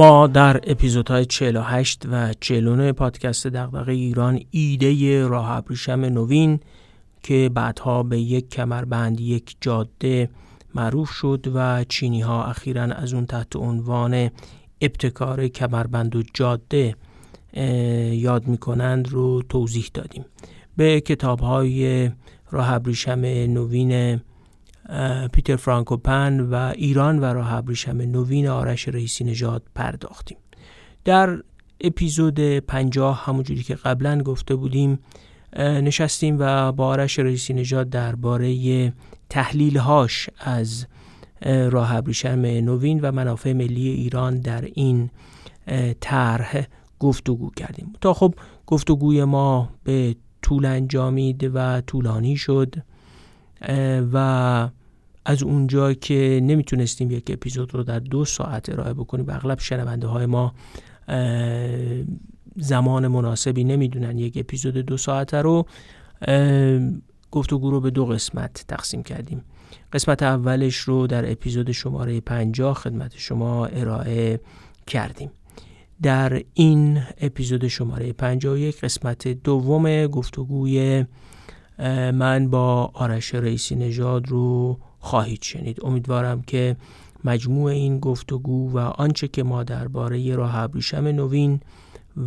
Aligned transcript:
ما 0.00 0.26
در 0.26 0.60
اپیزودهای 0.64 1.24
48 1.24 2.02
و 2.10 2.32
49 2.40 2.92
پادکست 2.92 3.46
دغدغه 3.46 3.92
ایران 3.92 4.40
ایده 4.50 5.26
راه 5.26 5.50
ابریشم 5.50 6.00
نوین 6.00 6.60
که 7.22 7.50
بعدها 7.54 8.02
به 8.02 8.20
یک 8.20 8.50
کمربند 8.50 9.20
یک 9.20 9.56
جاده 9.60 10.30
معروف 10.74 11.10
شد 11.10 11.46
و 11.54 11.84
چینی 11.84 12.20
ها 12.20 12.44
اخیرا 12.44 12.82
از 12.82 13.14
اون 13.14 13.26
تحت 13.26 13.56
عنوان 13.56 14.30
ابتکار 14.80 15.48
کمربند 15.48 16.16
و 16.16 16.22
جاده 16.34 16.96
یاد 18.12 18.46
می‌کنند 18.48 19.08
رو 19.08 19.42
توضیح 19.42 19.90
دادیم. 19.94 20.24
به 20.76 21.00
کتاب 21.00 21.40
های 21.40 22.10
راه 22.50 22.72
ابریشم 22.72 23.20
نوین 23.48 24.20
پیتر 25.32 25.56
فرانکوپن 25.56 26.40
و 26.40 26.54
ایران 26.54 27.18
و 27.18 27.24
راه 27.24 27.52
ابریشم 27.52 28.00
نوین 28.00 28.48
آرش 28.48 28.88
رئیسی 28.88 29.24
نژاد 29.24 29.62
پرداختیم. 29.74 30.38
در 31.04 31.42
اپیزود 31.80 32.40
پنجاه 32.58 33.24
همونجوری 33.24 33.62
که 33.62 33.74
قبلا 33.74 34.22
گفته 34.22 34.54
بودیم 34.54 34.98
نشستیم 35.56 36.36
و 36.38 36.72
با 36.72 36.86
آرش 36.86 37.18
رئیسی 37.18 37.54
نژاد 37.54 37.90
درباره 37.90 38.92
تحلیل 39.28 39.78
هاش 39.78 40.30
از 40.38 40.86
راه 41.70 41.94
ابریشم 41.94 42.40
نوین 42.40 43.00
و 43.00 43.12
منافع 43.12 43.52
ملی 43.52 43.88
ایران 43.88 44.40
در 44.40 44.64
این 44.74 45.10
طرح 46.00 46.66
گفتگو 46.98 47.50
کردیم. 47.50 47.92
تا 48.00 48.14
خب 48.14 48.34
گفتگوی 48.66 49.24
ما 49.24 49.68
به 49.84 50.16
طول 50.42 50.66
انجامید 50.66 51.50
و 51.54 51.80
طولانی 51.80 52.36
شد 52.36 52.74
و 54.12 54.68
از 55.24 55.42
اونجا 55.42 55.92
که 55.92 56.40
نمی‌تونستیم 56.42 57.10
یک 57.10 57.30
اپیزود 57.30 57.74
رو 57.74 57.82
در 57.82 57.98
دو 57.98 58.24
ساعت 58.24 58.68
ارائه 58.68 58.94
بکنیم 58.94 59.26
و 59.26 59.30
اغلب 59.30 59.58
شنونده 59.58 60.06
های 60.06 60.26
ما 60.26 60.54
زمان 62.56 63.08
مناسبی 63.08 63.64
نمی‌دونن 63.64 64.18
یک 64.18 64.36
اپیزود 64.36 64.74
دو 64.74 64.96
ساعته 64.96 65.42
رو. 65.42 65.66
گفتگو 67.30 67.70
رو 67.70 67.80
به 67.80 67.90
دو 67.90 68.06
قسمت 68.06 68.64
تقسیم 68.68 69.02
کردیم. 69.02 69.44
قسمت 69.92 70.22
اولش 70.22 70.76
رو 70.76 71.06
در 71.06 71.32
اپیزود 71.32 71.72
شماره 71.72 72.20
50 72.20 72.74
خدمت 72.74 73.12
شما 73.16 73.66
ارائه 73.66 74.40
کردیم. 74.86 75.30
در 76.02 76.42
این 76.54 77.02
اپیزود 77.20 77.68
شماره 77.68 78.12
51 78.12 78.80
قسمت 78.80 79.28
دوم 79.28 80.06
گفتگوی 80.06 81.04
من 82.12 82.50
با 82.50 82.90
آرش 82.94 83.34
رئیسی 83.34 83.74
نژاد 83.74 84.28
رو 84.28 84.78
خواهید 85.00 85.42
شنید. 85.42 85.84
امیدوارم 85.84 86.42
که 86.42 86.76
مجموع 87.24 87.70
این 87.70 88.00
گفتگو 88.00 88.70
و 88.72 88.78
آنچه 88.78 89.28
که 89.28 89.42
ما 89.42 89.64
درباره 89.64 90.34
راه 90.36 90.56
ابریشم 90.56 91.06
نوین 91.06 91.60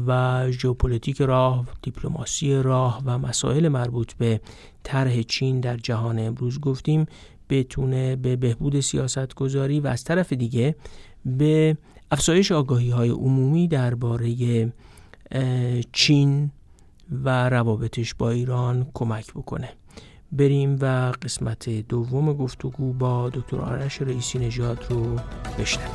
و 0.07 0.43
ژئوپلیتیک 0.51 1.21
راه، 1.21 1.65
دیپلماسی 1.81 2.55
راه 2.55 3.01
و 3.05 3.17
مسائل 3.17 3.67
مربوط 3.67 4.13
به 4.13 4.41
طرح 4.83 5.21
چین 5.21 5.59
در 5.59 5.77
جهان 5.77 6.19
امروز 6.19 6.59
گفتیم 6.59 7.05
بتونه 7.49 8.15
به 8.15 8.35
بهبود 8.35 8.79
سیاست 8.79 9.35
گذاری 9.35 9.79
و 9.79 9.87
از 9.87 10.03
طرف 10.03 10.33
دیگه 10.33 10.75
به 11.25 11.77
افزایش 12.11 12.51
آگاهی 12.51 12.89
های 12.89 13.09
عمومی 13.09 13.67
درباره 13.67 14.33
چین 15.91 16.51
و 17.11 17.49
روابطش 17.49 18.13
با 18.13 18.29
ایران 18.29 18.87
کمک 18.93 19.33
بکنه. 19.33 19.69
بریم 20.37 20.77
و 20.81 21.11
قسمت 21.21 21.69
دوم 21.69 22.33
گفتگو 22.33 22.93
با 22.93 23.29
دکتر 23.29 23.57
آرش 23.57 24.01
رئیسی 24.01 24.39
نژاد 24.39 24.85
رو 24.89 25.19
بشنویم. 25.59 25.89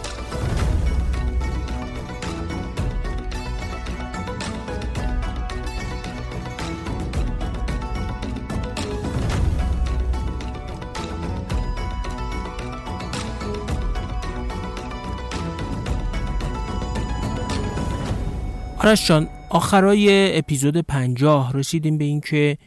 آرش 18.79 19.09
جان 19.09 19.29
آخرای 19.51 20.39
اپیزود 20.39 20.77
پنجاه 20.77 21.53
رسیدیم 21.53 21.99
به 21.99 22.05
اینکه 22.05 22.59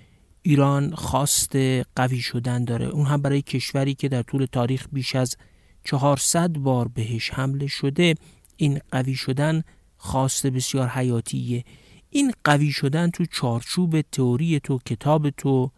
ایران 0.44 0.96
خواست 0.96 1.56
قوی 1.96 2.20
شدن 2.20 2.64
داره. 2.64 2.86
اون 2.86 3.06
هم 3.06 3.22
برای 3.22 3.42
کشوری 3.42 3.94
که 3.94 4.10
در 4.10 4.22
طول 4.22 4.46
تاریخ 4.46 4.88
بیش 4.92 5.16
از 5.16 5.36
400 5.84 6.50
بار 6.50 6.88
بهش 6.88 7.30
حمله 7.30 7.68
شده 7.68 8.16
این 8.58 8.80
قوی 8.92 9.16
شدن 9.16 9.64
خواست 9.98 10.48
بسیار 10.48 10.88
حیاتیه. 10.88 11.64
این 12.10 12.32
قوی 12.44 12.72
شدن 12.72 13.10
تو 13.10 13.26
چارچوب 13.26 14.02
تئوری 14.02 14.60
تو 14.60 14.80
کتاب 14.86 15.30
تو 15.30 15.72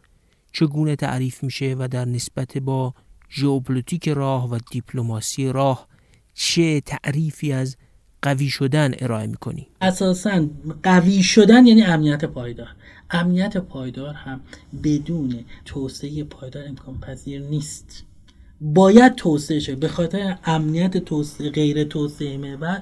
چگونه 0.51 0.95
تعریف 0.95 1.43
میشه 1.43 1.75
و 1.79 1.87
در 1.87 2.05
نسبت 2.05 2.57
با 2.57 2.93
ژئوپلیتیک 3.31 4.09
راه 4.09 4.49
و 4.49 4.59
دیپلماسی 4.71 5.51
راه 5.51 5.87
چه 6.33 6.81
تعریفی 6.81 7.53
از 7.53 7.77
قوی 8.21 8.49
شدن 8.49 8.93
ارائه 8.99 9.27
می‌کنی؟ 9.27 9.67
اساسا 9.81 10.47
قوی 10.83 11.23
شدن 11.23 11.65
یعنی 11.65 11.83
امنیت 11.83 12.25
پایدار. 12.25 12.67
امنیت 13.13 13.57
پایدار 13.57 14.13
هم 14.13 14.41
بدون 14.83 15.45
توسعه 15.65 16.23
پایدار 16.23 16.67
امکان 16.67 16.99
پذیر 16.99 17.41
نیست. 17.41 18.03
باید 18.61 19.15
توسعه 19.15 19.59
شه. 19.59 19.75
به 19.75 19.87
خاطر 19.87 20.37
امنیت 20.45 20.97
توسعه 20.97 21.49
غیر 21.49 21.83
توسعه 21.83 22.37
محور 22.37 22.81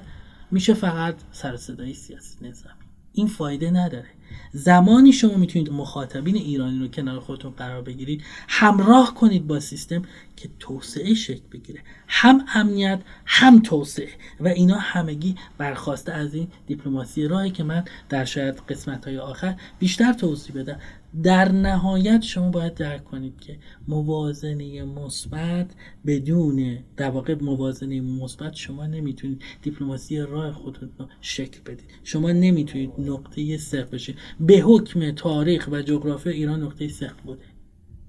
میشه 0.50 0.74
فقط 0.74 1.14
سر 1.32 1.56
سیاسی 1.56 2.36
نظامی. 2.40 2.74
این 3.12 3.26
فایده 3.26 3.70
نداره. 3.70 4.08
زمانی 4.52 5.12
شما 5.12 5.36
می‌تونید 5.36 5.72
مخاطبین 5.72 6.36
ایرانی 6.36 6.78
رو 6.78 6.88
کنار 6.88 7.20
خودتون 7.20 7.50
قرار 7.50 7.82
بگیرید 7.82 8.24
همراه 8.48 9.14
کنید 9.14 9.46
با 9.46 9.60
سیستم 9.60 10.02
که 10.36 10.48
توسعه 10.58 11.14
شکل 11.14 11.42
بگیره. 11.52 11.80
هم 12.08 12.44
امنیت 12.54 13.00
هم 13.26 13.60
توسعه. 13.60 14.08
و 14.40 14.48
اینا 14.48 14.78
همگی 14.78 15.34
برخواسته 15.58 16.12
از 16.12 16.34
این 16.34 16.48
دیپلماسی 16.66 17.28
راهی 17.28 17.50
که 17.50 17.64
من 17.64 17.84
در 18.08 18.24
شاید 18.24 18.62
قسمت 18.68 19.04
های 19.04 19.18
آخر 19.18 19.54
بیشتر 19.78 20.12
توضیح 20.12 20.56
بدم. 20.56 20.80
در 21.22 21.52
نهایت 21.52 22.22
شما 22.22 22.50
باید 22.50 22.74
درک 22.74 23.04
کنید 23.04 23.40
که 23.40 23.58
موازنه 23.88 24.82
مثبت 24.84 25.70
بدون 26.06 26.78
در 26.96 27.10
واقع 27.10 27.34
موازنه 27.34 28.00
مثبت 28.00 28.54
شما 28.54 28.86
نمی‌تونید 28.86 29.42
دیپلماسی 29.62 30.18
راه 30.18 30.52
خودتون 30.52 30.90
رو 30.98 31.06
شکل 31.20 31.60
بدید. 31.66 31.90
شما 32.04 32.32
نمی‌تونید 32.32 32.90
نقطه 32.98 33.56
صفر 33.56 33.84
بشید. 33.84 34.16
به 34.40 34.54
حکم 34.54 35.10
تاریخ 35.10 35.68
و 35.72 35.82
جغرافی 35.82 36.30
ایران 36.30 36.62
نقطه 36.62 36.88
صفر 36.88 37.22
بوده 37.24 37.42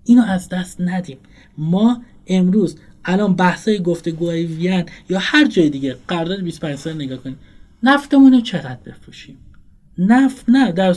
اینو 0.04 0.24
از 0.24 0.50
دست 0.50 0.82
ندیم. 0.82 1.18
ما 1.58 2.04
امروز 2.28 2.78
الان 3.06 3.36
بحثای 3.36 3.80
گفتگوهای 3.80 4.46
وین 4.46 4.86
یا 5.10 5.20
هر 5.22 5.48
جای 5.48 5.70
دیگه 5.70 5.96
قرارداد 6.08 6.42
25 6.42 6.76
سال 6.76 6.94
نگاه 6.94 7.18
کنید. 7.18 7.38
نفتمون 7.84 8.34
رو 8.34 8.42
چقدر 8.42 8.80
بفروشیم؟ 8.86 9.38
نفت 9.98 10.46
نه 10.48 10.72
در 10.72 10.96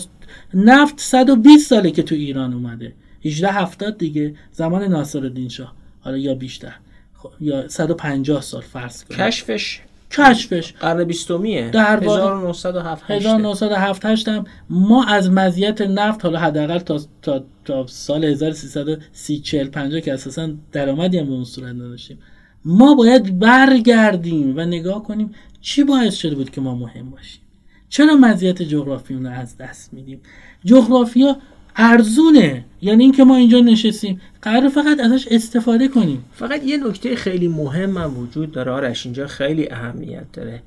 نفت 0.54 1.00
120 1.00 1.70
ساله 1.70 1.90
که 1.90 2.02
تو 2.02 2.14
ایران 2.14 2.52
اومده. 2.52 2.92
18 3.24 3.48
هفتاد 3.48 3.98
دیگه 3.98 4.34
زمان 4.52 4.82
ناصرالدین 4.82 5.48
شاه. 5.48 5.74
حالا 6.00 6.16
یا 6.16 6.34
بیشتر. 6.34 6.74
خب 7.14 7.30
یا 7.40 7.68
150 7.68 8.40
سال 8.40 8.60
فرض 8.60 9.04
کنید 9.04 9.20
کشفش؟ 9.20 9.80
کشفش. 10.10 10.72
قرن 10.72 11.04
بیستمیه؟ 11.04 11.70
در 11.70 12.04
1907 12.04 13.10
1907 13.10 14.28
هم 14.28 14.44
ما 14.70 15.04
از 15.04 15.30
مزیت 15.30 15.80
نفت 15.80 16.24
حالا 16.24 16.38
حداقل 16.38 16.78
تا, 16.78 17.00
تا, 17.22 17.44
تا 17.64 17.86
سال 17.86 18.24
1330 18.24 19.40
40 19.40 19.68
50 19.68 20.00
که 20.00 20.12
اساسا 20.12 20.50
درآمدی 20.72 21.18
هم 21.18 21.26
به 21.26 21.32
اون 21.32 21.44
صورت 21.44 21.74
نداشتیم. 21.74 22.18
ما 22.64 22.94
باید 22.94 23.38
برگردیم 23.38 24.56
و 24.56 24.60
نگاه 24.60 25.02
کنیم 25.02 25.30
چی 25.60 25.84
باعث 25.84 26.14
شده 26.14 26.34
بود 26.34 26.50
که 26.50 26.60
ما 26.60 26.74
مهم 26.74 27.10
باشیم. 27.10 27.40
چرا 27.88 28.14
مزیت 28.14 28.62
جغرافی 28.62 29.14
رو 29.14 29.30
از 29.30 29.56
دست 29.56 29.94
میدیم؟ 29.94 30.20
جغرافیا 30.64 31.36
ارزونه. 31.76 32.64
یعنی 32.82 33.04
اینکه 33.04 33.24
ما 33.24 33.36
اینجا 33.36 33.60
نشستیم 33.60 34.20
قرار 34.42 34.68
فقط 34.68 35.00
ازش 35.00 35.28
استفاده 35.30 35.88
کنیم. 35.88 36.24
فقط 36.32 36.64
یه 36.64 36.76
نکته 36.76 37.16
خیلی 37.16 37.48
مهم 37.48 37.96
هم 37.96 38.18
وجود 38.18 38.52
داره 38.52 38.72
آرش 38.72 39.06
اینجا 39.06 39.26
خیلی 39.26 39.70
اهمیت 39.70 40.32
داره. 40.32 40.62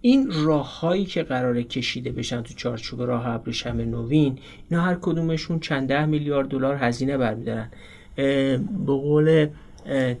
این 0.00 0.30
راههایی 0.30 1.04
که 1.04 1.22
قرار 1.22 1.62
کشیده 1.62 2.12
بشن 2.12 2.42
تو 2.42 2.54
چارچوب 2.54 3.02
راه 3.02 3.26
ابریشم 3.26 3.76
نوین 3.76 4.38
اینا 4.70 4.82
هر 4.82 4.94
کدومشون 4.94 5.60
چند 5.60 5.88
ده 5.88 6.06
میلیارد 6.06 6.48
دلار 6.48 6.76
هزینه 6.76 7.16
برمیدارن. 7.16 7.70
به 8.16 8.60
قول 8.86 9.46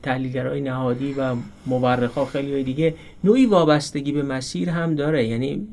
تحلیلگرای 0.02 0.60
نهادی 0.60 1.12
و 1.12 1.34
مورخا 1.66 2.24
خیلی 2.24 2.64
دیگه. 2.64 2.94
نوعی 3.24 3.46
وابستگی 3.46 4.12
به 4.12 4.22
مسیر 4.22 4.70
هم 4.70 4.94
داره. 4.94 5.26
یعنی 5.26 5.66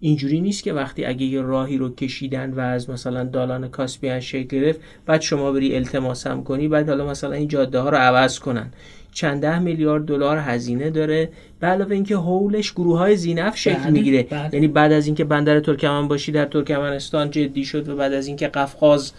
اینجوری 0.00 0.40
نیست 0.40 0.62
که 0.62 0.72
وقتی 0.72 1.04
اگه 1.04 1.26
یه 1.26 1.40
راهی 1.40 1.76
رو 1.76 1.94
کشیدن 1.94 2.50
و 2.50 2.60
از 2.60 2.90
مثلا 2.90 3.24
دالان 3.24 3.68
کاسپیان 3.68 4.20
شکل 4.20 4.42
گرفت 4.42 4.80
بعد 5.06 5.20
شما 5.20 5.52
بری 5.52 5.76
التماس 5.76 6.26
هم 6.26 6.44
کنی 6.44 6.68
بعد 6.68 6.88
حالا 6.88 7.06
مثلا 7.06 7.32
این 7.32 7.48
جاده 7.48 7.78
ها 7.78 7.88
رو 7.88 7.96
عوض 7.96 8.38
کنن. 8.38 8.72
چند 9.12 9.40
ده 9.40 9.58
میلیارد 9.58 10.04
دلار 10.04 10.38
هزینه 10.38 10.90
داره. 10.90 11.28
به 11.60 11.66
علاوه 11.66 11.92
اینکه 11.92 12.16
هولش 12.16 12.72
گروه 12.72 12.98
های 12.98 13.16
زینف 13.16 13.56
شکل 13.56 13.74
بله، 13.74 13.90
می‌گیره. 13.90 14.22
بله. 14.22 14.50
یعنی 14.52 14.68
بعد 14.68 14.92
از 14.92 15.06
اینکه 15.06 15.24
بندر 15.24 15.60
ترکمن 15.60 16.08
باشی 16.08 16.32
در 16.32 16.44
ترکمنستان 16.44 17.30
جدی 17.30 17.64
شد 17.64 17.88
و 17.88 17.96
بعد 17.96 18.12
از 18.12 18.26
اینکه 18.26 18.48
قفقاز 18.48 19.12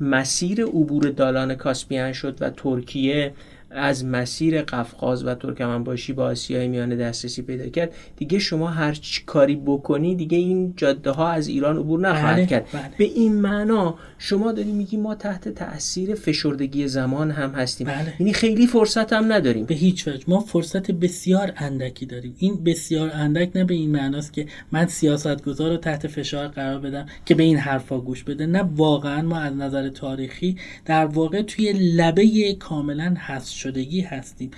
مسیر 0.00 0.64
عبور 0.64 1.10
دالان 1.10 1.54
کاسپیان 1.54 2.12
شد 2.12 2.42
و 2.42 2.50
ترکیه 2.50 3.32
از 3.76 4.04
مسیر 4.04 4.62
قفقاز 4.62 5.24
و 5.24 5.34
ترکمنباشی 5.34 6.12
با 6.12 6.24
آسیای 6.24 6.68
میانه 6.68 6.96
دسترسی 6.96 7.42
پیدا 7.42 7.68
کرد. 7.68 7.94
دیگه 8.16 8.38
شما 8.38 8.68
هر 8.68 8.92
چی 8.92 9.22
کاری 9.26 9.56
بکنی 9.56 10.14
دیگه 10.14 10.38
این 10.38 10.74
جاده 10.76 11.10
ها 11.10 11.28
از 11.28 11.48
ایران 11.48 11.78
عبور 11.78 12.00
نخواهد 12.00 12.36
بله، 12.36 12.46
کرد. 12.46 12.66
بله. 12.72 12.90
به 12.98 13.04
این 13.04 13.34
معنا 13.34 13.94
شما 14.18 14.52
داری 14.52 14.72
میگی 14.72 14.96
ما 14.96 15.14
تحت 15.14 15.48
تاثیر 15.48 16.14
فشردگی 16.14 16.88
زمان 16.88 17.30
هم 17.30 17.50
هستیم. 17.50 17.86
بله. 17.86 18.14
یعنی 18.20 18.32
خیلی 18.32 18.66
فرصت 18.66 19.12
هم 19.12 19.32
نداریم. 19.32 19.64
به 19.64 19.74
هیچ 19.74 20.08
وجه. 20.08 20.24
ما 20.28 20.40
فرصت 20.40 20.90
بسیار 20.90 21.52
اندکی 21.56 22.06
داریم. 22.06 22.34
این 22.38 22.64
بسیار 22.64 23.10
اندک 23.14 23.50
نه 23.54 23.64
به 23.64 23.74
این 23.74 23.90
معناست 23.90 24.32
که 24.32 24.46
من 24.72 24.86
سیاستگزار 24.86 25.70
رو 25.70 25.76
تحت 25.76 26.06
فشار 26.06 26.48
قرار 26.48 26.78
بدم 26.78 27.06
که 27.24 27.34
به 27.34 27.42
این 27.42 27.56
حرفا 27.56 27.98
گوش 27.98 28.24
بده. 28.24 28.46
نه 28.46 28.70
واقعا 28.76 29.22
ما 29.22 29.38
از 29.38 29.56
نظر 29.56 29.88
تاریخی 29.88 30.56
در 30.84 31.06
واقع 31.06 31.42
توی 31.42 31.72
لبه 31.72 32.56
کاملا 32.58 33.14
هست 33.18 33.54
شدگی 33.66 34.00
هستیم. 34.00 34.50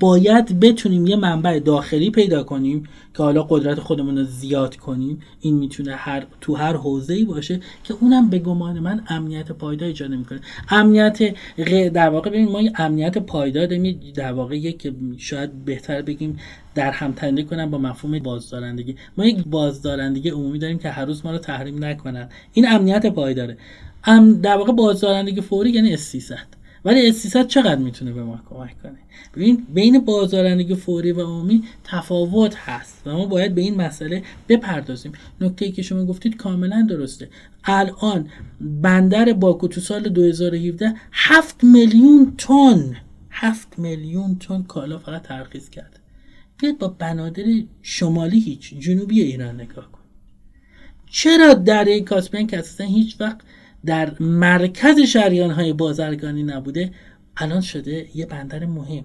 باید 0.00 0.60
بتونیم 0.60 1.06
یه 1.06 1.16
منبع 1.16 1.58
داخلی 1.58 2.10
پیدا 2.10 2.42
کنیم 2.42 2.88
که 3.16 3.22
حالا 3.22 3.42
قدرت 3.42 3.80
خودمون 3.80 4.18
رو 4.18 4.24
زیاد 4.24 4.76
کنیم. 4.76 5.20
این 5.40 5.54
می‌تونه 5.54 5.94
هر 5.94 6.26
تو 6.40 6.54
هر 6.54 6.76
حوزه‌ای 6.76 7.24
باشه 7.24 7.60
که 7.84 7.94
اونم 8.00 8.30
به 8.30 8.38
گمان 8.38 8.78
من 8.78 9.04
امنیت 9.08 9.52
پایدار 9.52 9.88
ایجاد 9.88 10.10
نمی‌کنه. 10.10 10.40
امنیت 10.68 11.34
در 11.92 12.08
واقع 12.08 12.30
ببین 12.30 12.48
ما 12.48 12.62
امنیت 12.78 13.18
پایدار 13.18 13.66
داریم 13.66 14.00
در 14.14 14.32
واقع 14.32 14.70
که 14.70 14.94
شاید 15.16 15.64
بهتر 15.64 16.02
بگیم 16.02 16.38
در 16.74 16.90
هم 16.90 17.14
کنم 17.42 17.70
با 17.70 17.78
مفهوم 17.78 18.18
بازدارندگی. 18.18 18.96
ما 19.18 19.26
یک 19.26 19.44
بازدارندگی 19.46 20.30
عمومی 20.30 20.58
داریم 20.58 20.78
که 20.78 20.90
هر 20.90 21.04
روز 21.04 21.24
ما 21.24 21.32
رو 21.32 21.38
تحریم 21.38 21.84
نکنن. 21.84 22.28
این 22.52 22.68
امنیت 22.68 23.06
پایداره. 23.06 23.56
در 24.42 24.56
واقع 24.56 24.72
بازدارندگی 24.72 25.40
فوری 25.40 25.70
یعنی 25.70 25.94
استیصد 25.94 26.63
ولی 26.84 27.08
استیصد 27.08 27.46
چقدر 27.46 27.78
می‌تونه 27.78 28.12
به 28.12 28.22
ما 28.22 28.40
کمک 28.50 28.82
کنه؟ 28.82 28.98
ببین 29.34 29.66
بین 29.74 29.98
بازدارندگی 29.98 30.74
فوری 30.74 31.12
و 31.12 31.22
عمومی 31.22 31.64
تفاوت 31.84 32.54
هست 32.54 33.02
و 33.06 33.12
ما 33.12 33.26
باید 33.26 33.54
به 33.54 33.60
این 33.60 33.74
مسئله 33.74 34.22
بپردازیم. 34.48 35.12
نکته 35.40 35.64
ای 35.64 35.72
که 35.72 35.82
شما 35.82 36.04
گفتید 36.04 36.36
کاملا 36.36 36.86
درسته. 36.90 37.28
الان 37.64 38.28
بندر 38.60 39.32
باکو 39.32 39.68
تو 39.68 39.80
سال 39.80 40.08
2017 40.08 40.94
7 41.12 41.64
میلیون 41.64 42.34
تن 42.38 42.96
7 43.30 43.78
میلیون 43.78 44.38
تن 44.38 44.62
کالا 44.62 44.98
فقط 44.98 45.22
ترخیص 45.22 45.70
کرده. 45.70 46.04
بیاد 46.58 46.78
با 46.78 46.88
بنادر 46.88 47.44
شمالی 47.82 48.40
هیچ 48.40 48.74
جنوبی 48.74 49.22
ایران 49.22 49.54
نگاه 49.54 49.92
کن 49.92 50.00
چرا 51.10 51.54
دره 51.54 52.00
کاسپین 52.00 52.46
که 52.46 52.58
اصلا 52.58 52.86
هیچ 52.86 53.20
وقت 53.20 53.40
در 53.86 54.12
مرکز 54.20 55.00
شریان 55.00 55.50
های 55.50 55.72
بازرگانی 55.72 56.42
نبوده 56.42 56.92
الان 57.36 57.60
شده 57.60 58.08
یه 58.14 58.26
بندر 58.26 58.66
مهم. 58.66 59.04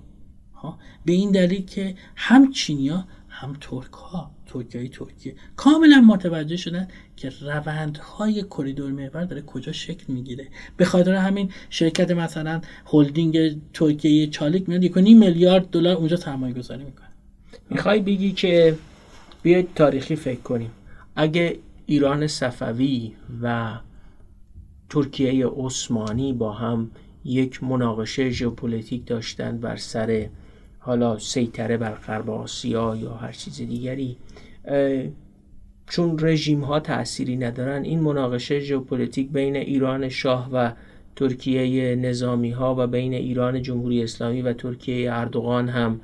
ها؟ 0.55 0.79
به 1.05 1.11
این 1.11 1.31
دلیل 1.31 1.65
که 1.65 1.95
هم 2.15 2.51
چینیا 2.51 3.05
هم 3.29 3.57
ترک 3.61 3.91
ها 3.91 4.31
ترکیه 4.45 4.87
ترکیه 4.87 5.35
کاملا 5.55 6.01
متوجه 6.01 6.57
شدن 6.57 6.87
که 7.15 7.31
روندهای 7.41 8.43
کریدور 8.43 8.91
محور 8.91 9.25
داره 9.25 9.41
کجا 9.41 9.71
شکل 9.71 10.13
می‌گیره. 10.13 10.47
به 10.77 10.85
خاطر 10.85 11.13
همین 11.13 11.51
شرکت 11.69 12.11
مثلا 12.11 12.61
هلدینگ 12.85 13.61
ترکیه 13.73 14.27
چالیک 14.27 14.69
میاد 14.69 14.83
یک 14.83 14.97
میلیارد 14.97 15.69
دلار 15.69 15.95
اونجا 15.95 16.15
سرمایه 16.15 16.53
گذاری 16.53 16.83
می‌کنه. 16.83 17.07
می‌خوای 17.69 17.99
بگی 17.99 18.31
که 18.31 18.75
بیاید 19.43 19.73
تاریخی 19.75 20.15
فکر 20.15 20.41
کنیم. 20.41 20.71
اگه 21.15 21.59
ایران 21.85 22.27
صفوی 22.27 23.11
و 23.41 23.79
ترکیه 24.89 25.47
عثمانی 25.47 26.33
با 26.33 26.53
هم 26.53 26.91
یک 27.25 27.63
مناقشه 27.63 28.29
ژئوپلیتیک 28.29 29.05
داشتن 29.05 29.57
بر 29.57 29.75
سر 29.75 30.29
حالا 30.79 31.19
سیطره 31.19 31.77
بر 31.77 31.91
غرب 31.91 32.29
آسیا 32.29 32.95
یا 32.95 33.13
هر 33.13 33.31
چیز 33.31 33.57
دیگری. 33.57 34.17
چون 35.87 36.19
رژیم 36.19 36.61
ها 36.61 36.79
تأثیری 36.79 37.37
ندارن 37.37 37.83
این 37.83 37.99
مناقشه 37.99 38.59
ژئوپلیتیک 38.59 39.29
بین 39.29 39.55
ایران 39.55 40.09
شاه 40.09 40.49
و 40.53 40.71
ترکیه 41.15 41.95
نظامی 41.95 42.51
ها 42.51 42.75
و 42.75 42.87
بین 42.87 43.13
ایران 43.13 43.61
جمهوری 43.61 44.03
اسلامی 44.03 44.41
و 44.41 44.53
ترکیه 44.53 45.13
اردوغان 45.13 45.69
هم 45.69 46.01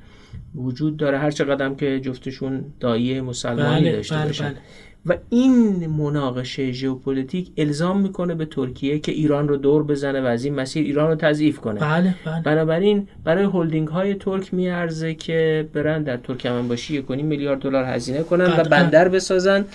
وجود 0.56 0.98
داره. 0.98 1.18
هر 1.18 1.32
چقدر 1.32 1.74
که 1.74 2.00
جفتشون 2.00 2.66
داعیه 2.80 3.22
مسلمانی 3.22 3.82
بله، 3.82 3.92
داشته 3.92 4.16
بله، 4.16 4.26
باشن. 4.26 4.50
بله. 4.50 4.58
و 5.06 5.18
این 5.30 5.88
مناقشه 5.88 6.72
ژئوپلیتیک 6.72 7.52
الزام 7.58 8.02
می‌کنه 8.02 8.36
به 8.36 8.46
ترکیه 8.46 9.00
که 9.00 9.12
ایران 9.12 9.48
رو 9.48 9.58
دور 9.58 9.84
بزنه 9.84 10.22
و 10.22 10.26
از 10.26 10.46
این 10.46 10.56
مسیر 10.56 10.86
ایران 10.86 11.10
رو 11.10 11.16
تضعیف 11.16 11.60
کنه. 11.60 11.80
بله 11.80 12.16
بله. 12.26 12.42
بنابراین 12.42 13.08
برای 13.24 13.46
هلدینگ 13.54 13.88
های 13.88 14.16
ترک 14.16 14.54
میارزه 14.54 15.14
که 15.14 15.70
برن 15.74 16.04
در 16.04 16.18
ترکمنباشی 16.18 17.02
باشی 17.02 17.24
میلیارد 17.24 17.60
دلار 17.60 17.84
هزینه 17.84 18.24
کنن 18.24 18.46
و 18.46 18.64
بندر 18.64 19.10
بسازن 19.10 19.66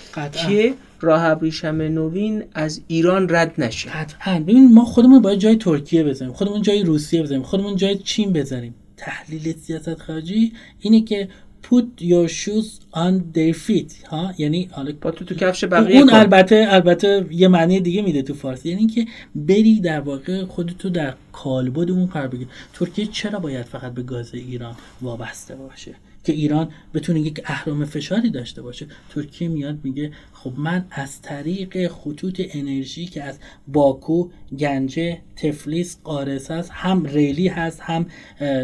که 0.47 0.73
راه 1.01 1.23
ابریشم 1.25 1.81
نوین 1.81 2.43
از 2.53 2.81
ایران 2.87 3.27
رد 3.29 3.53
نشه. 3.57 3.89
قطعا. 3.89 4.39
ببین 4.39 4.73
ما 4.73 4.85
خودمون 4.85 5.21
باید 5.21 5.39
جای 5.39 5.55
ترکیه 5.55 6.03
بزنیم 6.03 6.33
خودمون 6.33 6.61
جای 6.61 6.83
روسیه 6.83 7.23
بزنیم 7.23 7.43
خودمون 7.43 7.75
جای 7.75 7.97
چین 7.97 8.33
بزنیم. 8.33 8.75
تحلیل 8.97 9.53
سیاست 9.57 10.01
خارجی 10.01 10.53
اینه 10.79 11.01
که 11.01 11.27
put 11.69 12.01
your 12.01 12.27
shoes 12.27 12.79
on 12.93 13.13
their 13.33 13.53
feet 13.53 14.07
ها؟ 14.07 14.33
یعنی 14.37 14.69
حالا 14.71 14.93
با 15.01 15.11
تو 15.11 15.25
تو 15.25 15.35
کفش 15.35 15.63
بقیه 15.63 15.99
اون 15.99 16.13
البته 16.13 16.67
البته 16.69 17.25
یه 17.31 17.47
معنی 17.47 17.79
دیگه 17.79 18.01
میده 18.01 18.21
تو 18.21 18.33
فارسی 18.33 18.69
یعنی 18.69 18.87
که 18.87 19.05
بری 19.35 19.79
در 19.79 19.99
واقع 19.99 20.45
خودتو 20.45 20.89
در 20.89 21.13
کالبد 21.31 21.91
اون 21.91 22.05
قرار 22.05 22.27
بگیر 22.27 22.47
ترکیه 22.73 23.05
چرا 23.05 23.39
باید 23.39 23.65
فقط 23.65 23.93
به 23.93 24.03
گاز 24.03 24.33
ایران 24.33 24.75
وابسته 25.01 25.55
باشه؟ 25.55 25.95
که 26.23 26.33
ایران 26.33 26.69
بتونه 26.93 27.19
یک 27.19 27.41
اهرام 27.45 27.85
فشاری 27.85 28.29
داشته 28.29 28.61
باشه. 28.61 28.87
ترکیه 29.09 29.47
میاد 29.47 29.79
میگه 29.83 30.11
خب 30.33 30.53
من 30.57 30.85
از 30.91 31.21
طریق 31.21 31.87
خطوط 31.87 32.41
انرژی 32.53 33.05
که 33.05 33.23
از 33.23 33.39
باکو 33.67 34.29
گنجه 34.59 35.21
تفلیس 35.35 35.97
قارس 36.03 36.51
هست 36.51 36.71
هم 36.73 37.05
ریلی 37.05 37.47
هست 37.47 37.81
هم 37.81 38.05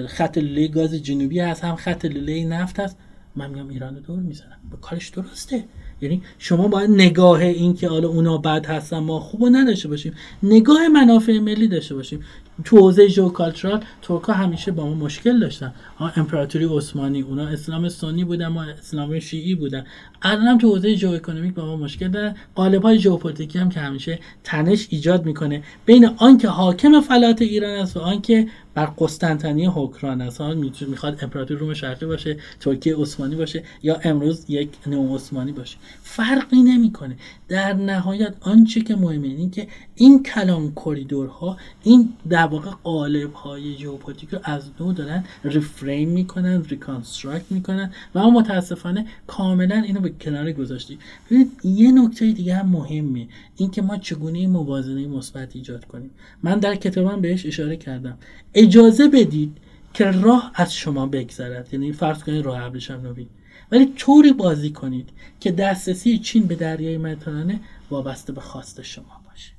خط 0.08 0.38
لوله 0.38 0.68
گاز 0.68 0.94
جنوبی 0.94 1.40
هست 1.40 1.64
هم 1.64 1.76
خط 1.76 2.06
لوله 2.06 2.46
نفت 2.46 2.80
هست 2.80 2.98
من 3.36 3.50
میگم 3.50 3.70
ایران 3.70 3.96
رو 3.96 4.02
دور 4.02 4.20
می‌زنم. 4.20 4.58
به 4.72 4.78
کارش 4.78 5.10
درسته. 5.10 5.64
یعنی 6.02 6.22
شما 6.40 6.68
باید 6.68 6.90
نگاه 6.90 7.42
این 7.42 7.74
که 7.74 7.88
حالا 7.88 8.08
اونا 8.08 8.38
بد 8.38 8.66
هستن 8.66 8.98
ما 8.98 9.20
خوب 9.20 9.46
نداشته 9.52 9.88
باشیم. 9.88 10.14
نگاه 10.44 10.88
منافع 10.88 11.40
ملی 11.40 11.68
داشته 11.68 11.96
باشیم. 11.96 12.24
تو 12.66 12.78
حوزه 12.78 13.08
geocultural 13.08 13.84
ترکا 14.02 14.34
همیشه 14.34 14.72
با 14.72 14.86
ما 14.86 14.94
مشکل 14.94 15.40
داشتن. 15.40 15.74
امپراتوری 16.16 16.66
عثمانی 16.66 17.22
اونا 17.22 17.48
اسلام 17.48 17.90
سنی 17.90 18.24
بودن 18.24 18.48
ما 18.48 18.64
اسلام 18.64 19.20
شیعی 19.20 19.56
بودن. 19.56 19.86
الان 20.22 20.48
هم 20.48 20.58
تو 20.58 20.70
حوزه 20.70 20.96
ژئواکونومیک 20.96 21.54
با 21.54 21.66
ما 21.66 21.76
مشکل 21.76 22.08
دارن 22.08 22.36
قالب 22.56 22.82
های 22.82 23.00
ژئوپلیتیکی 23.00 23.60
هم 23.60 23.70
که 23.70 23.80
همیشه 23.80 24.20
تنش 24.44 24.88
ایجاد 24.90 25.26
می‌کنه 25.26 25.64
بین 25.86 26.06
آنکه 26.18 26.48
حاکم 26.48 27.02
فلات 27.02 27.42
ایران 27.42 27.80
است 27.80 27.98
و 27.98 28.00
آنکه 28.00 28.48
بر 28.74 28.86
قسطنطنیه 28.86 29.70
حکمران 29.70 30.22
است. 30.22 30.42
می‌خواد 30.88 31.20
امپراتوری 31.22 31.60
روم 31.60 31.74
شرقی 31.74 32.06
باشه 32.06 32.38
ترکیه 32.60 32.96
عثمانی 32.96 33.36
باشه 33.36 33.64
یا 33.84 34.00
امروز 34.04 34.46
یک 34.48 34.70
نو 34.88 35.16
عثمانی 35.16 35.52
باشه. 35.52 35.78
فرقی 36.02 36.62
نمی‌کنه. 36.64 37.18
در 37.48 37.74
نهایت 37.74 38.36
آنچه 38.42 38.82
که 38.82 38.96
مهمه 38.96 39.28
اینه 39.28 39.50
که 39.50 39.68
این 39.96 40.24
کلان 40.24 40.72
کریدورها 40.76 41.58
این 41.84 42.14
واقع 42.48 42.72
قالب 42.84 43.34
های 43.34 43.77
ژئوپلیتیک 43.77 44.30
رو 44.30 44.39
از 44.44 44.63
نو 44.80 44.94
دارن 44.94 45.24
reframe 45.44 46.10
می‌کنن 46.10 46.63
reconstruct 46.64 47.52
می‌کنن 47.51 47.92
و 48.16 48.20
ما 48.20 48.30
متاسفانه 48.30 49.06
کاملا 49.27 49.75
اینو 49.75 50.00
به 50.00 50.10
کنار 50.10 50.51
گذاشتیم. 50.51 51.00
ببینید 51.25 51.51
یه 51.63 51.92
نکته 51.92 52.32
دیگه 52.32 52.56
هم 52.56 52.70
مهمه 52.70 53.27
اینکه 53.56 53.82
ما 53.82 53.98
چگونه 53.98 54.48
موازنه 54.48 55.08
مثبت 55.08 55.56
ایجاد 55.56 55.86
کنیم. 55.86 56.12
من 56.44 56.60
در 56.60 56.75
کتابم 56.75 57.22
بهش 57.22 57.46
اشاره 57.46 57.77
کردم. 57.77 58.18
اجازه 58.54 59.08
بدید 59.08 59.58
که 59.94 60.12
راه 60.12 60.51
از 60.56 60.74
شما 60.74 61.06
بگذرد. 61.08 61.74
یعنی 61.74 61.92
فرض 61.92 62.24
کنید 62.24 62.46
راه 62.46 62.63
ابریشم 62.63 63.01
نوین 63.04 63.27
ولی 63.72 63.94
طوری 63.96 64.34
بازی 64.34 64.70
کنید 64.70 65.10
که 65.39 65.51
دسترسی 65.51 66.18
چین 66.18 66.44
به 66.44 66.56
دریای 66.56 66.98
مدیترانه 66.98 67.60
وابسته 67.92 68.34
به 68.34 68.42
خواست 68.42 68.82
شما 68.82 69.22
باشه. 69.30 69.51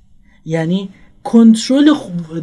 یعنی 0.45 0.89
کنترل 1.23 1.93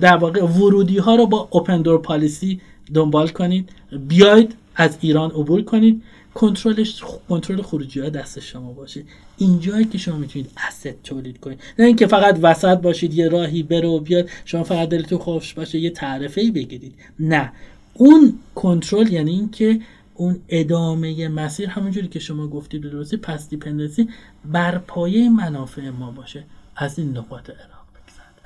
در 0.01 0.17
واقع 0.17 0.43
ورودی 0.43 0.99
ها 0.99 1.15
رو 1.15 1.27
با 1.27 1.49
اوپن 1.51 1.83
دور 1.83 1.99
پالیسی 1.99 2.61
دنبال 2.95 3.29
کنید. 3.29 3.71
بیاید 4.09 4.55
از 4.77 4.99
ایران 5.01 5.31
عبور 5.31 5.63
کنید. 5.63 6.03
کنترلش 6.35 7.03
کنترل 7.29 7.63
خروجی 7.63 8.01
ها 8.01 8.09
دست 8.09 8.41
شما 8.41 8.73
باشه. 8.73 9.03
اینجایی 9.37 9.85
که 9.85 9.99
شما 9.99 10.17
می‌تونید 10.17 10.51
اسید 10.69 11.03
تولید 11.05 11.41
کنید. 11.41 11.61
نه 11.79 11.87
اینکه 11.87 12.07
فقط 12.07 12.39
وسط 12.43 12.79
باشید 12.79 13.15
یه 13.15 13.29
راهی 13.29 13.63
بره 13.63 13.89
و 13.89 14.01
بیاد 14.01 14.29
شما 14.45 14.65
فقط 14.65 14.89
دلتون 14.89 15.19
خوش 15.19 15.55
باشه 15.55 15.79
یه 15.79 15.91
تعرفه 15.91 16.41
ای 16.41 16.51
بگیرید. 16.51 16.95
نه. 17.21 17.53
اون 17.95 18.39
کنترل 18.55 19.13
یعنی 19.13 19.31
اینکه 19.31 19.81
اون 20.15 20.39
ادامه 20.49 21.29
مسیر 21.29 21.69
همونجوری 21.69 22.09
که 22.09 22.19
شما 22.19 22.49
گفتید 22.49 22.83
درستی 22.83 23.17
پس 23.17 23.49
دیپندنسی 23.49 24.09
بر 24.45 24.79
پایه 24.79 25.31
منافع 25.31 25.91
ما 25.91 26.11
باشه. 26.11 26.45
از 26.77 26.99
این 26.99 27.17
نقاط 27.17 27.43
بگذرد 27.43 27.76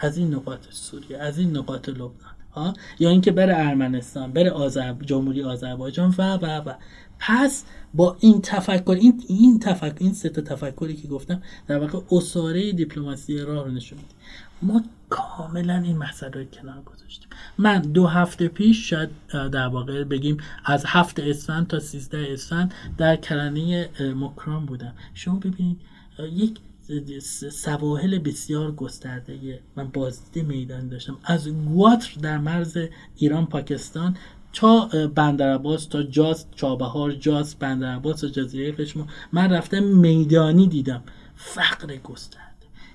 از 0.01 0.19
این 0.19 0.35
نقاط 0.35 0.61
سوریه 0.71 1.19
از 1.19 1.39
این 1.39 1.57
نقاط 1.57 1.89
لبنان 1.89 2.35
ها؟ 2.53 2.75
یا 2.99 3.11
اینکه 3.11 3.33
بره 3.33 3.55
ارمنستان 3.57 4.33
بره 4.33 4.71
جمهوری 5.07 5.43
آذربایجان 5.43 6.15
و 6.19 6.23
و 6.23 6.47
و. 6.47 6.75
پس 7.19 7.65
با 7.95 8.17
این 8.21 8.41
تفکر 8.43 8.97
این 9.01 9.25
این 9.29 9.59
تفکر 9.59 9.97
این 9.99 10.13
سه 10.13 10.29
تفکری 10.29 10.97
که 10.97 11.09
گفتم 11.09 11.43
در 11.69 11.79
واقع 11.79 11.99
اساره 12.13 12.73
دیپلماسی 12.73 13.39
راه 13.39 13.65
رو 13.65 13.71
نشون 13.71 13.99
میده. 13.99 14.15
ما 14.63 14.83
کاملا 15.09 15.77
این 15.77 15.99
مسئله 15.99 16.31
رو 16.31 16.45
کنار 16.45 16.83
گذاشتیم. 16.83 17.29
من 17.59 17.81
دو 17.81 18.07
هفته 18.07 18.49
پیش 18.49 18.91
شاید 18.91 19.11
در 19.31 19.67
واقع 19.67 20.05
بگیم 20.05 20.37
از 20.65 20.85
هفت 20.87 21.21
اسفند 21.21 21.67
تا 21.67 21.81
سیزده 21.81 22.29
اسفند 22.31 22.75
در 22.99 23.17
کرانه 23.17 23.89
مکران 24.01 24.67
بودم. 24.67 24.93
شما 25.15 25.35
ببینید 25.35 25.81
یک 26.33 26.59
سواحل 27.51 28.19
بسیار 28.19 28.73
گسترده. 28.73 29.61
من 29.77 29.89
بازدید 29.89 30.47
میدان 30.47 30.89
داشتم. 30.89 31.19
از 31.25 31.49
گواتر 31.49 32.21
در 32.21 32.39
مرز 32.39 32.79
ایران 33.17 33.47
پاکستان 33.47 34.17
تا 34.53 34.89
بندرعباس 35.15 35.87
تا 35.87 36.03
جاز 36.03 36.47
چابهار 36.57 37.13
جاز 37.13 37.55
بندرعباس 37.55 38.25
و 38.25 38.29
جزیره 38.29 38.73
قشم 38.73 39.07
من 39.33 39.53
رفتم 39.53 39.83
میدانی 39.83 40.67
دیدم. 40.67 41.03
فقر 41.37 41.97
گسترده. 41.97 42.50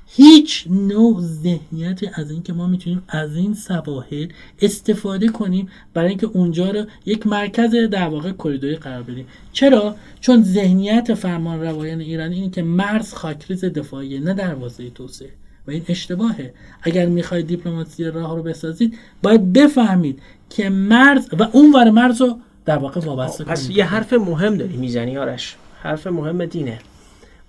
هیچ 0.08 0.68
نوع 0.70 1.22
ذهنیتی 1.22 2.10
از 2.14 2.32
اینکه 2.32 2.54
ما 2.54 2.68
می‌تونیم 2.68 3.04
از 3.08 3.36
این 3.36 3.54
سواحل 3.54 4.28
استفاده 4.62 5.28
کنیم 5.28 5.70
برای 5.94 6.10
اینکه 6.10 6.28
اونجا 6.28 6.72
رو 6.72 6.86
یک 7.06 7.28
مرکز 7.28 7.76
در 7.92 8.08
واقع 8.08 8.32
کریدوری 8.32 8.76
قرار 8.76 9.04
بدیم. 9.04 9.28
چرا؟ 9.54 9.96
چون 10.22 10.44
ذهنیت 10.44 11.14
فرمان 11.14 11.62
روایان 11.62 12.00
ایرانی 12.00 12.36
اینه 12.36 12.50
که 12.50 12.64
مرز 12.64 13.14
خاکریز 13.14 13.66
دفاعی 13.66 14.20
نه 14.20 14.34
دروازه 14.34 14.90
توسعه. 14.90 15.30
و 15.68 15.72
این 15.72 15.86
اشتباهه. 15.90 16.54
اگر 16.82 17.06
می‌خواید 17.06 17.48
دیپلماسی 17.48 18.04
راه 18.04 18.36
رو 18.36 18.44
بسازید 18.44 18.98
باید 19.24 19.54
بفهمید 19.54 20.20
که 20.50 20.70
مرز 20.70 21.28
و 21.40 21.44
اون 21.44 21.74
ور 21.74 21.90
مرز 21.90 22.22
رو 22.22 22.40
در 22.66 22.78
واقع 22.78 23.02
وابسته 23.02 23.44
پس 23.44 23.70
یه 23.70 23.86
حرف 23.86 24.14
مهم 24.14 24.58
داری 24.58 24.78
می‌زنی 24.78 25.18
آرش. 25.18 25.56
حرف 25.82 26.08
مهم 26.08 26.46
اینه. 26.46 26.80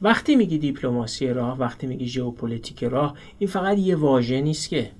وقتی 0.02 0.36
میگی 0.36 0.58
دیپلماسی 0.58 1.28
راه 1.28 1.58
وقتی 1.58 1.86
میگی 1.86 2.06
ژئوپلیتیک 2.06 2.84
راه 2.84 3.14
این 3.38 3.50
فقط 3.50 3.78
یه 3.78 3.96
واژه 3.96 4.40
نیست 4.40 4.68
که 4.68 4.90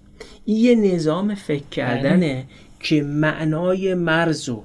این 0.45 0.85
یه 0.85 0.95
نظام 0.95 1.35
فکر 1.35 1.69
کردنه 1.71 2.35
بله. 2.35 2.45
که 2.81 3.03
معنای 3.03 3.95
مرز 3.95 4.49
و 4.49 4.63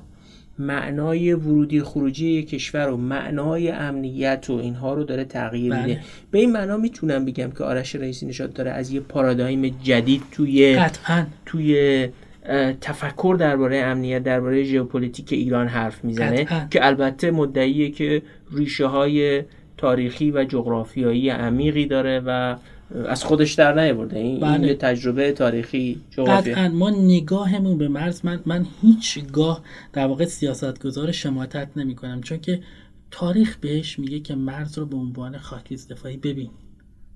معنای 0.59 1.33
ورودی 1.33 1.81
خروجی 1.81 2.27
یک 2.27 2.49
کشور 2.49 2.89
و 2.89 2.97
معنای 2.97 3.71
امنیت 3.71 4.45
و 4.49 4.53
اینها 4.53 4.93
رو 4.93 5.03
داره 5.03 5.25
تغییر 5.25 5.73
میده 5.73 5.93
بله. 5.93 5.99
به 6.31 6.39
این 6.39 6.51
معنا 6.51 6.77
می‌تونم 6.77 7.25
بگم 7.25 7.51
که 7.51 7.63
آرش 7.63 7.95
رئیسی 7.95 8.25
نژاد 8.25 8.53
داره 8.53 8.71
از 8.71 8.91
یه 8.91 8.99
پارادایم 8.99 9.67
جدید 9.83 10.21
توی 10.31 10.75
قطعا. 10.75 11.25
توی 11.45 12.09
تفکر 12.81 13.35
درباره 13.39 13.77
امنیت 13.77 14.23
درباره 14.23 14.63
ژئوپلیتیک 14.63 15.33
ایران 15.33 15.67
حرف 15.67 16.03
می‌زنه 16.03 16.67
که 16.71 16.85
البته 16.85 17.31
مدعیه 17.31 17.91
که 17.91 18.21
ریشه 18.51 18.85
های 18.85 19.43
تاریخی 19.81 20.31
و 20.31 20.43
جغرافیایی 20.43 21.29
عمیقی 21.29 21.85
داره 21.85 22.19
و 22.25 22.55
از 23.07 23.23
خودش 23.23 23.53
در 23.53 23.81
نیاورده. 23.81 24.19
این, 24.19 24.39
بله. 24.39 24.67
یه 24.67 24.73
تجربه 24.73 25.31
تاریخی 25.31 26.01
جغرافی. 26.11 26.51
قطعا. 26.51 26.69
ما 26.69 26.89
نگاهمون 26.89 27.77
به 27.77 27.87
مرز 27.87 28.25
من 28.25 28.39
من 28.45 28.65
هیچگاه 28.81 29.63
در 29.93 30.07
واقع 30.07 30.25
سیاستگزار 30.25 31.11
شماتت 31.11 31.67
نمی 31.75 31.95
کنم 31.95 32.21
چون 32.21 32.39
که 32.39 32.61
تاریخ 33.11 33.57
بهش 33.57 33.99
میگه 33.99 34.19
که 34.19 34.35
مرز 34.35 34.77
رو 34.77 34.85
به 34.85 34.95
عنوان 34.97 35.37
خاکریز 35.37 35.87
دفاعی 35.87 36.17
ببین. 36.17 36.49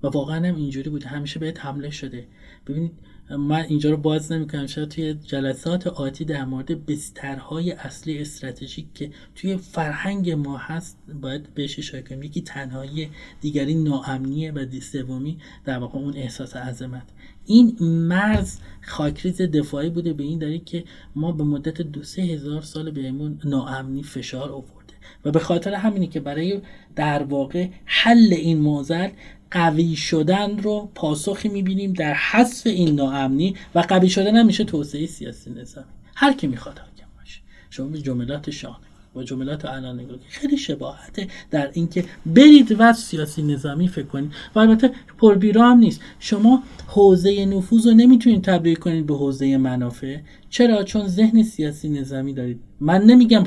و 0.02 0.08
واقعا 0.08 0.48
هم 0.48 0.56
اینجوری 0.56 0.90
بوده 0.90 1.08
همیشه 1.08 1.40
بهت 1.40 1.64
حمله 1.64 1.90
شده. 1.90 2.24
ببینید 2.66 2.92
من 3.30 3.64
اینجا 3.68 3.90
رو 3.90 3.96
باز 3.96 4.32
نمی‌کنم. 4.32 4.66
شاید 4.66 4.88
توی 4.88 5.14
جلسات 5.14 5.86
آتی 5.86 6.24
در 6.24 6.44
مورد 6.44 6.86
بسترهای 6.86 7.72
اصلی 7.72 8.18
استراتژیک 8.18 8.86
که 8.94 9.10
توی 9.34 9.56
فرهنگ 9.56 10.30
ما 10.30 10.56
هست 10.56 10.98
باید 11.22 11.54
بهش 11.54 11.78
اشاره 11.78 12.02
کنیم. 12.02 12.22
یکی 12.22 12.40
تنهایی 12.40 13.10
دیگری 13.40 13.74
ناامنیه 13.74 14.52
و 14.52 14.66
سومی 14.80 15.38
در 15.64 15.78
واقع 15.78 15.98
اون 15.98 16.16
احساس 16.16 16.56
عظمت. 16.56 17.08
این 17.46 17.76
مرز 17.80 18.58
خاکریز 18.82 19.42
دفاعی 19.42 19.90
بوده 19.90 20.12
به 20.12 20.22
این 20.24 20.38
دلیل 20.38 20.64
که 20.64 20.84
ما 21.16 21.32
به 21.32 21.44
مدت 21.44 21.82
دو 21.82 22.02
سه 22.02 22.22
هزار 22.22 22.62
سال 22.62 22.90
بهمون 22.90 23.40
ناامنی 23.44 24.02
فشار 24.02 24.50
آورده. 24.50 24.94
و 25.24 25.30
به 25.30 25.38
خاطر 25.38 25.74
همینی 25.74 26.06
که 26.06 26.20
برای 26.20 26.60
در 26.96 27.22
واقع 27.22 27.68
حل 27.84 28.32
این 28.32 28.58
موزل 28.58 29.08
قوی 29.56 29.96
شدن 29.96 30.58
رو 30.58 30.88
پاسخی 30.94 31.48
می‌بینیم 31.48 31.92
در 31.92 32.14
حذف 32.14 32.66
این 32.66 32.94
ناامنی 32.94 33.56
و 33.74 33.78
قوی 33.80 34.08
شدن 34.08 34.36
هم 34.36 34.46
میشه 34.46 34.64
توسعه 34.64 35.06
سیاسی 35.06 35.50
نظامی. 35.50 35.86
هر 36.14 36.32
کی 36.32 36.46
می‌خواد 36.46 36.78
حاکم 36.78 37.06
باشه. 37.18 37.40
شما 37.70 37.86
به 37.86 37.98
جملات 37.98 38.50
شاه 38.50 38.80
با 39.14 39.24
جملات 39.24 39.64
الان 39.64 40.00
خیلی 40.28 40.56
شباهته 40.56 41.28
در 41.50 41.70
اینکه 41.72 42.04
برید 42.26 42.76
و 42.78 42.92
سیاسی 42.92 43.42
نظامی 43.42 43.88
فکر 43.88 44.06
کنید. 44.06 44.32
و 44.54 44.58
البته 44.58 44.90
پربیرا 45.18 45.70
هم 45.70 45.78
نیست. 45.78 46.00
شما 46.20 46.62
حوزه 46.86 47.46
نفوذ 47.46 47.86
رو 47.86 47.94
نمی‌تونید 47.94 48.44
تبدیل 48.44 48.74
کنید 48.74 49.06
به 49.06 49.16
حوزه 49.16 49.56
منافع. 49.56 50.16
چرا؟ 50.50 50.82
چون 50.82 51.08
ذهن 51.08 51.42
سیاسی 51.42 51.88
نظامی 51.88 52.32
دارید. 52.32 52.60
من 52.80 53.02
نمیگم 53.02 53.44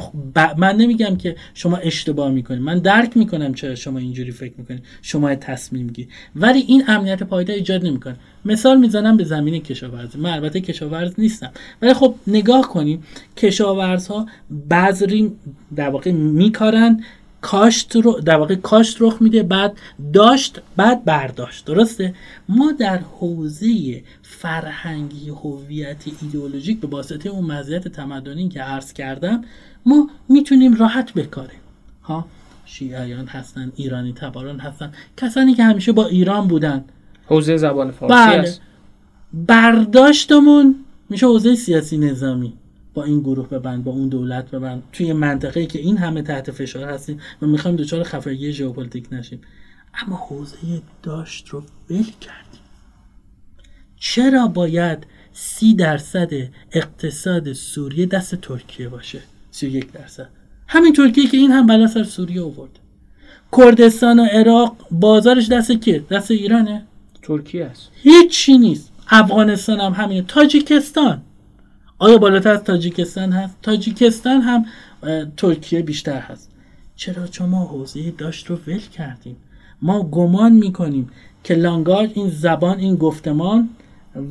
من 0.58 0.75
نمیگم 0.75 1.15
که 1.15 1.36
شما 1.53 1.77
اشتباه 1.77 2.32
می‌کنید. 2.32 2.62
من 2.62 2.79
درک 2.79 3.18
می‌کنم 3.18 3.53
چرا 3.53 3.75
شما 3.75 4.00
اینجوری 4.00 4.32
فکر 4.32 4.53
می‌کنید. 4.58 4.84
شما 5.01 5.36
تصمیم 5.36 5.88
گیر 5.88 6.08
ولی 6.36 6.60
این 6.60 6.84
امنیت 6.88 7.24
پایدار 7.24 7.56
ایجاد 7.56 7.86
نمی‌کنه. 7.86 8.15
مثال 8.46 8.79
می‌زنم 8.79 9.18
به 9.18 9.24
زمین 9.24 9.62
کشاورزی 9.63 10.18
من 10.18 10.29
البته 10.29 10.62
کشاورز 10.62 11.12
نیستم. 11.18 11.51
ولی 11.82 11.94
خب 11.94 12.15
نگاه 12.27 12.70
کنیم 12.70 13.03
کشاورزها 13.38 14.25
بذری 14.70 15.32
در 15.75 15.89
واقع 15.89 16.12
میکارن. 16.12 17.03
کاشت 17.41 17.96
رو 17.96 18.19
در 18.19 18.36
واقع 18.36 18.55
کاشت 18.55 18.98
رخ 19.00 19.17
میده 19.22 19.43
بعد 19.43 19.77
داشت 20.13 20.62
بعد 20.75 21.05
برداشت. 21.05 21.65
درسته؟ 21.65 22.13
ما 22.50 22.72
در 22.72 22.98
حوزه 22.98 24.03
فرهنگی 24.22 25.29
هویتی 25.29 26.13
ایدئولوژیک 26.22 26.79
به 26.79 26.88
واسطه 26.88 27.29
اون 27.29 27.46
مزیت 27.46 27.88
تمدنی 27.88 28.50
که 28.50 28.62
عرض 28.62 28.93
کردم 28.93 29.43
ما 29.86 30.10
می‌تونیم 30.29 30.75
راحت 30.75 31.13
بکاریم. 31.13 31.60
ها؟ 32.03 32.25
شیعیان 32.65 33.27
هستن 33.27 33.72
ایرانی 33.75 34.13
تباران 34.13 34.60
هستن 34.60 34.91
کسانی 35.17 35.53
که 35.53 35.63
همیشه 35.63 35.91
با 35.91 36.08
ایران 36.08 36.48
بودن. 36.48 36.86
حوزه 37.25 37.58
زبان 37.58 37.91
فارسی 37.91 38.15
بله. 38.15 38.53
برداشتمون 39.34 40.75
میشه 41.10 41.25
حوزه 41.25 41.55
سیاسی 41.55 41.98
نظامی. 41.98 42.53
با 43.00 43.06
این 43.06 43.20
گروه 43.20 43.50
ببند 43.50 43.84
با 43.84 43.91
اون 43.91 44.10
دولت 44.10 44.51
ببند. 44.51 44.84
توی 44.94 45.13
منطقه 45.13 45.65
که 45.65 45.79
این 45.79 45.98
همه 45.98 46.22
تحت 46.22 46.51
فشار 46.51 46.89
هستیم 46.89 47.20
و 47.41 47.46
می‌خوایم 47.46 47.77
دچار 47.77 48.03
خفگی 48.03 48.51
ژئوپلیتیک 48.51 49.08
نشیم. 49.12 49.41
اما 49.94 50.15
حوزه 50.15 50.58
داشت 51.03 51.48
رو 51.48 51.63
ول 51.89 52.03
کردیم. 52.03 52.62
چرا 54.00 54.48
باید 54.48 55.08
سی 55.34 55.74
درصد 55.74 56.29
اقتصاد 56.72 57.53
سوریه 57.53 58.06
دست 58.06 58.36
ترکیه 58.36 58.89
باشه؟ 58.89 59.20
سی 59.51 59.68
یک 59.68 59.91
درصد. 59.91 60.29
همین 60.68 60.94
ترکیه 60.94 61.27
که 61.27 61.38
این 61.38 61.51
همه 61.51 61.67
بلا 61.68 61.88
سر 61.88 62.03
سوریه 62.03 62.41
آورد. 62.41 62.79
کردستان 63.58 64.20
و 64.20 64.24
عراق 64.24 64.88
بازارش 64.91 65.48
دست 65.48 65.82
که 65.82 66.03
دست 66.12 66.32
ایرانه. 66.32 66.86
ترکیه 67.22 67.65
است. 67.65 67.89
هیچی 67.94 68.58
نیست. 68.58 68.91
افغانستان 69.10 69.79
هم 69.79 69.91
همینه. 69.91 70.22
تاجیکستان. 70.22 71.22
آیا 72.00 72.18
بالاتر 72.18 72.50
از 72.50 72.63
تاجیکستان 72.63 73.32
هست؟ 73.32 73.56
تاجیکستان 73.62 74.41
هم 74.41 74.65
ترکیه 75.38 75.82
بیشتر 75.82 76.20
هست. 76.20 76.50
چرا 76.96 77.27
چون 77.27 77.50
ما 77.50 77.65
حوزه 77.65 78.12
داشت 78.12 78.48
رو 78.48 78.60
ول 78.68 78.79
کردیم 78.79 79.36
ما 79.82 80.03
گمان 80.03 80.53
می‌کنیم 80.53 81.10
که 81.44 81.53
لانگاژ 81.53 82.10
این 82.13 82.29
زبان 82.29 82.79
این 82.79 82.96
گفتمان 82.96 83.70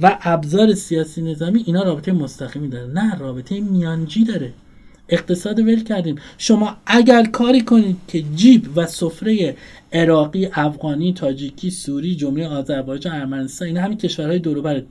و 0.03 0.19
ابزار 0.23 0.75
سیاسی 0.75 1.23
نظامی 1.23 1.63
اینا 1.67 1.83
رابطه 1.83 2.13
مستقیمی 2.13 2.69
داره 2.69 2.93
نه 2.93 3.19
رابطه 3.19 3.61
میانجی 3.61 4.25
داره. 4.25 4.53
اقتصاد 5.09 5.59
ول 5.59 5.83
کردیم. 5.83 6.17
شما 6.39 6.77
اگر 6.87 7.25
کاری 7.25 7.61
کنید 7.61 7.97
که 8.09 8.23
جیب 8.23 8.69
و 8.77 8.87
سفره 8.87 9.57
عراقی 9.93 10.49
افغانی 10.53 11.13
تاجیکی 11.13 11.71
سوری 11.71 12.17
جمله 12.17 12.49
آذربایجان 12.49 13.13
ارمنستان 13.17 13.69
اینا 13.69 13.81
همین 13.81 13.99
کشورهای 13.99 14.39
دور 14.39 14.83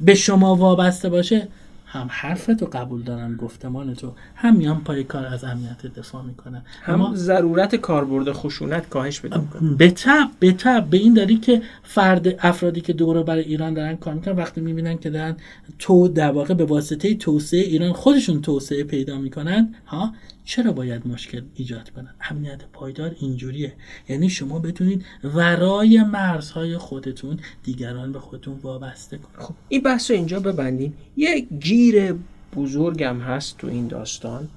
به 0.00 0.14
شما 0.14 0.56
وابسته 0.56 1.08
باشه 1.08 1.48
هم 1.94 2.06
حرف 2.10 2.46
تو 2.46 2.66
قبول 2.66 3.02
دارن 3.02 3.36
گفتمان 3.36 3.94
تو 3.94 4.12
هم 4.34 4.56
میان 4.56 4.80
پای 4.80 5.04
کار 5.04 5.26
از 5.26 5.44
امنیت 5.44 5.86
دفاع 5.86 6.22
می‌کنن. 6.22 6.62
هم 6.82 6.94
اما 6.94 7.14
ضرورت 7.14 7.76
کاربرد 7.76 8.32
خشونت 8.32 8.88
کاهش 8.88 9.20
بده 9.20 9.40
به 9.78 9.90
تب 9.90 10.28
به 10.38 10.52
تب 10.52 10.86
به 10.90 10.96
این 10.96 11.14
داری 11.14 11.36
که 11.36 11.62
فرد 11.82 12.26
افرادی 12.38 12.80
که 12.80 12.92
دوره 12.92 13.22
برای 13.22 13.42
ایران 13.42 13.74
دارن 13.74 13.96
کار 13.96 14.14
می‌کنن 14.14 14.36
وقتی 14.36 14.60
می‌بینن 14.60 14.98
که 14.98 15.10
دارن 15.10 15.36
تو 15.78 16.08
در 16.08 16.30
واقع 16.30 16.54
به 16.54 16.64
واسطه 16.64 17.14
توسعه 17.14 17.60
ایران 17.60 17.92
خودشون 17.92 18.42
توسعه 18.42 18.84
پیدا 18.84 19.18
می‌کنن 19.18 19.74
ها 19.86 20.12
چرا 20.44 20.72
باید 20.72 21.06
مشکل 21.06 21.42
ایجاد 21.54 21.90
کنن 21.90 22.14
امنیت 22.30 22.60
پایدار 22.72 23.16
اینجوریه. 23.20 23.72
یعنی 24.08 24.30
شما 24.30 24.58
بتونید 24.58 25.04
ورای 25.24 26.02
مرزهای 26.02 26.78
خودتون 26.78 27.40
دیگران 27.62 28.12
به 28.12 28.20
خودتون 28.20 28.58
وابسته 28.62 29.18
کنید. 29.18 29.38
خب 29.38 29.54
این 29.68 29.82
بحث 29.82 30.10
رو 30.10 30.16
اینجا 30.16 30.40
ببندیم. 30.40 30.94
یه 31.16 31.40
گیر 31.40 32.14
بزرگم 32.56 33.18
هست 33.20 33.58
تو 33.58 33.66
این 33.66 33.88
داستان 33.88 34.48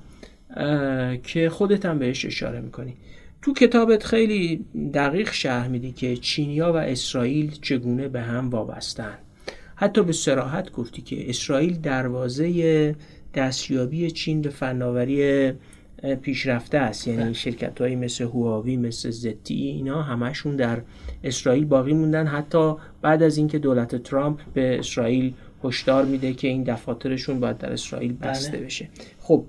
که 1.24 1.50
خودت 1.50 1.86
هم 1.86 2.00
بهش 2.00 2.26
اشاره 2.26 2.62
می‌کنی. 2.62 2.94
تو 3.42 3.54
کتابت 3.54 4.04
خیلی 4.04 4.66
دقیق 4.94 5.34
شرح 5.34 5.68
میدی 5.68 5.92
که 5.92 6.18
چینیا 6.18 6.74
و 6.74 6.76
اسرائیل 6.76 7.58
چگونه 7.62 8.08
به 8.08 8.22
هم 8.22 8.50
وابستن. 8.50 9.18
حتی 9.76 10.04
به 10.04 10.14
سراحت 10.14 10.72
گفتی 10.72 11.02
که 11.02 11.30
اسرائیل 11.30 11.78
دروازه 11.78 12.96
دستیابی 13.34 14.12
چین 14.12 14.42
به 14.42 14.50
فناوری 14.50 15.54
پیشرفته 16.22 16.78
است 16.78 17.08
یعنی 17.08 17.24
بله. 17.24 17.34
شرکت 17.34 17.82
هایی 17.82 17.96
مثل 17.96 18.24
هواوی 18.24 18.78
مثل 18.78 19.10
زتی 19.10 19.56
اینا 19.56 20.02
همشون 20.02 20.56
در 20.56 20.82
اسرائیل 21.24 21.66
باقی 21.66 21.94
موندن 21.94 22.28
حتی 22.28 22.74
بعد 23.02 23.24
از 23.24 23.38
اینکه 23.38 23.60
دولت 23.60 23.96
ترامپ 23.96 24.40
به 24.54 24.80
اسرائیل 24.80 25.34
هشدار 25.64 26.06
میده 26.06 26.34
که 26.34 26.48
این 26.48 26.64
دفاترشون 26.64 27.40
باید 27.40 27.58
در 27.58 27.74
اسرائیل 27.74 28.14
بله. 28.14 28.30
بسته 28.32 28.58
بشه 28.58 28.90
خب 29.20 29.46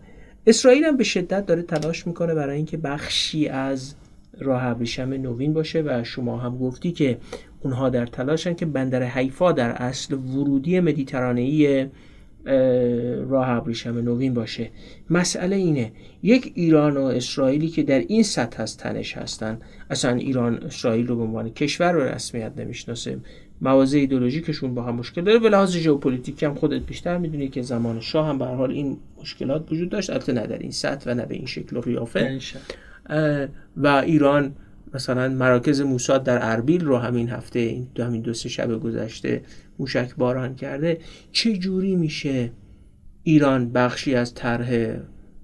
اسرائیل 0.47 0.85
هم 0.85 0.97
به 0.97 1.05
شدت 1.05 1.47
داره 1.47 1.63
تلاش 1.63 2.07
می‌کنه 2.07 2.35
برای 2.35 2.57
اینکه 2.57 2.77
بخشی 2.77 3.49
از 3.49 3.95
راه 4.41 4.65
ابریشم 4.65 5.13
نوین 5.13 5.53
باشه 5.53 5.83
و 5.87 6.05
شما 6.05 6.39
هم 6.39 6.59
گفتی 6.59 6.93
که 6.93 7.19
اونها 7.61 7.89
در 7.89 8.07
تلاشن 8.07 8.55
که 8.55 8.67
بندر 8.67 9.03
حیفا 9.03 9.53
در 9.53 9.71
اصل 9.71 10.15
ورودی 10.15 10.81
مدیترانه‌ای 10.81 11.87
راه 13.29 13.49
ابریشم 13.49 13.99
نوین 13.99 14.35
باشه. 14.35 14.71
مسئله 15.11 15.57
اینه 15.57 15.93
یک 16.23 16.53
ایران 16.55 16.97
و 16.97 17.03
اسرائیلی 17.03 17.69
که 17.69 17.83
در 17.83 17.99
این 17.99 18.23
سطح 18.23 18.63
از 18.63 18.77
تنش 18.77 19.17
هستن 19.17 19.59
اصلا 19.91 20.15
ایران 20.15 20.55
اسرائیل 20.55 21.07
رو 21.07 21.17
به 21.17 21.23
عنوان 21.23 21.51
کشور 21.51 21.93
رو 21.93 22.01
رسمیت 22.01 22.53
نمی‌شناسه. 22.57 23.19
مواضع 23.61 23.99
ایدئولوژیکشون 23.99 24.75
با 24.75 24.83
هم 24.83 24.95
مشکل 24.95 25.23
داره. 25.23 25.39
به 25.39 25.49
لحاظ 25.49 25.77
ژئوپلیتیک 25.77 26.43
هم 26.43 26.55
خودت 26.55 26.83
بیشتر 26.83 27.19
می‌دونی 27.19 27.49
که 27.49 27.63
زمان 27.63 28.01
شاه 28.01 28.29
هم 28.29 28.39
به 28.39 28.45
حال 28.45 28.71
این 28.71 28.97
مشکلات 29.21 29.73
وجود 29.73 29.89
داشت. 29.89 30.11
البته 30.11 30.33
نه 30.33 30.47
در 30.47 30.59
این 30.59 30.71
سطح 30.71 31.11
و 31.11 31.15
نه 31.15 31.27
به 31.27 31.35
این 31.35 31.47
شکل 31.47 31.77
و 31.77 31.81
قیافه. 31.81 32.39
و 33.77 33.87
ایران 33.87 34.55
مثلا 34.95 35.29
مراکز 35.29 35.81
موساد 35.81 36.25
در 36.25 36.39
اربیل 36.51 36.85
رو 36.85 36.97
همین 36.97 37.29
هفته 37.29 37.59
این 37.59 37.89
دو 37.95 38.05
همین 38.05 38.23
دو 38.23 38.35
سه 38.35 38.49
شب 38.49 38.81
گذشته 38.81 39.43
موشک 39.79 40.15
باران 40.17 40.55
کرده. 40.55 40.99
چه 41.33 41.57
جوری 41.57 41.97
میشه 41.97 42.51
ایران 43.23 43.73
بخشی 43.73 44.15
از 44.15 44.35
طرح 44.35 44.97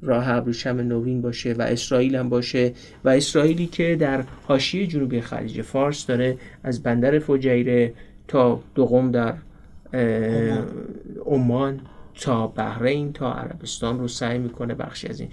راه 0.02 0.28
ابریشم 0.28 0.80
نوین 0.80 1.22
باشه 1.22 1.52
و 1.52 1.62
اسرائیل 1.62 2.16
هم 2.16 2.28
باشه 2.28 2.72
و 3.04 3.08
اسرائیلی 3.08 3.66
که 3.66 3.96
در 4.00 4.24
حاشیه 4.42 4.86
جنوبی 4.86 5.20
خلیج 5.20 5.62
فارس 5.62 6.06
داره 6.06 6.38
از 6.62 6.82
بندر 6.82 7.18
فجیره 7.18 7.94
تا 8.28 8.60
دوقم 8.74 9.10
در 9.10 9.34
عمان. 11.26 11.80
تا 12.20 12.46
بحرین 12.46 13.12
تا 13.12 13.34
عربستان 13.34 13.98
رو 13.98 14.08
سعی 14.08 14.38
می‌کنه 14.38 14.74
بخشی 14.74 15.08
از 15.08 15.20
این. 15.20 15.30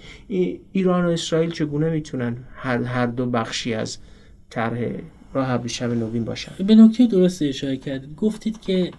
ایران 0.72 1.04
و 1.04 1.08
اسرائیل 1.08 1.50
چگونه 1.50 1.90
می‌تونن 1.90 2.36
هر, 2.54 2.82
هر 2.82 3.06
دو 3.06 3.26
بخشی 3.26 3.74
از 3.74 3.98
طرح 4.50 4.90
راه 5.34 5.50
ابریشم 5.50 5.86
نوین 5.86 6.24
باشن؟ 6.24 6.52
به 6.66 6.74
نکته 6.74 7.06
درست 7.06 7.42
اشاره 7.42 7.76
کردید. 7.76 8.16
گفتید 8.16 8.60
که 8.60 8.90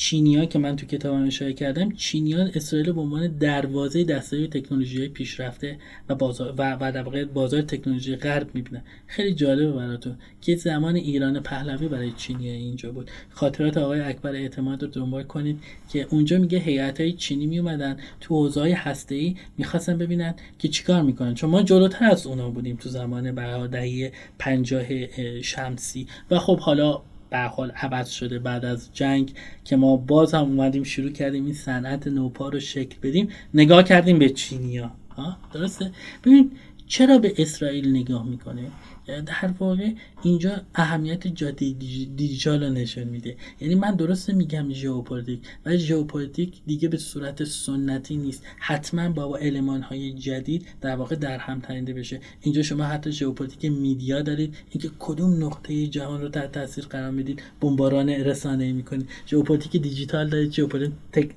چینیا 0.00 0.44
که 0.44 0.58
من 0.58 0.76
تو 0.76 0.86
کتابم 0.86 1.26
اشاره 1.26 1.52
کردم 1.52 1.92
چینیا 1.92 2.48
اسرائیل 2.54 2.92
به 2.92 3.00
عنوان 3.00 3.26
دروازه 3.26 4.04
دستیابی 4.04 4.48
تکنولوژی 4.48 5.08
پیشرفته 5.08 5.78
و 6.08 6.14
بازار 6.14 6.54
و, 6.58 6.76
و 6.80 6.92
در 6.92 7.02
واقع 7.02 7.24
بازار 7.24 7.62
تکنولوژی 7.62 8.16
غرب 8.16 8.54
می‌بینن. 8.54 8.82
خیلی 9.06 9.34
جالبه 9.34 9.72
براتون 9.72 10.16
که 10.40 10.56
زمان 10.56 10.96
ایران 10.96 11.40
پهلوی 11.40 11.88
برای 11.88 12.12
چینیا 12.12 12.52
اینجا 12.52 12.92
بود. 12.92 13.10
خاطرات 13.30 13.76
آقای 13.76 14.00
اکبر 14.00 14.32
اعتماد 14.32 14.82
رو 14.82 14.88
دنبال 14.88 15.22
کنید 15.22 15.58
که 15.92 16.06
اونجا 16.10 16.38
میگه 16.38 16.58
هیئت 16.58 17.00
های 17.00 17.12
چینی 17.12 17.46
میومدن 17.46 17.96
تو 18.20 18.34
حوزه 18.34 18.74
هسته 18.74 19.14
ای 19.14 19.36
می‌خواستن 19.58 19.98
ببینن 19.98 20.34
که 20.58 20.68
چیکار 20.68 21.02
می‌کنن. 21.02 21.34
چون 21.34 21.50
ما 21.50 21.62
جلوتر 21.62 22.04
از 22.04 22.26
اونا 22.26 22.50
بودیم 22.50 22.76
تو 22.76 22.88
زمان 22.88 23.34
دهه 23.66 24.12
50 24.38 25.40
شمسی. 25.42 26.06
و 26.30 26.38
خب 26.38 26.58
حالا 26.58 27.02
به 27.30 27.38
حال 27.38 27.70
عوض 27.70 28.08
شده 28.08 28.38
بعد 28.38 28.64
از 28.64 28.90
جنگ 28.92 29.34
که 29.64 29.76
ما 29.76 29.96
باز 29.96 30.34
هم 30.34 30.40
اومدیم 30.40 30.82
شروع 30.84 31.10
کردیم 31.10 31.44
این 31.44 31.54
صنعت 31.54 32.06
نوپا 32.06 32.48
رو 32.48 32.60
شکل 32.60 32.96
بدیم. 33.02 33.28
نگاه 33.54 33.82
کردیم 33.82 34.18
به 34.18 34.28
چینیا 34.28 34.90
ها 35.16 35.36
درسته؟ 35.52 35.90
ببین 36.24 36.50
چرا 36.86 37.18
به 37.18 37.34
اسرائیل 37.38 37.90
نگاه 37.90 38.26
می‌کنه 38.26 38.62
در 39.06 39.54
واقع 39.58 39.90
اینجا 40.22 40.62
اهمیت 40.74 41.26
جاده 41.26 41.70
دیجیتال 42.16 42.72
نشون 42.72 43.04
میده. 43.04 43.36
یعنی 43.60 43.74
من 43.74 43.94
درسته 43.94 44.32
میگم 44.32 44.72
ژئوپلیتیک 44.72 45.40
ولی 45.64 45.78
ژئوپلیتیک 45.78 46.52
دیگه 46.66 46.88
به 46.88 46.96
صورت 46.96 47.44
سنتی 47.44 48.16
نیست. 48.16 48.42
حتما 48.58 49.08
با 49.08 49.36
المان 49.36 49.82
های 49.82 50.12
جدید 50.12 50.66
در 50.80 50.96
واقع 50.96 51.16
در 51.16 51.38
هم 51.38 51.60
تنیده 51.60 51.92
بشه. 51.92 52.20
اینجا 52.40 52.62
شما 52.62 52.84
حتی 52.84 53.12
ژئوپلیتیک 53.12 53.72
media 53.72 54.22
دارید. 54.22 54.54
اینکه 54.70 54.90
کدوم 54.98 55.44
نقطه 55.44 55.86
جهان 55.86 56.20
رو 56.20 56.28
تحت 56.28 56.52
تاثیر 56.52 56.84
قرار 56.84 57.10
می‌دید 57.10 57.42
بمباران 57.60 58.08
رسانه 58.08 58.72
می‌کنید. 58.72 59.08
ژئوپلیتیک 59.26 59.82
دیجیتال 59.82 60.28
دارید 60.28 60.52
ژئوپلیتیک 60.52 60.94
tech... 61.12 61.30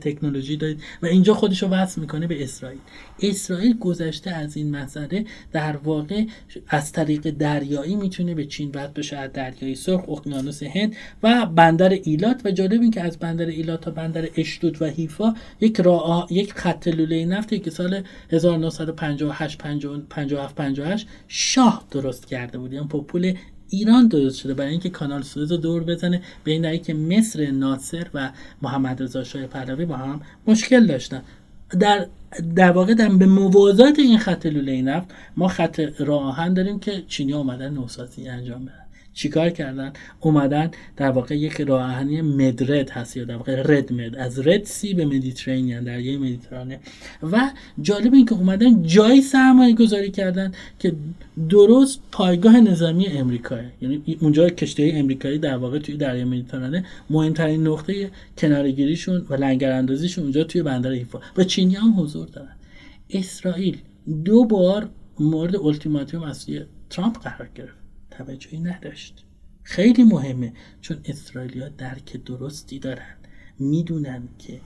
تکنولوژی 0.00 0.56
دارید 0.56 0.82
و 1.02 1.06
اینجا 1.06 1.34
خودش 1.34 1.62
رو 1.62 1.68
وصل 1.68 2.00
می‌کنه 2.00 2.26
به 2.26 2.42
اسرائیل. 2.42 2.80
اسرائیل 3.22 3.78
گذشته 3.78 4.30
از 4.30 4.56
این 4.56 4.70
مسئله 4.70 5.24
در 5.52 5.76
واقع 5.76 6.24
از 6.68 6.92
طریق 7.00 7.30
دریایی 7.30 7.96
می‌تونه 7.96 8.34
به 8.34 8.46
چین 8.46 8.70
رد 8.74 8.94
بشه 8.94 9.16
از 9.16 9.32
دریای 9.32 9.74
سرخ 9.74 10.08
اقیانوس 10.08 10.62
هند 10.62 10.96
و 11.22 11.46
بندر 11.46 11.88
ایلات 11.88 12.40
و 12.44 12.50
جالب 12.50 12.80
این 12.80 12.90
که 12.90 13.00
از 13.00 13.18
بندر 13.18 13.46
ایلات 13.46 13.80
تا 13.80 13.90
بندر 13.90 14.28
اشتود 14.36 14.82
و 14.82 14.86
حیفا 14.86 15.34
یک 15.60 15.80
راه 15.80 16.26
یک 16.30 16.52
خط 16.52 16.88
لوله 16.88 17.24
نفتی 17.24 17.58
که 17.58 17.70
سال 17.70 18.02
1958 18.30 19.58
57 19.58 20.54
58 20.54 21.06
شاه 21.28 21.84
درست 21.90 22.26
کرده 22.26 22.58
بود. 22.58 22.72
یعنی 22.72 22.86
پول 22.86 23.34
ایران 23.68 24.08
درست 24.08 24.38
شده 24.38 24.54
برای 24.54 24.70
اینکه 24.70 24.90
کانال 24.90 25.22
سوئز 25.22 25.52
رو 25.52 25.56
دور 25.56 25.84
بزنه. 25.84 26.22
به 26.44 26.52
این 26.52 26.82
که 26.82 26.94
مصر 26.94 27.50
ناصر 27.50 28.06
و 28.14 28.30
محمد 28.62 29.02
رضا 29.02 29.24
شاه 29.24 29.46
پهلوی 29.46 29.84
با 29.84 29.96
هم 29.96 30.20
مشکل 30.46 30.86
داشتن. 30.86 31.22
در 31.80 32.06
در 32.56 32.70
واقع 32.70 32.94
در 32.94 33.08
به 33.08 33.26
موازات 33.26 33.98
این 33.98 34.18
خط 34.18 34.46
لوله 34.46 34.82
نفت 34.82 35.08
ما 35.36 35.48
خط 35.48 35.80
راه 35.98 36.22
آهن 36.22 36.54
داریم 36.54 36.78
که 36.78 37.02
چینی 37.08 37.32
اومدن 37.32 37.74
نوسازی 37.74 38.28
انجام 38.28 38.64
بدن. 38.64 38.79
چیکار 39.14 39.50
کردن؟ 39.50 39.92
اومدن 40.20 40.70
در 40.96 41.10
واقع 41.10 41.36
یک 41.38 41.60
راه 41.60 42.04
مدرد 42.04 42.90
هست 42.90 43.16
یا 43.16 43.24
در 43.24 43.36
واقع 43.36 43.62
رد 43.62 43.92
مد. 43.92 44.16
از 44.16 44.46
رد 44.46 44.64
سی 44.64 44.94
به 44.94 45.04
مدیترانیان 45.04 45.84
دریای 45.84 46.16
مدیترانه. 46.16 46.80
و 47.22 47.50
جالب 47.82 48.14
این 48.14 48.26
که 48.26 48.34
اومدن 48.34 48.82
جای 48.82 49.22
سرمایه 49.22 49.74
گذاری 49.74 50.10
کردن 50.10 50.52
که 50.78 50.92
درست 51.48 52.00
پایگاه 52.12 52.60
نظامی 52.60 53.06
امریکا 53.06 53.58
یعنی 53.82 54.18
اونجا 54.20 54.48
کشتی 54.48 54.90
امریکایی 54.90 55.38
در 55.38 55.56
واقع 55.56 55.78
توی 55.78 55.96
دریای 55.96 56.24
مدیترانه 56.24 56.84
مهمترین 57.10 57.66
نقطه 57.66 58.10
کنارگیریشون 58.38 59.26
و 59.30 59.34
لنگر 59.34 59.72
اندازیشون 59.72 60.24
اونجا 60.24 60.44
توی 60.44 60.62
بندر 60.62 60.92
حیفا 60.92 61.20
و 61.36 61.44
چینی 61.44 61.74
هم 61.74 62.00
حضور 62.00 62.26
دارن. 62.26 62.56
اسرائیل 63.10 63.78
دو 64.24 64.44
بار 64.44 64.88
مورد 65.20 65.56
التیماتوم 65.56 66.22
از 66.22 66.46
ترامپ 66.90 67.18
قرار 67.22 67.48
گرفت. 67.54 67.79
توجهی 68.24 68.60
نداشت. 68.60 69.24
خیلی 69.62 70.04
مهمه 70.04 70.52
چون 70.80 70.96
اسرائیلیا 71.04 71.68
درک 71.68 72.24
درستی 72.24 72.78
دارن. 72.78 73.14
می‌دونن 73.58 74.28
که 74.38 74.60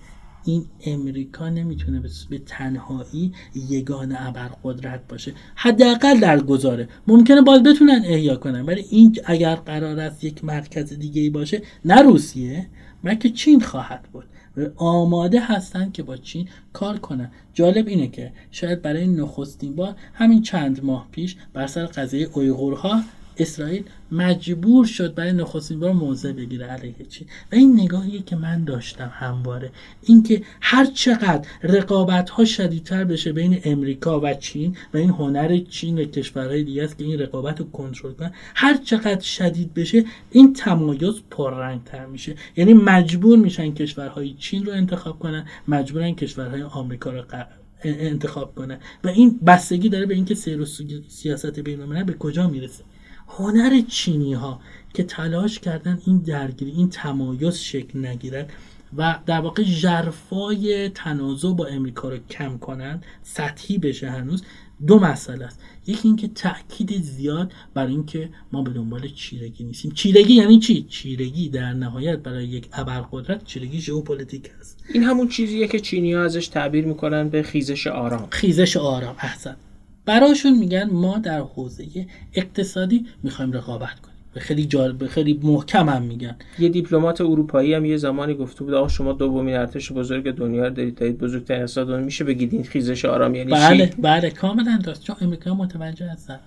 این 0.45 0.67
امریکا 0.87 1.49
نمی‌تونه 1.49 2.03
به 2.31 2.39
تنهایی 2.39 3.33
یگان 3.71 4.17
ابرقدرت 4.19 5.09
باشه. 5.09 5.33
حداقل 5.55 6.21
در 6.21 6.41
گذاره 6.41 6.89
ممکنه 7.07 7.43
باز 7.43 7.63
بتونن 7.63 8.03
احیا 8.05 8.37
کنن 8.37 8.63
ولی 8.63 8.85
این 8.91 9.19
اگر 9.25 9.55
قرار 9.55 10.01
است 10.01 10.25
یک 10.25 10.45
مرکز 10.45 10.93
دیگه 10.93 11.23
ای 11.23 11.31
باشه 11.31 11.63
نه 11.85 12.03
روسیه 12.03 12.67
بلکه 13.05 13.31
چین 13.31 13.61
خواهد 13.61 14.03
بود. 14.13 14.25
و 14.57 14.67
آماده 14.77 15.41
هستن 15.41 15.91
که 15.91 16.03
با 16.03 16.17
چین 16.17 16.49
کار 16.73 16.99
کنن. 16.99 17.31
جالب 17.55 17.89
اینه 17.89 18.09
که 18.09 18.33
شاید 18.51 18.83
برای 18.83 19.07
نخستین 19.07 19.77
بار 19.77 19.95
همین 20.15 20.43
چند 20.43 20.85
ماه 20.85 21.09
پیش 21.13 21.37
بر 21.53 21.67
سر 21.67 21.87
قضیه 21.87 22.29
اویغورها 22.33 23.03
اسرائیل 23.39 23.85
مجبور 24.13 24.87
شد 24.87 25.15
برای 25.15 25.33
نخستین 25.33 25.81
بار 25.81 25.93
موضع 25.93 26.33
بگیره 26.33 26.67
علیه 26.67 26.95
چین 27.09 27.27
و 27.53 27.55
این 27.55 27.81
نگاهیه 27.81 28.23
که 28.23 28.37
من 28.37 28.65
داشتم 28.65 29.13
همواره. 29.15 29.71
اینکه 30.03 30.43
هر 30.61 30.85
چقدر 30.85 31.49
رقابت 31.63 32.31
ها 32.31 32.45
شدیدتر 32.45 33.05
بشه 33.05 33.33
بین 33.33 33.61
امریکا 33.65 34.21
و 34.21 34.35
چین 34.35 34.77
و 34.95 34.97
این 34.97 35.11
هنر 35.11 35.59
چین 35.59 35.99
و 35.99 36.05
کشورهای 36.05 36.65
دیگه 36.65 36.85
است 36.85 36.99
که 36.99 37.05
این 37.05 37.19
رقابت 37.19 37.61
رو 37.61 37.71
کنترل 37.71 38.13
کنن 38.13 38.33
هر 38.55 38.77
چقدر 38.77 39.21
شدید 39.21 39.75
بشه 39.75 40.05
این 40.31 40.53
تمایز 40.53 41.15
پررنگتر 41.31 42.07
میشه. 42.07 42.35
یعنی 42.57 42.73
مجبور 42.73 43.39
میشن 43.39 43.75
کشورهای 43.75 44.35
چین 44.35 44.67
رو 44.67 44.73
انتخاب 44.73 45.19
کنن 45.19 45.47
مجبورن 45.69 46.15
کشورهای 46.15 46.63
آمریکا 46.63 47.11
رو 47.11 47.23
انتخاب 47.85 48.55
کنه 48.55 48.79
و 49.05 49.09
این 49.09 49.39
بستگی 49.47 49.89
داره 49.89 50.07
به 50.07 50.15
اینکه 50.15 50.35
سیر 50.35 50.61
و 50.61 50.65
سیاست 51.09 51.61
بین 51.61 52.05
به 52.05 52.13
کجا 52.13 52.49
می‌رسه. 52.49 52.85
هنر 53.39 53.81
چینی 53.89 54.35
ها 54.35 54.61
که 54.95 55.03
تلاش 55.03 55.59
کردن 55.59 56.01
این 56.07 56.19
درگیری 56.19 56.71
این 56.71 56.91
تمایز 56.91 57.55
شکل 57.55 58.07
نگیرد 58.07 58.53
و 58.97 59.19
در 59.27 59.41
واقع 59.41 59.63
جرفای 59.63 60.89
تنازع 60.89 61.53
با 61.53 61.67
امریکا 61.67 62.09
رو 62.09 62.17
کم 62.31 62.59
کنن 62.59 63.01
سطحی 63.23 63.79
بشه 63.79 64.11
هنوز 64.11 64.43
دو 64.87 64.99
مسئله 64.99 65.45
است. 65.45 65.61
یکی 65.87 66.09
اینکه 66.09 66.29
تاکید 66.29 67.03
زیاد 67.03 67.53
بر 67.75 67.87
اینکه 67.87 68.29
ما 68.53 68.63
به 68.63 68.71
دنبال 68.71 69.09
چیرگی 69.09 69.65
نیستیم. 69.65 69.91
چیرگی 69.91 70.35
یعنی 70.35 70.59
چی؟ 70.59 70.83
چیرگی 70.83 71.49
در 71.49 71.73
نهایت 71.73 72.19
برای 72.19 72.47
یک 72.47 72.69
ابرقدرت 72.73 73.45
چیرگی 73.45 73.81
ژئوپلیتیک 73.81 74.51
است. 74.61 74.85
این 74.95 75.03
همون 75.03 75.29
چیزیه 75.29 75.69
که 75.69 75.81
چینی 75.81 76.13
ها 76.13 76.23
ازش 76.23 76.49
تعبیر 76.49 76.85
می‌کنن 76.85 77.29
به 77.29 77.43
خیزش 77.43 77.87
آرام. 77.87 78.29
خیزش 78.31 78.77
آرام 78.77 79.17
احسن. 79.19 79.57
براشون 80.07 80.59
میگن 80.59 80.91
ما 80.91 81.19
در 81.19 81.41
حوزه 81.41 82.07
اقتصادی 82.35 83.07
می‌خوایم 83.23 83.53
رقابت 83.53 84.01
کنیم. 84.01 84.15
به 84.35 84.41
خیلی 84.41 84.65
جالب 84.67 85.07
خیلی 85.07 85.41
محکم 85.43 85.89
هم 85.89 86.03
میگن. 86.03 86.37
یه 86.59 86.69
دیپلمات 86.69 87.21
اروپایی 87.21 87.75
هم 87.75 87.85
یه 87.85 87.97
زمانی 87.97 88.35
گفته 88.35 88.65
بود 88.65 88.75
آقا 88.75 88.89
شما 88.89 89.13
دومین 89.13 89.57
ارتش 89.57 89.93
بزرگ 89.93 90.31
دنیا 90.31 90.65
رو 90.65 90.75
دارید 90.75 90.95
دارید 90.95 91.19
بزرگترین 91.19 91.61
اقتصاد 91.61 91.91
میشه 91.91 92.25
بگید 92.25 92.53
این 92.55 92.65
خیزش 92.65 93.05
آرام 93.05 93.35
یعنی 93.35 93.53
بله 93.53 93.91
بله 93.99 94.31
کاملا 94.31 94.79
درست. 94.85 95.03
چون 95.03 95.17
امریکا 95.21 95.55
متوجه 95.55 96.07
هستن. 96.07 96.41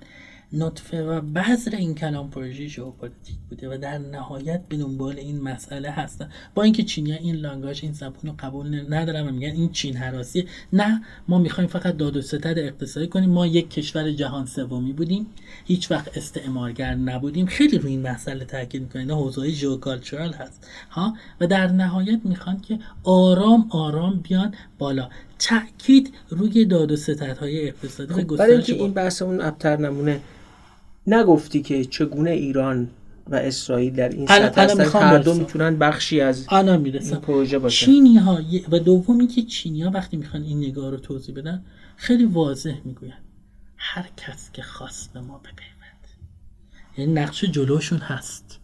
نطفه 0.54 1.04
و 1.04 1.22
بذر 1.22 1.76
این 1.76 1.96
کلان 1.96 2.30
پروژه 2.30 2.68
ژئوپلیتیک 2.68 3.38
بوده 3.50 3.70
و 3.70 3.78
در 3.78 3.98
نهایت 3.98 4.62
به 4.70 4.78
دنبال 4.78 5.18
این 5.18 5.42
مسئله 5.42 5.90
هستن. 5.90 6.30
با 6.56 6.64
اینکه 6.64 6.84
چینی 6.84 7.14
این 7.14 7.36
langage 7.36 7.84
این 7.84 7.94
زبون 7.94 8.22
رو 8.24 8.36
قبول 8.40 8.94
ندارن 8.94 9.28
و 9.28 9.32
میگن 9.32 9.52
این 9.52 9.72
چین 9.72 9.98
هراسی 9.98 10.48
نه 10.74 11.02
ما 11.28 11.38
می‌خوایم 11.38 11.70
فقط 11.70 11.98
داد 11.98 12.18
و 12.18 12.22
ستد 12.22 12.60
اقتصادی 12.60 13.08
کنیم. 13.08 13.30
ما 13.30 13.48
یک 13.48 13.70
کشور 13.70 14.12
جهان 14.12 14.46
سومی 14.46 14.94
بودیم. 14.94 15.26
هیچ 15.66 15.92
وقت 15.92 16.18
استعمارگر 16.18 16.96
نبودیم. 16.96 17.46
خیلی 17.46 17.78
روی 17.78 17.92
این 17.92 18.02
مسئله 18.02 18.46
تاکید 18.46 18.82
می‌کنن 18.82 19.12
حوزه 19.12 19.50
geocultural 19.50 20.34
هست. 20.34 20.68
ها؟ 20.92 21.14
و 21.42 21.48
در 21.48 21.68
نهایت 21.68 22.20
می‌خوان 22.24 22.62
که 22.62 22.80
آرام 23.04 23.68
آرام 23.70 24.20
بیان 24.20 24.54
بالا. 24.78 25.10
تاکید 25.40 26.14
روی 26.30 26.66
داد 26.66 26.92
و 26.92 26.96
ستدهای 26.96 27.68
اقتصادی 27.68 28.14
خب 28.14 28.36
برای 28.38 28.54
اینکه 28.54 28.74
این 28.74 28.94
بحث 28.94 29.22
اون 29.22 29.42
ابتر 29.42 29.78
نمونه 29.78 30.22
نگفتی 31.08 31.62
که 31.62 31.86
چگونه 31.86 32.30
ایران 32.30 32.90
و 33.28 33.36
اسرائیل 33.36 33.96
در 33.96 34.10
این 34.10 34.28
سطح 34.28 34.62
هستن 34.62 35.00
هر 35.00 35.18
دو 35.18 35.34
می‌تونن 35.34 35.80
بخشی 35.80 36.22
از 36.22 36.48
این 36.52 36.96
پروژه 37.22 37.60
باشه 37.60 37.86
چینی 37.86 38.18
ها 38.18 38.40
و 38.72 38.80
دومی 38.80 39.28
که 39.28 39.42
چینی 39.42 39.84
ها 39.84 39.92
وقتی 39.92 40.18
می‌خوان 40.18 40.44
این 40.44 40.58
نگاه 40.58 40.92
رو 40.92 40.98
توضیح 40.98 41.36
بدن 41.36 41.66
خیلی 41.98 42.26
واضح 42.26 42.76
می‌گوین. 42.86 43.14
هر 43.78 44.10
کس 44.18 44.52
که 44.54 44.62
خواست 44.62 45.14
به 45.14 45.20
ما 45.20 45.38
بپیوند. 45.38 46.08
یعنی 46.98 47.14
نقش 47.14 47.44
جلوشون 47.44 48.00
هست. 48.00 48.60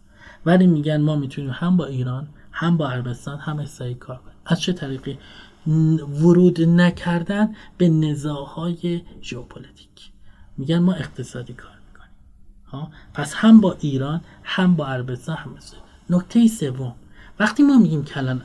ولی 0.46 0.66
میگن 0.66 1.00
ما 1.00 1.16
می‌تونیم 1.16 1.50
هم 1.50 1.76
با 1.76 1.86
ایران 1.86 2.28
هم 2.52 2.76
با 2.76 2.90
عربستان 2.90 3.38
هم 3.38 3.58
اسرائیل 3.58 3.96
کار 3.96 4.16
کنیم. 4.16 4.36
از 4.46 4.60
چه 4.60 4.72
طریقی؟ 4.72 5.18
ورود 5.66 6.60
نکردن 6.60 7.54
به 7.78 7.88
نزاهای 7.88 9.02
ژئوپلیتیک. 9.22 10.10
میگن 10.58 10.78
ما 10.78 10.92
اقتصادی 10.92 11.52
کار 11.52 11.74
پس 13.14 13.34
هم 13.34 13.60
با 13.60 13.76
ایران 13.80 14.20
هم 14.42 14.76
با 14.76 14.86
عربستان 14.86 15.36
هم 15.36 15.54
مثل 15.56 15.76
نکته 16.10 16.46
سوم. 16.46 16.94
وقتی 17.38 17.62
ما 17.62 17.78
میگیم 17.78 18.04
کلان 18.04 18.42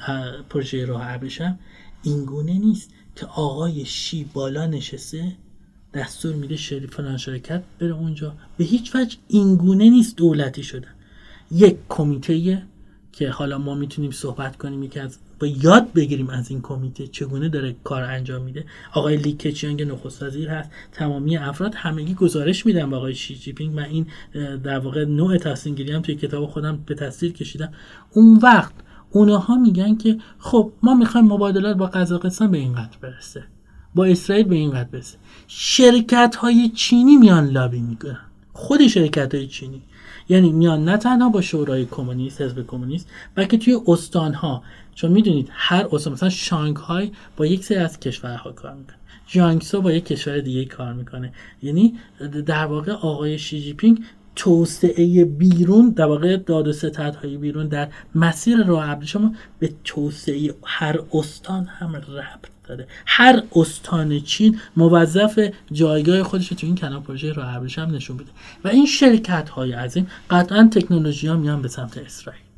پروژه 0.49 0.85
راه 0.85 1.01
ابریشم 1.03 1.59
این 2.03 2.25
گونه 2.25 2.53
نیست 2.53 2.93
که 3.15 3.25
آقای 3.25 3.85
شی 3.85 4.23
بالا 4.23 4.65
نشسته 4.65 5.35
دستور 5.93 6.35
میده 6.35 6.55
شریف 6.55 6.95
فلان 6.95 7.17
شرکت 7.17 7.63
بره 7.79 7.93
اونجا. 7.93 8.33
به 8.57 8.63
هیچ 8.63 8.95
وجه 8.95 9.17
این 9.27 9.55
گونه 9.55 9.89
نیست 9.89 10.15
دولتی 10.15 10.63
شدن. 10.63 10.93
یک 11.51 11.77
کمیته 11.89 12.63
که 13.11 13.29
حالا 13.29 13.57
ما 13.57 13.75
می‌تونیم 13.75 14.11
صحبت 14.11 14.57
کنیم 14.57 14.83
یکی 14.83 14.99
از 14.99 15.17
با 15.39 15.47
یاد 15.47 15.93
بگیریم 15.93 16.29
از 16.29 16.51
این 16.51 16.61
کمیته 16.61 17.07
چگونه 17.07 17.49
داره 17.49 17.75
کار 17.83 18.03
انجام 18.03 18.41
میده. 18.41 18.65
آقای 18.93 19.17
لی 19.17 19.33
کچیانگ 19.33 19.83
نخست 19.83 20.23
وزیر 20.23 20.49
هست. 20.49 20.69
تمامی 20.91 21.37
افراد 21.37 21.75
همگی 21.75 22.13
گزارش 22.13 22.65
میدن 22.65 22.89
به 22.89 22.95
آقای 22.95 23.15
شی 23.15 23.35
جی 23.35 23.53
پینگ 23.53 23.75
من 23.75 23.83
این 23.83 24.07
در 24.63 24.79
واقع 24.79 25.05
نوع 25.05 25.37
تصمیم 25.37 25.75
گیری 25.75 25.91
هم 25.91 26.01
توی 26.01 26.15
کتاب 26.15 26.45
خودم 26.45 26.79
به 26.85 26.95
تصویر 26.95 27.33
کشیدم. 27.33 27.71
اون 28.13 28.39
وقت 28.43 28.73
اونها 29.11 29.55
میگن 29.55 29.95
که 29.95 30.17
خب 30.39 30.71
ما 30.83 30.93
می‌خوایم 30.93 31.27
مبادلات 31.27 31.77
با 31.77 31.85
قزاقستان 31.85 32.51
به 32.51 32.57
این 32.57 32.73
قدر 32.73 32.97
برسه. 33.01 33.43
با 33.95 34.05
اسرائیل 34.05 34.45
به 34.45 34.55
این 34.55 34.71
قدر 34.71 34.89
برسه. 34.89 35.17
شرکت 35.47 36.35
های 36.35 36.69
چینی 36.69 37.17
میان 37.17 37.47
لابی 37.47 37.79
می‌کنن. 37.79 38.19
خود 38.53 38.87
شرکت 38.87 39.35
های 39.35 39.47
چینی. 39.47 39.81
یعنی 40.29 40.51
میان 40.51 40.85
نه 40.85 40.97
تنها 40.97 41.29
با 41.29 41.41
شورای 41.41 41.85
کمونیست 41.85 42.41
حزب 42.41 42.67
کمونیست 42.67 43.09
بلکه 43.35 43.57
توی 43.57 43.77
استان 43.87 44.33
ها 44.33 44.63
چون 44.99 45.11
می‌دونید 45.11 45.49
هر 45.51 45.87
استان 45.91 46.13
مثلا 46.13 46.29
شانگهای 46.29 47.11
با 47.37 47.45
یک 47.45 47.65
سری 47.65 47.77
از 47.77 47.99
کشورها 47.99 48.51
کار 48.51 48.73
می‌کنه. 48.73 48.95
جانگسو 49.27 49.81
با 49.81 49.91
یک 49.91 50.05
کشور 50.05 50.39
دیگه 50.39 50.65
کار 50.65 50.93
می‌کنه. 50.93 51.33
یعنی 51.63 51.93
در 52.45 52.65
واقع 52.65 52.91
آقای 52.91 53.39
شی 53.39 53.61
جی 53.61 53.73
پینگ 53.73 54.03
توسعه 54.35 55.25
بیرون 55.25 55.89
در 55.89 56.05
واقع 56.05 56.37
داد 56.37 56.67
و 56.67 56.73
ستدهای 56.73 57.37
بیرون 57.37 57.67
در 57.67 57.87
مسیر 58.15 58.63
راه 58.63 59.05
شما 59.05 59.33
به 59.59 59.73
توسعه 59.83 60.53
هر 60.63 60.99
استان 61.13 61.65
هم 61.65 61.95
ربط 61.95 62.49
داره. 62.63 62.87
هر 63.05 63.43
استان 63.55 64.19
چین 64.19 64.59
موظف 64.77 65.49
جایگاه 65.71 66.23
خودش 66.23 66.47
تو 66.47 66.67
این 66.67 66.75
کلام 66.75 67.03
پروژه 67.03 67.33
راه 67.33 67.47
هم 67.47 67.91
نشون 67.91 68.17
بده 68.17 68.29
و 68.63 68.67
این 68.67 68.85
شرکت 68.85 69.49
های 69.49 69.71
عظیم 69.71 70.07
قطعا 70.29 70.69
تکنولوژی 70.71 71.27
ها 71.27 71.35
میان 71.35 71.61
به 71.61 71.67
سمت 71.67 71.97
اسرائیل. 71.97 72.48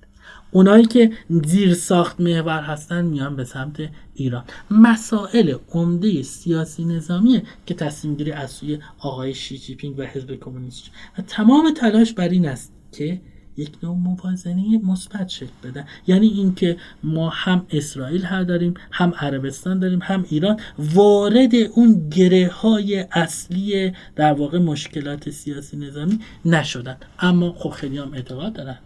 اونایی 0.51 0.85
که 0.85 1.11
زیر 1.29 1.73
ساخت 1.73 2.21
محور 2.21 2.61
هستن 2.61 3.05
میان 3.05 3.35
به 3.35 3.43
سمت 3.43 3.89
ایران. 4.13 4.43
مسائل 4.71 5.55
عمده 5.71 6.21
سیاسی 6.21 6.85
نظامیه 6.85 7.43
که 7.65 7.73
تصمیم 7.73 8.15
گیری 8.15 8.31
از 8.31 8.51
سوی 8.51 8.79
آقای 8.99 9.33
شی 9.33 9.57
جی 9.57 9.75
پینگ 9.75 9.99
و 9.99 10.03
حزب 10.03 10.35
کمونیست 10.35 10.83
و 11.17 11.21
تمام 11.21 11.73
تلاش 11.73 12.13
بر 12.13 12.29
این 12.29 12.45
است 12.45 12.73
که 12.91 13.21
یک 13.57 13.71
نوع 13.83 13.97
موازنه 13.97 14.79
مثبت 14.83 15.29
شکل 15.29 15.51
بدن 15.63 15.85
یعنی 16.07 16.27
اینکه 16.27 16.77
ما 17.03 17.29
هم 17.29 17.65
اسرائیل 17.69 18.23
ها 18.23 18.43
داریم 18.43 18.73
هم 18.91 19.13
عربستان 19.19 19.79
داریم 19.79 19.99
هم 20.03 20.25
ایران 20.29 20.59
وارد 20.79 21.55
اون 21.55 22.09
گره 22.09 22.47
های 22.47 23.05
اصلی 23.11 23.91
در 24.15 24.33
واقع 24.33 24.59
مشکلات 24.59 25.29
سیاسی 25.29 25.77
نظامی 25.77 26.19
نشدن. 26.45 26.97
اما 27.19 27.53
خب 27.53 27.69
خیلی 27.69 27.97
هم 27.97 28.13
اعتقاد 28.13 28.53
دارن. 28.53 28.77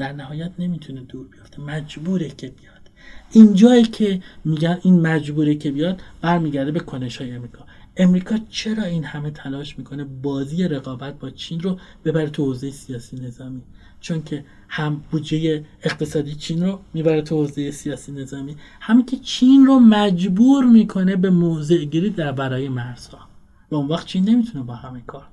در 0.00 0.12
نهایت 0.12 0.50
نمی‌تونه 0.58 1.00
دور 1.00 1.26
بیفته. 1.26 1.60
مجبوره 1.60 2.28
که 2.28 2.46
بیاد. 2.46 2.90
اینجایی 3.30 3.82
که 3.82 4.22
میگن 4.44 4.78
این 4.82 5.00
مجبوره 5.00 5.54
که 5.54 5.70
بیاد 5.70 6.00
برمیگرده 6.20 6.72
به 6.72 6.80
کنش 6.80 7.16
های 7.16 7.32
امریکا. 7.32 7.64
امریکا 7.96 8.38
چرا 8.50 8.84
این 8.84 9.04
همه 9.04 9.30
تلاش 9.30 9.78
می‌کنه 9.78 10.04
بازی 10.04 10.68
رقابت 10.68 11.18
با 11.18 11.30
چین 11.30 11.60
رو 11.60 11.78
ببره 12.04 12.30
تو 12.30 12.44
حوزه 12.44 12.70
سیاسی 12.70 13.16
نظامی؟ 13.16 13.62
چون 14.00 14.22
که 14.22 14.44
هم 14.68 15.04
بودجه 15.10 15.64
اقتصادی 15.82 16.34
چین 16.34 16.62
رو 16.62 16.80
می‌بره 16.94 17.22
تو 17.22 17.36
حوزه 17.36 17.70
سیاسی 17.70 18.12
نظامی. 18.12 18.56
همین 18.80 19.06
که 19.06 19.16
چین 19.16 19.66
رو 19.66 19.78
مجبور 19.78 20.64
می‌کنه 20.64 21.16
به 21.16 21.30
موضع 21.30 21.84
گیری 21.84 22.10
در 22.10 22.32
برای 22.32 22.68
مرزها. 22.68 23.18
و 23.70 23.74
اون 23.74 23.88
وقت 23.88 24.06
چین 24.06 24.28
نمی‌تونه 24.28 24.64
با 24.64 24.74
همه 24.74 25.02
کار 25.06 25.24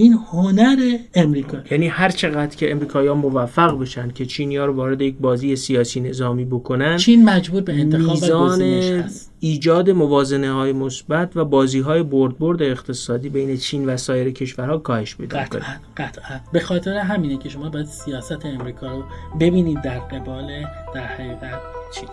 این 0.00 0.18
هنر 0.32 0.98
امریکا. 1.14 1.58
یعنی 1.70 1.88
هر 1.88 2.08
چقدر 2.08 2.56
که 2.56 2.70
امریکایی‌ها 2.70 3.14
موفق 3.14 3.80
بشن 3.80 4.10
که 4.10 4.26
چینی‌ها 4.26 4.64
رو 4.64 4.72
وارد 4.72 5.00
یک 5.00 5.16
بازی 5.20 5.56
سیاسی 5.56 6.00
نظامی 6.00 6.44
بکنن 6.44 6.96
چین 6.96 7.24
مجبور 7.24 7.62
به 7.62 7.72
انتخاب 7.72 8.10
میزان 8.10 9.04
ایجاد 9.40 9.90
موازنه 9.90 10.52
های 10.52 10.72
مثبت 10.72 11.36
و 11.36 11.44
بازی 11.44 11.80
های 11.80 12.02
برد 12.02 12.38
برد 12.38 12.62
اقتصادی 12.62 13.28
بین 13.28 13.56
چین 13.56 13.86
و 13.86 13.96
سایر 13.96 14.30
کشورها 14.30 14.78
کاهش 14.78 15.16
پیدا 15.16 15.44
کنه. 15.44 15.80
قطعا. 15.96 16.40
به 16.52 16.60
خاطر 16.60 16.96
همینه 16.96 17.36
که 17.36 17.48
شما 17.48 17.68
باید 17.68 17.86
سیاست 17.86 18.46
امریکا 18.46 18.86
رو 18.86 19.04
ببینید 19.40 19.82
در 19.82 19.98
قبال 19.98 20.48
در 20.94 21.06
حقیقت 21.06 21.60
چین. 21.94 22.08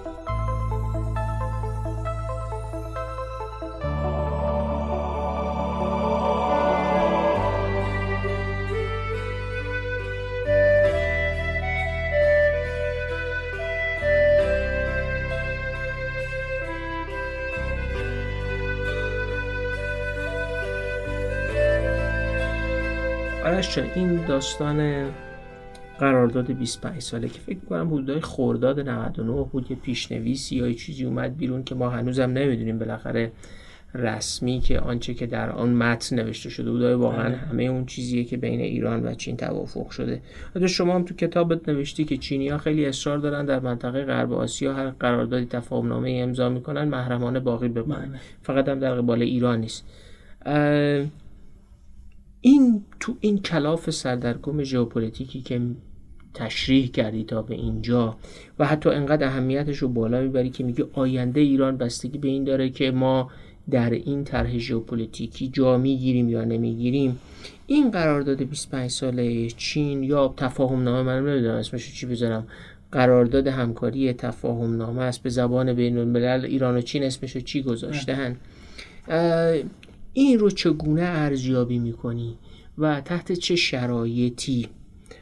آرش 23.57 23.77
این 23.77 24.25
داستان 24.25 25.05
قرارداد 25.99 26.51
25 26.51 27.01
ساله 27.01 27.27
که 27.27 27.39
فکر 27.39 27.59
کنم 27.69 27.87
حدودای 27.87 28.21
خورداد 28.21 28.79
99 28.79 29.43
بود 29.51 29.71
یه 29.71 29.77
پیشنویسی 29.77 30.55
یا 30.55 30.73
چیزی 30.73 31.05
اومد 31.05 31.37
بیرون 31.37 31.63
که 31.63 31.75
ما 31.75 31.89
هنوزم 31.89 32.23
نمی‌دونیم 32.23 32.79
بالاخره 32.79 33.31
رسمی 33.93 34.59
که 34.59 34.79
آنچه 34.79 35.13
که 35.13 35.25
در 35.25 35.49
آن 35.49 35.73
متن 35.73 36.15
نوشته 36.15 36.49
شده 36.49 36.71
بود 36.71 36.81
واقعا 36.81 37.29
بله. 37.29 37.37
همه 37.37 37.63
اون 37.63 37.85
چیزیه 37.85 38.23
که 38.23 38.37
بین 38.37 38.59
ایران 38.59 39.05
و 39.05 39.13
چین 39.13 39.37
توافق 39.37 39.89
شده 39.89 40.21
حتی 40.55 40.67
شما 40.67 40.95
هم 40.95 41.03
تو 41.03 41.15
کتابت 41.15 41.69
نوشتی 41.69 42.05
که 42.05 42.17
چینی 42.17 42.49
ها 42.49 42.57
خیلی 42.57 42.85
اصرار 42.85 43.17
دارن 43.17 43.45
در 43.45 43.59
منطقه 43.59 44.03
غرب 44.05 44.33
آسیا 44.33 44.73
هر 44.73 44.89
قراردادی 44.89 45.45
تفاهم 45.45 45.87
نامه 45.87 46.11
امضا 46.23 46.49
می‌کنن 46.49 46.87
محرمانه 46.87 47.39
باقی 47.39 47.67
بمانه 47.67 48.07
بله. 48.07 48.19
فقط 48.41 48.69
هم 48.69 48.79
در 48.79 48.95
قبال 48.95 49.21
ایران 49.21 49.59
نیست 49.59 49.85
این 52.47 52.83
تو 52.99 53.17
این 53.19 53.37
کلاف 53.37 53.89
سردرگم 53.89 54.63
ژئوپلیتیکی 54.63 55.41
که 55.41 55.61
تشریح 56.33 56.87
کردی 56.87 57.23
تا 57.23 57.41
به 57.41 57.55
اینجا 57.55 58.17
و 58.59 58.65
حتی 58.65 58.89
انقدر 58.89 59.27
اهمیتش 59.27 59.77
رو 59.77 59.87
بالا 59.87 60.21
می‌بری 60.21 60.49
که 60.49 60.63
میگه 60.63 60.85
آینده 60.93 61.39
ایران 61.39 61.77
بستگی 61.77 62.17
به 62.17 62.27
این 62.27 62.43
داره 62.43 62.69
که 62.69 62.91
ما 62.91 63.31
در 63.69 63.89
این 63.89 64.23
طرح 64.23 64.57
ژئوپلیتیکی 64.57 65.47
جا 65.47 65.77
می‌گیریم 65.77 66.29
یا 66.29 66.43
نمی‌گیریم. 66.43 67.19
این 67.67 67.91
قرارداد 67.91 68.43
25 68.43 68.89
ساله 68.89 69.49
چین 69.49 70.03
یا 70.03 70.33
تفاهم 70.37 70.83
نامه 70.83 71.01
من 71.01 71.29
نمی‌دونم 71.29 71.55
اسمش 71.55 71.93
چی 71.93 72.05
بذارم 72.05 72.47
قرارداد 72.91 73.47
همکاری 73.47 74.13
تفاهم 74.13 74.77
نامه 74.77 75.01
است. 75.01 75.23
به 75.23 75.29
زبان 75.29 75.73
بین 75.73 75.97
الملل 75.97 76.45
ایران 76.45 76.77
و 76.77 76.81
چین 76.81 77.03
اسمش 77.03 77.37
چی 77.37 77.61
گذاشتن 77.61 78.37
این 80.17 80.39
رو 80.39 80.49
چگونه 80.49 81.01
ارزیابی 81.01 81.79
می‌کنی 81.79 82.37
و 82.77 83.01
تحت 83.01 83.31
چه 83.31 83.55
شرایطی 83.55 84.67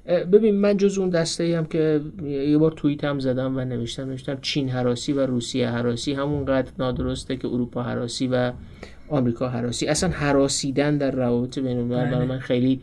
ببین 0.05 0.55
من 0.55 0.77
جز 0.77 0.97
اون 0.97 1.09
دسته 1.09 1.57
هم 1.57 1.65
که 1.65 2.01
یه 2.23 2.57
بار 2.57 2.71
توییت 2.71 3.03
هم 3.03 3.19
زدم 3.19 3.57
و 3.57 3.59
نوشتم 3.59 4.05
نوشتم 4.05 4.37
چین 4.41 4.69
حراسی 4.69 5.13
و 5.13 5.25
روسیه 5.25 5.69
حراسی 5.69 6.13
همونقدر 6.13 6.71
نادرسته 6.79 7.37
که 7.37 7.47
اروپا 7.47 7.83
حراسی 7.83 8.27
و 8.27 8.51
آمریکا 9.09 9.49
حراسی 9.49 9.87
اصلا 9.87 10.09
حراسیدن 10.09 10.97
در 10.97 11.11
روابط 11.11 11.59
بین 11.59 11.77
الملل 11.77 12.05
برای 12.05 12.15
بله. 12.15 12.25
من 12.25 12.39
خیلی 12.39 12.81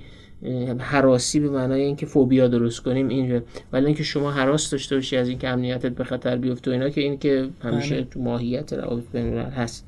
حراسی 0.79 1.40
به 1.40 1.51
معنای 1.51 1.83
اینکه 1.83 2.07
فوبیا 2.07 2.48
درست 2.48 2.81
کنیم 2.81 3.09
این 3.09 3.42
ولی 3.72 3.87
اینکه 3.87 4.05
شما 4.05 4.31
حراس 4.31 4.70
داشته 4.70 4.94
باشی 4.94 5.16
از 5.16 5.29
اینکه 5.29 5.48
امنیتت 5.48 5.92
به 5.92 6.05
خطر 6.05 6.37
بیفته 6.37 6.70
و 6.70 6.75
اینا 6.75 6.88
که 6.88 7.01
این 7.01 7.18
که 7.18 7.48
همیشه 7.62 7.94
بله. 7.94 8.05
تو 8.05 8.20
ماهیت 8.20 8.72
روابط 8.72 9.05
بین 9.12 9.38
هست 9.38 9.87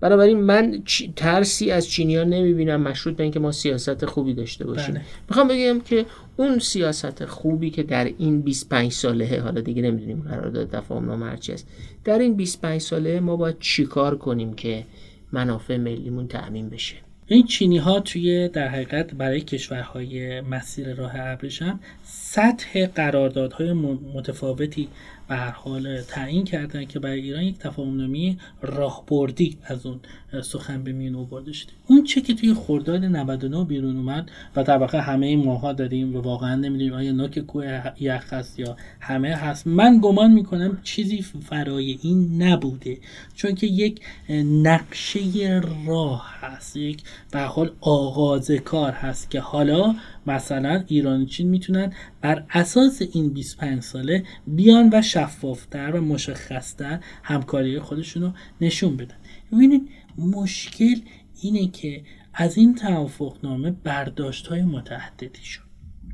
بنابراین 0.00 0.40
من 0.40 0.82
ترسی 1.16 1.70
از 1.70 1.88
چینیا 1.88 2.24
نمی‌بینم 2.24 2.82
مشروط 2.82 3.16
به 3.16 3.22
اینکه 3.22 3.40
ما 3.40 3.52
سیاست 3.52 4.06
خوبی 4.06 4.34
داشته 4.34 4.66
باشیم 4.66 4.94
بله. 4.94 5.04
می‌خوام 5.28 5.48
بگم 5.48 5.80
که 5.80 6.06
اون 6.36 6.58
سیاست 6.58 7.24
خوبی 7.24 7.70
که 7.70 7.82
در 7.82 8.04
این 8.04 8.40
25 8.42 8.92
ساله 8.92 9.40
حالا 9.40 9.60
دیگه 9.60 9.82
نمی‌دونیم 9.82 10.24
قرارداد 10.28 10.70
تفاهم 10.70 11.06
نامه 11.06 11.26
هرچی 11.26 11.52
است 11.52 11.68
در 12.04 12.18
این 12.18 12.34
25 12.34 12.80
ساله 12.80 13.20
ما 13.20 13.36
باید 13.36 13.56
چیکار 13.60 14.18
کنیم 14.18 14.54
که 14.54 14.84
منافع 15.32 15.76
ملیمون 15.76 16.28
تأمین 16.28 16.68
بشه 16.68 16.94
این 17.26 17.46
چینی 17.46 17.78
ها 17.78 18.00
توی 18.00 18.48
در 18.48 18.68
حقیقت 18.68 19.14
برای 19.14 19.40
کشورهای 19.40 20.40
مسیر 20.40 20.94
راه 20.94 21.12
ابریشم 21.14 21.80
سطح 22.04 22.86
قراردادهای 22.86 23.72
متفاوتی 24.14 24.88
به 25.28 25.36
هر 25.36 25.50
حال 25.50 26.02
تعیین 26.02 26.44
کردن 26.44 26.84
که 26.84 26.98
برای 26.98 27.20
ایران 27.20 27.42
یک 27.42 27.58
تفاهمنامه 27.58 28.36
راهبردی 28.62 29.58
از 29.64 29.86
اون 29.86 30.00
سخن 30.42 30.84
به 30.84 30.92
میون 30.92 31.14
آورده 31.14 31.52
اون 31.86 32.04
چه 32.04 32.20
که 32.20 32.34
توی 32.34 32.54
خرداد 32.54 33.04
99 33.04 33.64
بیرون 33.64 33.96
اومد 33.96 34.30
و 34.56 34.64
در 34.64 34.78
واقع 34.78 34.98
همه 34.98 35.36
ماها 35.36 35.72
داریم 35.72 36.16
و 36.16 36.20
واقعا 36.20 36.54
نمی‌دونیم 36.54 36.92
آیا 36.92 37.12
نوک 37.12 37.38
کوه 37.38 37.82
یخ 38.00 38.32
هست 38.32 38.58
یا 38.58 38.76
همه 39.00 39.34
هست 39.34 39.66
من 39.66 40.00
گمان 40.02 40.32
می‌کنم 40.32 40.78
چیزی 40.82 41.22
فرای 41.22 41.98
این 42.02 42.42
نبوده. 42.42 42.98
چون 43.34 43.54
که 43.54 43.66
یک 43.66 44.00
نقشه 44.44 45.60
راه 45.86 46.26
هست 46.40 46.76
یک 46.76 47.02
به 47.30 47.40
حال 47.40 47.70
آغاز 47.80 48.50
کار 48.50 48.92
هست 48.92 49.30
که 49.30 49.40
حالا 49.40 49.94
مثلا 50.26 50.84
ایران 50.86 51.22
و 51.22 51.24
چین 51.24 51.48
می‌تونن 51.48 51.92
بر 52.20 52.44
اساس 52.50 53.02
این 53.12 53.28
25 53.28 53.82
ساله 53.82 54.24
بیان 54.46 54.90
و 54.92 55.02
شفافتر 55.02 55.90
و 55.90 56.00
مشخصتر 56.00 57.00
همکاری 57.22 57.80
خودشون 57.80 58.22
رو 58.22 58.32
نشون 58.60 58.96
بدن. 58.96 59.14
ببینید 59.52 59.88
مشکل 60.18 61.00
اینه 61.42 61.68
که 61.68 62.02
از 62.34 62.56
این 62.56 62.74
توافقنامه 62.74 63.70
برداشت 63.70 64.46
های 64.46 64.62
متعددی 64.62 65.44
شد. 65.44 65.62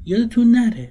یادتون 0.05 0.51
نره 0.51 0.91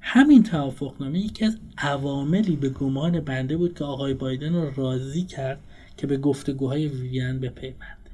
همین 0.00 0.42
توافقنامه 0.42 1.18
یکی 1.18 1.44
از 1.44 1.58
عواملی 1.78 2.56
به 2.56 2.68
گمان 2.68 3.20
بنده 3.20 3.56
بود 3.56 3.78
که 3.78 3.84
آقای 3.84 4.14
بایدن 4.14 4.54
رو 4.54 4.70
راضی 4.74 5.22
کرد 5.22 5.60
که 5.96 6.06
به 6.06 6.16
گفتگوهای 6.16 6.88
ویویان 6.88 7.40
بپیونده. 7.40 8.10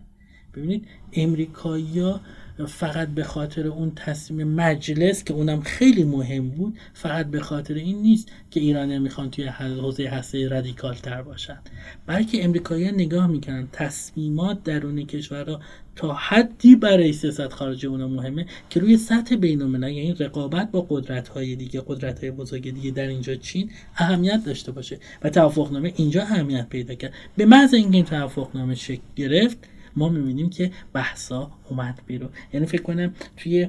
ببینید 0.54 0.86
امریکایی‌ها 1.12 2.20
فقط 2.64 3.08
به 3.08 3.24
خاطر 3.24 3.66
اون 3.66 3.92
تصمیم 3.96 4.48
مجلس 4.48 5.24
که 5.24 5.34
اونم 5.34 5.60
خیلی 5.60 6.04
مهم 6.04 6.48
بود 6.48 6.78
فقط 6.94 7.26
به 7.26 7.40
خاطر 7.40 7.74
این 7.74 8.02
نیست 8.02 8.28
که 8.50 8.60
ایران 8.60 8.98
می‌خوان 8.98 9.30
توی 9.30 9.44
حوزه 9.44 10.08
هسته 10.08 10.48
رادیکال 10.48 10.94
تر 10.94 11.22
باشن. 11.22 11.58
بلکه 12.06 12.44
امریکایی 12.44 12.92
نگاه 12.92 13.26
می‌کنن 13.26 13.68
تصمیمات 13.72 14.62
درون 14.62 15.06
کشورها 15.06 15.60
تا 15.96 16.14
حدی 16.14 16.76
برای 16.76 17.12
سیاست 17.12 17.52
خارجی 17.52 17.86
اونا 17.86 18.08
مهمه 18.08 18.46
که 18.70 18.80
روی 18.80 18.96
سطح 18.96 19.36
بین 19.36 19.62
الملل 19.62 19.90
یعنی 19.90 20.14
رقابت 20.14 20.70
با 20.70 20.86
قدرت 20.88 21.28
های 21.28 21.56
دیگه 21.56 21.82
قدرت 21.86 22.20
های 22.20 22.30
بزرگ 22.30 22.74
دیگه 22.74 22.90
در 22.90 23.06
اینجا 23.06 23.34
چین 23.34 23.70
اهمیت 23.96 24.44
داشته 24.44 24.72
باشه. 24.72 24.98
و 25.22 25.30
توافقنامه 25.30 25.92
اینجا 25.96 26.22
اهمیت 26.22 26.68
پیدا 26.68 26.94
کرد. 26.94 27.12
به 27.36 27.46
محض 27.46 27.74
اینکه 27.74 27.96
این 27.96 28.04
توافقنامه 28.04 28.74
شکل 28.74 29.02
گرفت 29.16 29.58
ما 29.96 30.08
می‌بینیم 30.08 30.50
که 30.50 30.70
بحثا 30.92 31.50
اومد 31.68 32.00
بیرون. 32.06 32.30
یعنی 32.52 32.66
فکر 32.66 32.82
کنم 32.82 33.14
توی 33.36 33.68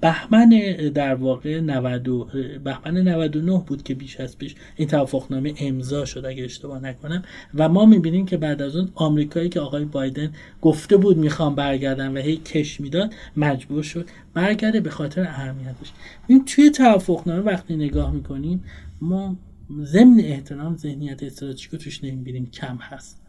بهمن 0.00 0.48
در 0.94 1.14
واقع 1.14 1.60
90 1.60 2.62
بهمن 2.64 2.98
99 3.08 3.64
بود 3.66 3.82
که 3.82 3.94
بیش 3.94 4.20
از 4.20 4.38
پیش 4.38 4.54
این 4.76 4.88
توافقنامه 4.88 5.54
امضا 5.58 6.04
شد 6.04 6.24
اگه 6.24 6.44
اشتباه 6.44 6.82
نکنم. 6.82 7.22
و 7.54 7.68
ما 7.68 7.86
می‌بینیم 7.86 8.26
که 8.26 8.36
بعد 8.36 8.62
از 8.62 8.76
اون 8.76 8.90
آمریکایی 8.94 9.48
که 9.48 9.60
آقای 9.60 9.84
بایدن 9.84 10.32
گفته 10.62 10.96
بود 10.96 11.16
می‌خوام 11.16 11.54
برگردن 11.54 12.16
و 12.16 12.20
هی 12.20 12.36
کش 12.36 12.80
می‌داد 12.80 13.14
مجبور 13.36 13.82
شد 13.82 14.08
برگرده 14.34 14.80
به 14.80 14.90
خاطر 14.90 15.22
اهمیتش. 15.22 15.92
این 16.26 16.44
توی 16.44 16.70
توافقنامه 16.70 17.40
وقتی 17.40 17.76
نگاه 17.76 18.12
می‌کنیم 18.12 18.64
ما 19.00 19.36
ضمن 19.82 20.20
احترام 20.20 20.76
ذهنیت 20.76 21.22
استراتژیک 21.22 21.70
توش 21.70 22.04
نمی‌بینیم 22.04 22.46
کم 22.46 22.76
هست. 22.76 23.22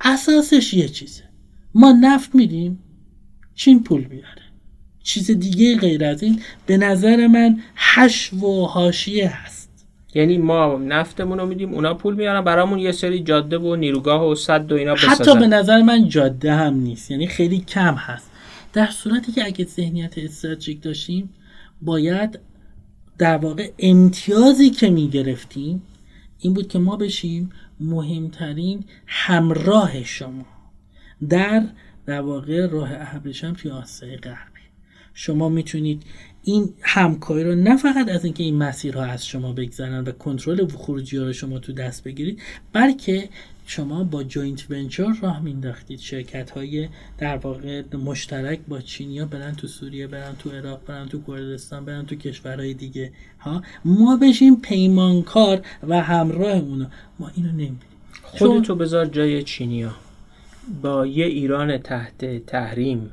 اساسش 0.00 0.74
یه 0.74 0.88
چیزه. 0.88 1.22
ما 1.74 1.92
نفت 1.92 2.34
میدیم 2.34 2.78
چین 3.54 3.82
پول 3.82 4.04
بیاره 4.04 4.42
چیز 5.02 5.30
دیگه 5.30 5.76
غیر 5.76 6.04
از 6.04 6.22
این 6.22 6.42
به 6.66 6.76
نظر 6.76 7.26
من 7.26 7.60
هش 7.76 8.32
و 8.32 8.66
حاشیه 8.66 9.28
هست. 9.28 9.86
یعنی 10.14 10.38
ما 10.38 10.78
نفتمون 10.78 11.38
رو 11.38 11.46
میدیم 11.46 11.74
اونا 11.74 11.94
پول 11.94 12.14
میارن 12.14 12.40
برامون 12.40 12.78
یه 12.78 12.92
سری 12.92 13.22
جاده 13.22 13.58
و 13.58 13.76
نیروگاه 13.76 14.28
و 14.30 14.34
صد 14.34 14.72
و 14.72 14.74
اینا 14.74 14.94
بسازن. 14.94 15.12
حتی 15.12 15.38
به 15.38 15.46
نظر 15.46 15.82
من 15.82 16.08
جاده 16.08 16.52
هم 16.54 16.74
نیست 16.74 17.10
یعنی 17.10 17.26
خیلی 17.26 17.58
کم 17.58 17.94
هست. 17.94 18.30
در 18.72 18.86
صورتی 18.86 19.32
که 19.32 19.46
اگه 19.46 19.64
ذهنیت 19.64 20.18
استراتژیک 20.18 20.82
داشتیم 20.82 21.30
باید 21.82 22.38
در 23.18 23.36
واقع 23.36 23.70
امتیازی 23.78 24.70
که 24.70 24.90
می‌گرفتیم 24.90 25.82
این 26.38 26.54
بود 26.54 26.68
که 26.68 26.78
ما 26.78 26.96
بشیم 26.96 27.50
مهمترین 27.80 28.84
همراه 29.06 30.04
شما. 30.04 30.53
در 31.28 31.64
در 32.06 32.20
واقع 32.20 32.66
راه 32.66 32.90
ابریشم 32.92 33.52
توی 33.52 33.70
آسیای 33.70 34.16
غربی. 34.16 34.60
شما 35.14 35.48
می‌تونید 35.48 36.02
این 36.44 36.74
همکاری 36.82 37.44
رو 37.44 37.54
نه 37.54 37.76
فقط 37.76 38.08
از 38.08 38.24
اینکه 38.24 38.42
این 38.44 38.56
مسیرها 38.56 39.04
از 39.04 39.26
شما 39.26 39.52
بگذرن 39.52 40.04
و 40.04 40.12
کنترل 40.12 40.66
خروجی 40.66 41.18
رو 41.18 41.32
شما 41.32 41.58
تو 41.58 41.72
دست 41.72 42.04
بگیرید 42.04 42.42
بلکه 42.72 43.28
شما 43.66 44.04
با 44.04 44.24
joint 44.24 44.70
venture 44.70 45.16
راه 45.22 45.40
مینداختید 45.40 45.98
شرکت 45.98 46.50
های 46.50 46.88
در 47.18 47.36
واقع 47.36 47.82
مشترک 48.04 48.60
با 48.68 48.80
چینیا 48.80 49.26
برن 49.26 49.54
تو 49.54 49.66
سوریه 49.66 50.06
برن 50.06 50.36
تو 50.38 50.50
عراق 50.50 50.80
برن 50.86 51.08
تو 51.08 51.20
کردستان 51.26 51.84
برن 51.84 52.06
تو 52.06 52.16
کشورهای 52.16 52.74
دیگه 52.74 53.12
ها؟ 53.40 53.62
ما 53.84 54.16
بشیم 54.16 54.56
پیمانکار 54.56 55.62
و 55.88 56.02
همراه 56.02 56.56
اونا 56.56 56.86
ما 57.18 57.30
اینو 57.36 57.48
نمیدیم 57.48 57.80
خودتو 58.22 58.74
بذار 58.74 59.06
جای 59.06 59.42
چینیا 59.42 59.94
با 60.82 61.06
یه 61.06 61.26
ایران 61.26 61.78
تحت 61.78 62.46
تحریم 62.46 63.10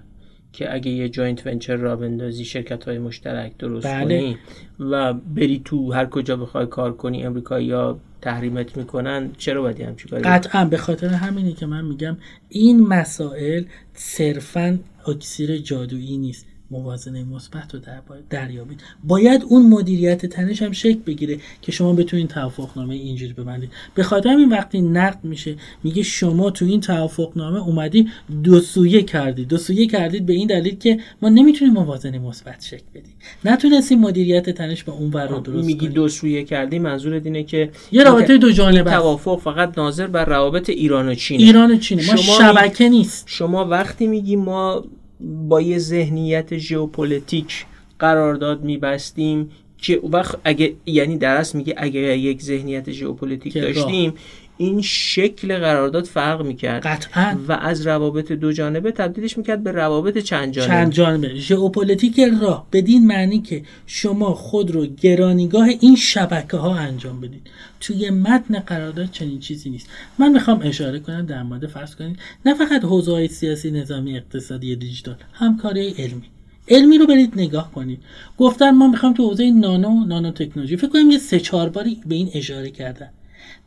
که 0.53 0.73
اگه 0.73 0.91
یه 0.91 1.09
joint 1.09 1.47
venture 1.47 1.75
را 1.75 1.95
بندازی 1.95 2.45
شرکت 2.45 2.83
های 2.83 2.99
مشترک 2.99 3.57
درست 3.57 3.87
بله. 3.87 4.05
کنی 4.05 4.37
و 4.79 5.13
بری 5.13 5.61
تو 5.65 5.93
هر 5.93 6.05
کجا 6.05 6.37
بخوای 6.37 6.65
کار 6.65 6.93
کنی 6.93 7.23
امریکا 7.23 7.59
یا 7.59 7.99
تحریمت 8.21 8.77
می‌کنن 8.77 9.31
چرا 9.37 9.61
باید 9.61 9.81
همچی 9.81 10.07
کاری 10.07 10.23
قطعا 10.23 10.65
به 10.65 10.77
خاطر 10.77 11.07
همینه 11.07 11.53
که 11.53 11.65
من 11.65 11.85
میگم 11.85 12.17
این 12.49 12.87
مسائل 12.87 13.63
صرفا 13.93 14.79
اکسیر 15.07 15.57
جادویی 15.57 16.17
نیست 16.17 16.45
موازنه 16.71 17.23
مثبت 17.23 17.73
رو 17.73 17.79
در 17.79 18.01
دریابید. 18.29 18.79
باید 19.03 19.43
اون 19.47 19.69
مدیریت 19.69 20.25
تنش 20.25 20.61
هم 20.61 20.71
شکل 20.71 20.99
بگیره 20.99 21.37
که 21.61 21.71
شما 21.71 21.93
بتونید 21.93 22.27
توافقنامه 22.27 22.95
اینجوری 22.95 23.33
ببندید. 23.33 23.69
به 23.95 24.03
خاطر 24.03 24.29
این 24.29 24.49
وقتی 24.49 24.81
نقد 24.81 25.19
میشه 25.23 25.55
میگه 25.83 26.03
شما 26.03 26.51
تو 26.51 26.65
این 26.65 26.81
توافقنامه 26.81 27.59
اومدی 27.59 28.07
دو 28.43 28.59
سویه 28.59 29.01
کردید 29.01 29.47
دو 29.47 29.57
سویه 29.57 29.87
کردید 29.87 30.25
به 30.25 30.33
این 30.33 30.47
دلیل 30.47 30.75
که 30.75 30.99
ما 31.21 31.29
نمی‌تونیم 31.29 31.73
موازنه 31.73 32.19
مثبت 32.19 32.63
شکل 32.63 32.83
بدیم. 32.93 33.13
نتونستیم 33.45 33.99
مدیریت 33.99 34.49
تنش 34.49 34.83
با 34.83 34.93
اون 34.93 35.11
ور 35.11 35.27
رو 35.27 35.39
درست 35.39 35.65
میگی 35.65 35.87
دو 35.87 36.07
سویه 36.07 36.43
کردی 36.43 36.79
منظور 36.79 37.13
اینه 37.13 37.43
که 37.43 37.71
یه 37.91 38.03
رابطه 38.03 38.37
دو 38.37 38.51
جانبه 38.51 38.91
توافق 38.91 39.39
فقط 39.39 39.77
ناظر 39.77 40.07
بر 40.07 40.25
روابط 40.25 40.69
ایران 40.69 41.09
و 41.09 41.15
چین 41.15 41.39
ایران 41.39 41.71
و 41.71 41.77
چین 41.77 42.05
ما 42.05 42.15
شبکه 42.15 42.89
نیست. 42.89 43.23
شما 43.27 43.65
وقتی 43.65 44.07
میگی 44.07 44.35
ما 44.35 44.85
با 45.21 45.61
یه 45.61 45.77
ذهنیت 45.77 46.57
ژئوپلیتیک 46.57 47.65
قرارداد 47.99 48.63
میبستیم 48.63 49.49
که 49.77 49.99
وقت 50.03 50.35
اگه 50.43 50.73
یعنی 50.85 51.17
درست 51.17 51.55
میگه 51.55 51.73
اگه 51.77 51.99
یک 51.99 52.41
ذهنیت 52.41 52.91
ژئوپلیتیک 52.91 53.53
داشتیم 53.53 54.13
این 54.61 54.81
شکل 54.81 55.57
قرارداد 55.57 56.05
فرق 56.05 56.41
می‌کرد. 56.41 56.85
قطعا. 56.85 57.37
و 57.47 57.51
از 57.51 57.87
روابط 57.87 58.31
دو 58.31 58.51
جانبه 58.51 58.91
تبدیلش 58.91 59.37
می‌کرد 59.37 59.63
به 59.63 59.71
روابط 59.71 60.17
چند 60.17 60.51
جانبه. 60.53 60.73
چند 60.73 60.91
جانبه. 60.91 61.35
ژئوپلیتیک 61.35 62.19
راه 62.41 62.67
بدین 62.71 63.07
معنی 63.07 63.41
که 63.41 63.63
شما 63.85 64.33
خود 64.33 64.71
رو 64.71 64.85
گرانیگاه 64.85 65.67
این 65.79 65.95
شبکه 65.95 66.57
ها 66.57 66.75
انجام 66.75 67.21
بدید 67.21 67.49
توی 67.79 68.09
متن 68.09 68.59
قرارداد 68.59 69.11
چنین 69.11 69.39
چیزی 69.39 69.69
نیست. 69.69 69.89
من 70.19 70.31
می‌خوام 70.31 70.59
اشاره 70.63 70.99
کنم 70.99 71.25
در 71.25 71.43
مورد 71.43 71.67
فرض 71.67 71.95
کنید 71.95 72.19
نه 72.45 72.53
فقط 72.53 72.83
حوزه 72.83 73.11
های 73.11 73.27
سیاسی 73.27 73.71
نظامی 73.71 74.17
اقتصادی 74.17 74.75
دیجیتال 74.75 75.15
همکاری 75.33 75.89
علمی. 75.97 76.29
علمی 76.67 76.97
رو 76.97 77.07
برید 77.07 77.33
نگاه 77.35 77.71
کنید. 77.71 77.99
گفتن 78.37 78.69
ما 78.69 78.87
می‌خوام 78.87 79.13
تو 79.13 79.27
حوزه 79.29 79.51
نانو 79.51 80.05
نانو 80.05 80.31
تکنولوژی 80.31 80.77
فکر 80.77 80.87
کنم 80.87 81.11
یه 81.11 81.17
سه 81.17 81.39
چهار 81.39 81.69
باری 81.69 81.97
به 82.05 82.15
این 82.15 82.29
اشاره 82.33 82.69
کردن. 82.69 83.09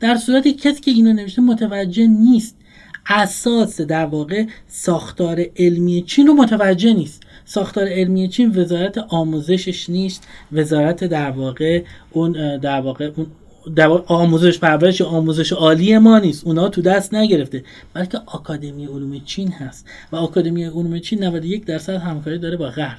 در 0.00 0.16
صورتی 0.16 0.52
کسی 0.52 0.80
که 0.80 0.90
اینو 0.90 1.12
نوشته 1.12 1.42
متوجه 1.42 2.06
نیست 2.06 2.56
اساس 3.06 3.80
در 3.80 4.06
واقع 4.06 4.44
ساختار 4.68 5.44
علمی 5.56 6.02
چین 6.02 6.26
رو 6.26 6.34
متوجه 6.34 6.92
نیست. 6.92 7.22
ساختار 7.44 7.88
علمی 7.88 8.28
چین 8.28 8.60
وزارت 8.60 8.98
آموزشش 8.98 9.90
نیست. 9.90 10.28
وزارت 10.52 11.04
در 11.04 11.30
واقع 11.30 11.82
اون 12.10 12.56
در 12.56 12.80
واقع 12.80 13.10
اون 13.16 13.26
در 13.76 13.88
آموزش 14.06 14.58
پرورش 14.58 15.02
آموزش 15.02 15.52
عالی 15.52 15.98
ما 15.98 16.18
نیست. 16.18 16.46
اونا 16.46 16.68
تو 16.68 16.82
دست 16.82 17.14
نگرفته. 17.14 17.64
بلکه 17.94 18.20
آکادمی 18.26 18.86
علوم 18.86 19.20
چین 19.24 19.52
هست. 19.52 19.86
و 20.12 20.16
آکادمی 20.16 20.64
علوم 20.64 20.98
چین 20.98 21.24
91 21.24 21.64
درصد 21.64 21.94
همکاری 21.94 22.38
داره 22.38 22.56
با 22.56 22.68
غرب. 22.68 22.98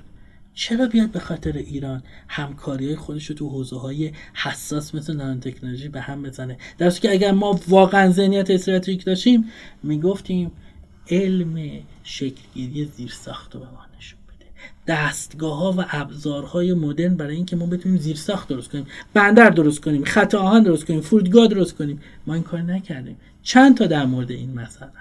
چرا 0.56 0.88
بیاد 0.88 1.12
به 1.12 1.20
خاطر 1.20 1.52
ایران؟ 1.52 2.04
همکاری 2.28 2.86
های 2.86 2.96
خودش 2.96 3.26
رو 3.26 3.36
تو 3.36 3.50
حوزه 3.50 3.80
های 3.80 4.12
حساس 4.34 4.96
مثل 4.96 5.16
نانو 5.16 5.40
تکنولوژی 5.40 5.90
به 5.90 6.02
هم 6.02 6.24
بزنه. 6.24 6.58
در 6.78 6.90
که 6.90 7.12
اگر 7.12 7.32
ما 7.32 7.60
واقعا 7.68 8.12
ذهنیت 8.12 8.50
استراتژیک 8.50 9.06
داشتیم 9.06 9.52
می‌گفتیم 9.84 10.52
علم 11.10 11.84
شکلگیری 12.04 12.86
زیر 12.86 13.10
ساخت 13.10 13.56
رو 13.56 13.60
به 13.60 13.66
ما 13.66 13.86
نشون 13.98 14.20
بده. 14.28 14.46
دستگاه 14.88 15.58
ها 15.58 15.72
و 15.78 15.86
ابزارهای 15.90 16.74
مدرن 16.74 17.16
برای 17.16 17.36
اینکه 17.36 17.56
ما 17.56 17.66
بتونیم 17.66 17.98
زیر 17.98 18.16
ساخت 18.16 18.48
درست 18.48 18.72
کنیم 18.72 18.86
بندر 19.14 19.50
درست 19.50 19.82
کنیم 19.82 20.04
خط 20.04 20.36
آهن 20.36 20.64
درست 20.64 20.86
کنیم 20.86 21.02
فرودگاه 21.02 21.48
درست 21.48 21.76
کنیم. 21.76 22.02
ما 22.28 22.34
این 22.34 22.44
کار 22.44 22.62
نکردیم. 22.62 23.18
چند 23.44 23.78
تا 23.78 23.86
در 23.86 24.06
مورد 24.06 24.32
این 24.32 24.54
مسئله 24.54 24.92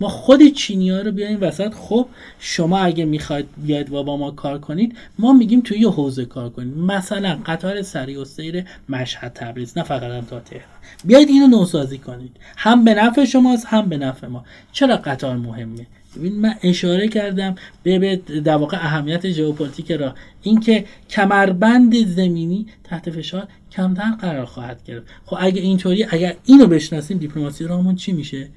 ما 0.00 0.08
خود 0.08 0.48
چینی 0.48 0.90
ها 0.90 1.00
رو 1.00 1.12
بیایم 1.12 1.38
وسط. 1.40 1.74
خب 1.74 2.06
شما 2.38 2.78
اگه 2.78 3.04
می‌خواید 3.04 3.46
بیاید 3.66 3.92
و 3.92 4.02
با 4.02 4.16
ما 4.16 4.30
کار 4.30 4.58
کنید 4.58 4.96
ما 5.18 5.32
میگیم 5.32 5.60
توی 5.60 5.78
یه 5.78 5.88
حوزه 5.88 6.24
کار 6.24 6.50
کنید 6.50 6.76
مثلا 6.76 7.38
قطار 7.46 7.82
سریع‌السیر 7.82 8.64
مشهد 8.88 9.32
تبریز 9.32 9.78
نه 9.78 9.84
فقط 9.84 10.02
هم 10.02 10.24
تا 10.24 10.40
تهران. 10.40 10.64
بیاید 11.04 11.28
اینو 11.28 11.46
نوسازی 11.46 11.98
کنید. 11.98 12.36
هم 12.56 12.84
به 12.84 12.94
نفع 12.94 13.24
شماست 13.24 13.66
هم 13.66 13.88
به 13.88 13.98
نفع 13.98 14.26
ما. 14.26 14.44
چرا 14.72 14.96
قطار 14.96 15.36
مهمه؟ 15.36 15.86
ببین 16.16 16.40
من 16.40 16.54
اشاره 16.62 17.08
کردم 17.08 17.54
به 17.82 18.16
در 18.16 18.56
واقع 18.56 18.76
اهمیت 18.76 19.30
ژئوپلیتیک 19.30 19.92
راه 19.92 20.14
اینکه 20.42 20.84
کمربند 21.10 22.06
زمینی 22.06 22.66
تحت 22.84 23.10
فشار 23.10 23.48
کمتر 23.72 24.10
قرار 24.20 24.44
خواهد 24.44 24.84
گرفت. 24.84 25.06
خب 25.26 25.36
اگه 25.40 25.62
اینطوری 25.62 26.06
اگر 26.10 26.36
اینو 26.44 26.66
بشناسیم 26.66 27.18
دیپلماسی 27.18 27.64
راهمون 27.64 27.96
چی 27.96 28.12
میشه؟ 28.12 28.48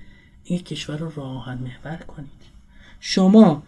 این 0.43 0.60
کشور 0.60 0.97
رو 0.97 1.12
راه 1.15 1.38
آهن 1.38 1.58
محور 1.58 1.97
کنید. 1.97 2.29
شما 2.99 3.63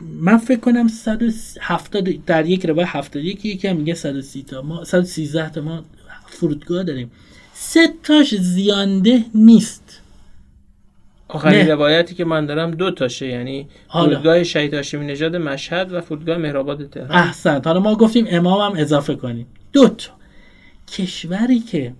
من 0.00 0.38
فکر 0.38 0.60
کنم 0.60 0.88
170 0.88 2.24
در 2.24 2.46
یک 2.46 2.66
روایت 2.66 2.88
71 2.88 3.44
یکی 3.44 3.68
هم 3.68 3.76
میگه 3.76 3.94
130 3.94 4.42
تا 4.42 4.62
ما 4.62 4.84
113 4.84 5.50
تا 5.50 5.60
ما 5.60 5.84
فرودگاه 6.26 6.82
داریم. 6.82 7.10
سه 7.52 7.88
تاش 8.02 8.34
زیانده 8.34 9.24
نیست. 9.34 10.00
آخرین 11.28 11.68
روایتی 11.68 12.14
که 12.14 12.24
من 12.24 12.46
دارم 12.46 12.70
دو 12.70 12.90
تاشه 12.90 13.26
یعنی 13.26 13.68
فرودگاه 13.92 14.44
شهید 14.44 14.74
هاشمی 14.74 15.06
نژاد 15.06 15.36
مشهد 15.36 15.92
و 15.92 16.00
فرودگاه 16.00 16.38
مهرآباد 16.38 16.90
تهران. 16.90 17.10
احسن. 17.10 17.62
حالا 17.64 17.80
ما 17.80 17.94
گفتیم 17.94 18.26
امام 18.30 18.72
هم 18.72 18.80
اضافه 18.80 19.14
کنیم. 19.14 19.46
دو 19.72 19.88
تا. 19.88 20.12
کشوری 20.88 21.60
که 21.60 21.94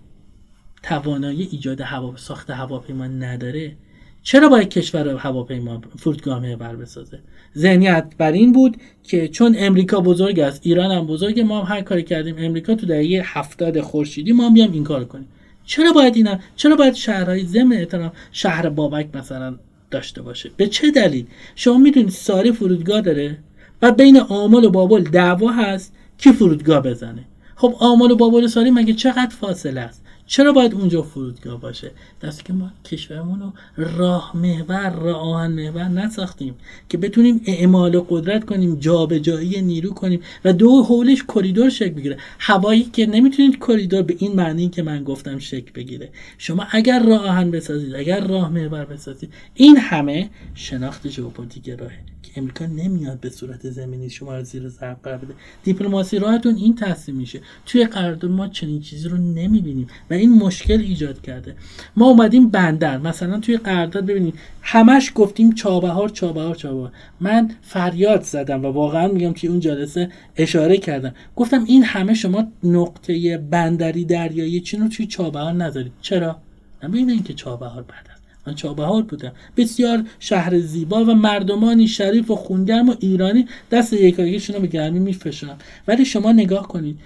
توانایی 0.83 1.49
ایجاد 1.53 1.81
هوا 1.81 2.17
ساخت 2.17 2.51
هواپیما 2.51 3.07
نداره 3.07 3.77
چرا 4.25 4.49
باید 4.49 4.69
کشور 4.69 5.09
هواپیما 5.09 5.83
فرودگاه 5.99 6.41
محور 6.41 6.77
بسازه؟ 6.77 7.19
ذهنیت 7.59 8.13
بر 8.19 8.33
این 8.33 8.53
بود 8.53 8.77
که 9.03 9.29
چون 9.29 9.57
امریکا 9.59 10.01
بزرگ 10.01 10.41
است 10.41 10.61
ایران 10.65 10.91
هم 10.91 11.07
بزرگ 11.07 11.41
ما 11.41 11.63
هم 11.63 11.77
هر 11.77 11.83
کاری 11.83 12.03
کردیم 12.03 12.35
امریکا 12.39 12.75
تو 12.75 12.87
دهه 12.87 13.23
هفتاد 13.25 13.81
خورشیدی 13.81 14.33
ما 14.33 14.51
بیام 14.51 14.73
این 14.73 14.85
کار 14.85 15.05
کنیم. 15.05 15.29
چرا 15.67 15.93
باید 15.93 16.17
اینا 16.17 16.39
چرا 16.57 16.77
باید 16.77 16.95
شهرهای 16.95 17.45
ضمن 17.45 17.77
احترام 17.77 18.13
شهر 18.33 18.69
بابک 18.69 19.07
مثلا 19.15 19.59
داشته 19.91 20.23
باشه؟ 20.23 20.51
به 20.57 20.67
چه 20.67 20.91
دلیل؟ 20.91 21.27
شما 21.55 21.79
می‌دونید 21.79 22.11
ساری 22.11 22.53
فرودگاه 22.53 23.01
داره 23.01 23.39
و 23.83 23.93
بین 23.93 24.21
آمل 24.21 24.65
و 24.65 24.71
بابل 24.71 25.03
دعوا 25.03 25.53
هست 25.53 25.93
کی 26.19 26.33
فرودگاه 26.33 26.83
بزنه. 26.83 27.25
خب 27.57 27.75
آمل 27.79 28.11
و 28.11 28.17
بابل 28.17 28.47
ساری 28.47 28.71
مگه 28.71 28.93
چقدر 28.93 29.35
فاصله 29.41 29.81
است؟ 29.81 30.03
چرا 30.27 30.53
باید 30.53 30.75
اونجا 30.75 31.03
فرودگاه 31.03 31.61
باشه؟ 31.61 31.91
دست 32.23 32.45
که 32.45 32.53
ما 32.53 32.71
کشورمون 32.85 33.41
رو 33.41 33.53
راه 33.77 34.37
محور 34.37 34.91
راه 34.91 35.17
آهن 35.17 35.53
محور 35.53 35.85
نساختیم 35.85 36.55
که 36.89 36.99
بتونیم 36.99 37.41
اعمال 37.47 38.01
قدرت 38.09 38.45
کنیم 38.45 38.75
جابجایی 38.75 39.63
نیرو 39.63 39.91
کنیم 39.91 40.21
و 40.45 40.53
و 40.53 40.83
حولش 40.83 41.23
کریدور 41.35 41.71
شکل 41.71 41.95
بگیره. 41.95 42.19
هوایی 42.39 42.83
که 42.83 43.07
نمی‌تونید 43.07 43.59
کریدور 43.67 44.03
به 44.03 44.17
این 44.19 44.33
معنی 44.33 44.69
که 44.69 44.83
من 44.83 45.05
گفتم 45.05 45.39
شکل 45.39 45.73
بگیره. 45.75 46.11
شما 46.39 46.67
اگر 46.71 47.07
راه 47.07 47.29
آهن 47.29 47.51
بسازید 47.51 47.95
اگر 47.95 48.27
راه 48.27 48.49
محور 48.49 48.85
بسازید 48.85 49.33
این 49.55 49.77
همه 49.77 50.31
شناخت 50.55 51.09
ژئوپلیتیک 51.09 51.69
راهه. 51.69 52.14
امریکا 52.37 52.67
نمیاد 52.67 53.21
به 53.21 53.31
صورت 53.31 53.71
زمینی 53.71 54.11
شما 54.11 54.37
رو 54.37 54.45
زیر 54.45 54.69
ضرب 54.69 54.97
قرار 55.03 55.19
بده. 55.19 55.35
دیپلماسی 55.65 56.19
راهتون 56.19 56.55
این 56.55 56.75
تصمیم 56.75 57.17
میشه. 57.17 57.41
توی 57.67 57.85
قرارداد 57.85 58.31
ما 58.31 58.49
چنین 58.49 58.81
چیزی 58.81 59.09
رو 59.09 59.17
نمی‌بینیم 59.17 59.87
و 60.11 60.15
این 60.15 60.39
مشکل 60.39 60.81
ایجاد 60.81 61.23
کرده. 61.23 61.57
ما 61.97 62.07
اومدیم 62.07 62.49
بندر. 62.49 62.99
مثلا 62.99 63.41
توی 63.41 63.57
قرارداد 63.57 64.07
ببینید 64.07 64.35
همش 64.63 65.13
گفتیم 65.15 65.53
چابهار 65.53 66.09
چابهار 66.09 66.55
چابهار. 66.55 66.93
من 67.21 67.51
فریاد 67.63 68.23
زدم 68.23 68.65
و 68.65 68.69
واقعا 68.69 69.09
میگم 69.09 69.33
توی 69.33 69.49
اون 69.49 69.61
جلسه 69.61 70.11
اشاره 70.37 70.77
کردم. 70.77 71.15
گفتم 71.37 71.65
این 71.65 71.85
همه 71.85 72.15
شما 72.15 72.53
نقطه 72.65 73.39
بندری 73.39 74.05
دریایی 74.05 74.61
چین 74.61 74.83
رو 74.83 74.89
توی 74.89 75.07
چابهار 75.07 75.53
نذارید. 75.53 75.93
چرا؟ 76.01 76.37
نبینید 76.83 77.11
اینکه 77.11 77.35
چابهار 77.35 77.83
بعد 77.83 78.14
من 78.47 78.55
چابهار 78.55 79.03
بودم. 79.03 79.33
بسیار 79.57 80.05
شهر 80.19 80.59
زیبا 80.59 81.05
و 81.05 81.15
مردمانی 81.15 81.89
شریف 81.89 82.31
و 82.31 82.37
خونگرم 82.37 82.89
و 82.89 82.95
ایرانی 83.01 83.47
دست 83.71 83.93
یکاییشون 83.93 84.57
رو 84.57 84.63
به 84.63 84.69
گرمی 84.69 84.99
میفشنم 84.99 85.57
ولی 85.89 86.05
شما 86.05 86.33
نگاه 86.33 86.69
کنید. 86.69 86.99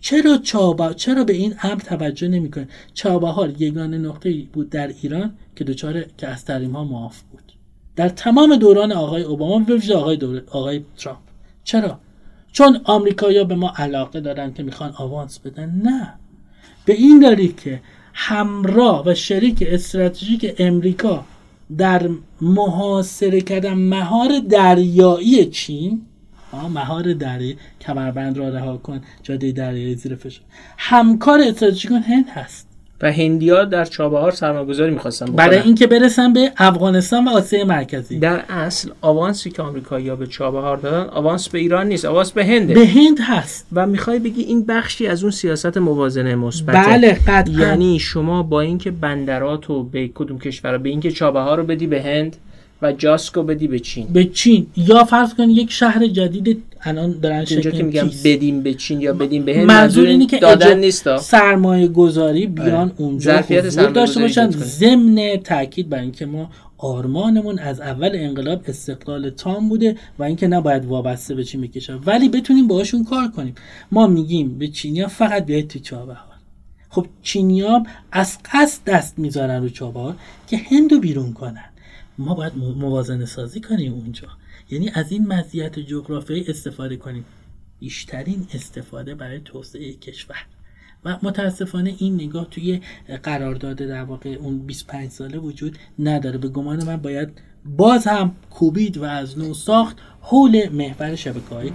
چرا 0.00 0.38
چابا 0.38 0.92
چرا 0.92 1.24
به 1.24 1.32
این 1.32 1.54
امر 1.62 1.80
توجه 1.80 2.28
نمی‌کنه 2.28 2.68
چابهار 2.94 3.62
یگانه 3.62 3.98
نقطه 3.98 4.42
بود 4.52 4.70
در 4.70 4.92
ایران 5.02 5.34
که 5.56 5.64
دچار 5.64 6.04
که 6.18 6.28
از 6.28 6.44
تحریم 6.44 6.72
ها 6.72 6.84
معاف 6.84 7.20
بود. 7.20 7.52
در 7.96 8.08
تمام 8.08 8.56
دوران 8.56 8.92
آقای 8.92 9.22
اوباما 9.22 9.66
و 9.68 9.92
آقای 9.94 10.42
آقای 10.50 10.84
ترامپ. 10.96 11.18
چرا؟ 11.64 11.98
چون 12.52 12.80
آمریکایی‌ها 12.84 13.44
به 13.44 13.54
ما 13.54 13.72
علاقه 13.76 14.20
دارن 14.20 14.52
که 14.52 14.62
می‌خوان 14.62 14.94
آوانس 14.96 15.38
بدن. 15.38 15.80
نه. 15.84 16.14
به 16.84 16.92
این 16.92 17.18
دلیل 17.18 17.52
که 17.52 17.80
همراه 18.14 19.06
و 19.06 19.14
شریک 19.14 19.64
استراتژیک 19.66 20.54
امریکا 20.58 21.24
در 21.78 22.10
محاصره 22.40 23.40
کردن 23.40 23.74
مهار 23.74 24.38
دریایی 24.38 25.46
چین 25.46 26.02
مهار 26.74 27.12
دریایی 27.12 27.56
کمربند 27.80 28.38
را 28.38 28.48
رها 28.48 28.76
کن 28.76 29.00
جاده 29.22 29.52
دریایی 29.52 29.94
زیر 29.94 30.14
فشار. 30.14 30.44
همکار 30.78 31.40
استراتژیک 31.40 31.90
هند 31.90 32.28
هست. 32.28 32.73
و 33.04 33.12
هندیا 33.12 33.64
در 33.64 33.84
چابهار 33.84 34.30
سرمایه‌گذاری 34.32 34.92
می‌خواستن 34.92 35.26
برای 35.26 35.58
اینکه 35.58 35.86
برسن 35.86 36.32
به 36.32 36.52
افغانستان 36.56 37.24
و 37.24 37.30
آسیای 37.30 37.64
مرکزی. 37.64 38.18
در 38.18 38.42
اصل 38.48 38.90
آوانسی 39.00 39.50
که 39.50 39.62
آمریکایی‌ها 39.62 40.16
به 40.16 40.26
چابهار 40.26 40.76
دادن 40.76 41.10
آوانس 41.10 41.48
به 41.48 41.58
ایران 41.58 41.86
نیست 41.86 42.04
آوانس 42.04 42.32
به 42.32 42.44
هنده 42.44 42.74
به 42.74 42.86
هند 42.86 43.20
هست. 43.20 43.66
و 43.72 43.86
می‌خوای 43.86 44.18
بگی 44.18 44.42
این 44.42 44.66
بخشی 44.66 45.06
از 45.06 45.22
اون 45.22 45.30
سیاست 45.30 45.78
موازنه 45.78 46.34
مثبت 46.34 46.76
بله 46.76 47.18
قطعا. 47.26 47.60
یعنی 47.60 47.98
شما 47.98 48.42
با 48.42 48.60
اینکه 48.60 48.90
بندرات 48.90 49.66
رو 49.66 49.82
به 49.82 50.08
کدوم 50.08 50.38
کشور 50.38 50.78
به 50.78 50.88
اینکه 50.88 51.10
چابهار 51.10 51.58
رو 51.58 51.64
بدی 51.64 51.86
به 51.86 52.02
هند 52.02 52.36
و 52.84 52.92
جاسکو 52.92 53.42
بدی 53.42 53.68
به 53.68 53.78
چین. 53.78 54.06
به 54.06 54.24
چین. 54.24 54.66
یا 54.76 55.04
فرض 55.04 55.34
کن 55.34 55.50
یک 55.50 55.72
شهر 55.72 56.06
جدید 56.06 56.62
الان 56.80 57.20
دارن 57.20 57.44
شکل 57.44 57.70
که 57.70 57.82
میگم 57.82 58.08
کیس. 58.08 58.26
بدیم 58.26 58.62
به 58.62 58.74
چین 58.74 59.00
یا 59.00 59.12
بدیم 59.12 59.44
به 59.44 59.56
هند 59.56 59.66
منظور 59.66 60.06
اینه 60.08 60.26
که 60.26 60.38
دادن 60.38 60.78
نیست 60.78 61.16
سرمایه 61.16 61.88
گذاری 61.88 62.46
بیان 62.46 62.88
آره. 62.88 62.92
اونجا 62.96 63.36
حضور 63.36 63.90
داشته 63.90 64.20
باشن. 64.20 64.50
ضمن 64.50 65.36
تاکید 65.36 65.88
بر 65.88 65.98
اینکه 65.98 66.26
ما 66.26 66.50
آرمانمون 66.78 67.58
از 67.58 67.80
اول 67.80 68.10
انقلاب 68.14 68.62
استقلال 68.66 69.30
تام 69.30 69.68
بوده 69.68 69.96
و 70.18 70.22
اینکه 70.22 70.46
نباید 70.46 70.84
وابسته 70.84 71.34
به 71.34 71.44
چین 71.44 71.60
بکشه 71.60 71.94
ولی 71.94 72.28
بتونیم 72.28 72.68
باهاشون 72.68 73.04
کار 73.04 73.28
کنیم. 73.28 73.54
ما 73.92 74.06
میگیم 74.06 74.58
به 74.58 74.68
چینیا 74.68 75.08
فقط 75.08 75.46
بیاید 75.46 75.68
تو 75.68 75.78
چابهار. 75.78 76.34
خب 76.88 77.06
چینیا 77.22 77.82
از 78.12 78.38
قصد 78.52 78.84
دست 78.86 79.18
می‌ذارن 79.18 79.62
رو 79.62 79.68
چابهار 79.68 80.16
که 80.46 80.56
هندو 80.56 81.00
بیرون 81.00 81.32
کنن. 81.32 81.64
ما 82.18 82.34
باید 82.34 82.56
مو- 82.56 82.74
موازنه 82.74 83.24
سازی 83.26 83.60
کنیم 83.60 83.92
اونجا. 83.92 84.28
یعنی 84.70 84.90
از 84.94 85.12
این 85.12 85.26
مزیت 85.26 85.78
جغرافیایی 85.78 86.44
استفاده 86.48 86.96
کنیم. 86.96 87.24
بیشترین 87.78 88.46
استفاده 88.54 89.14
برای 89.14 89.40
توسعه 89.40 89.92
کشور. 89.92 90.46
و 91.04 91.18
متاسفانه 91.22 91.94
این 91.98 92.14
نگاه 92.14 92.50
توی 92.50 92.80
قرارداد 93.22 93.76
در 93.76 94.04
واقع 94.04 94.30
اون 94.30 94.58
25 94.58 95.10
ساله 95.10 95.38
وجود 95.38 95.78
نداره. 95.98 96.38
به 96.38 96.48
گمان 96.48 96.84
من 96.84 96.96
باید 96.96 97.28
باز 97.64 98.06
هم 98.06 98.36
کوبید 98.50 98.96
و 98.96 99.04
از 99.04 99.38
نو 99.38 99.54
ساخت 99.54 99.96
حول 100.20 100.68
محور 100.68 101.14
شبکه 101.14 101.54
های 101.54 101.70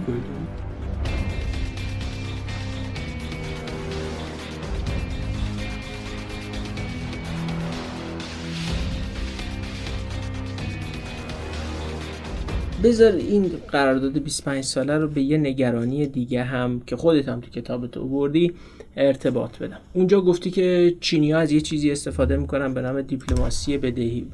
بذار 12.82 13.12
این 13.12 13.50
قرارداد 13.68 14.18
25 14.18 14.64
ساله 14.64 14.98
رو 14.98 15.08
به 15.08 15.22
یه 15.22 15.38
نگرانی 15.38 16.06
دیگه 16.06 16.42
هم 16.42 16.80
که 16.80 16.96
خودت 16.96 17.28
هم 17.28 17.40
تو 17.40 17.50
کتابت 17.50 17.96
آوردی 17.96 18.52
ارتباط 18.96 19.58
بدم. 19.58 19.78
اونجا 19.92 20.20
گفتی 20.20 20.50
که 20.50 20.96
چینی 21.00 21.32
از 21.32 21.52
یه 21.52 21.60
چیزی 21.60 21.90
استفاده 21.90 22.36
می‌کنن 22.36 22.74
به 22.74 22.80
نام 22.80 23.02
دیپلماسی 23.02 23.78
بدهی. 23.78 24.26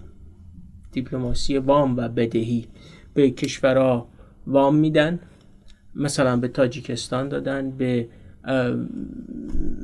دیپلماسی 0.92 1.58
وام 1.58 1.96
و 1.96 2.08
بدهی. 2.08 2.66
به 3.14 3.30
کشورها 3.30 4.08
وام 4.46 4.76
میدن. 4.76 5.18
مثلا 5.94 6.36
به 6.36 6.48
تاجیکستان 6.48 7.28
دادن 7.28 7.70
به 7.70 8.08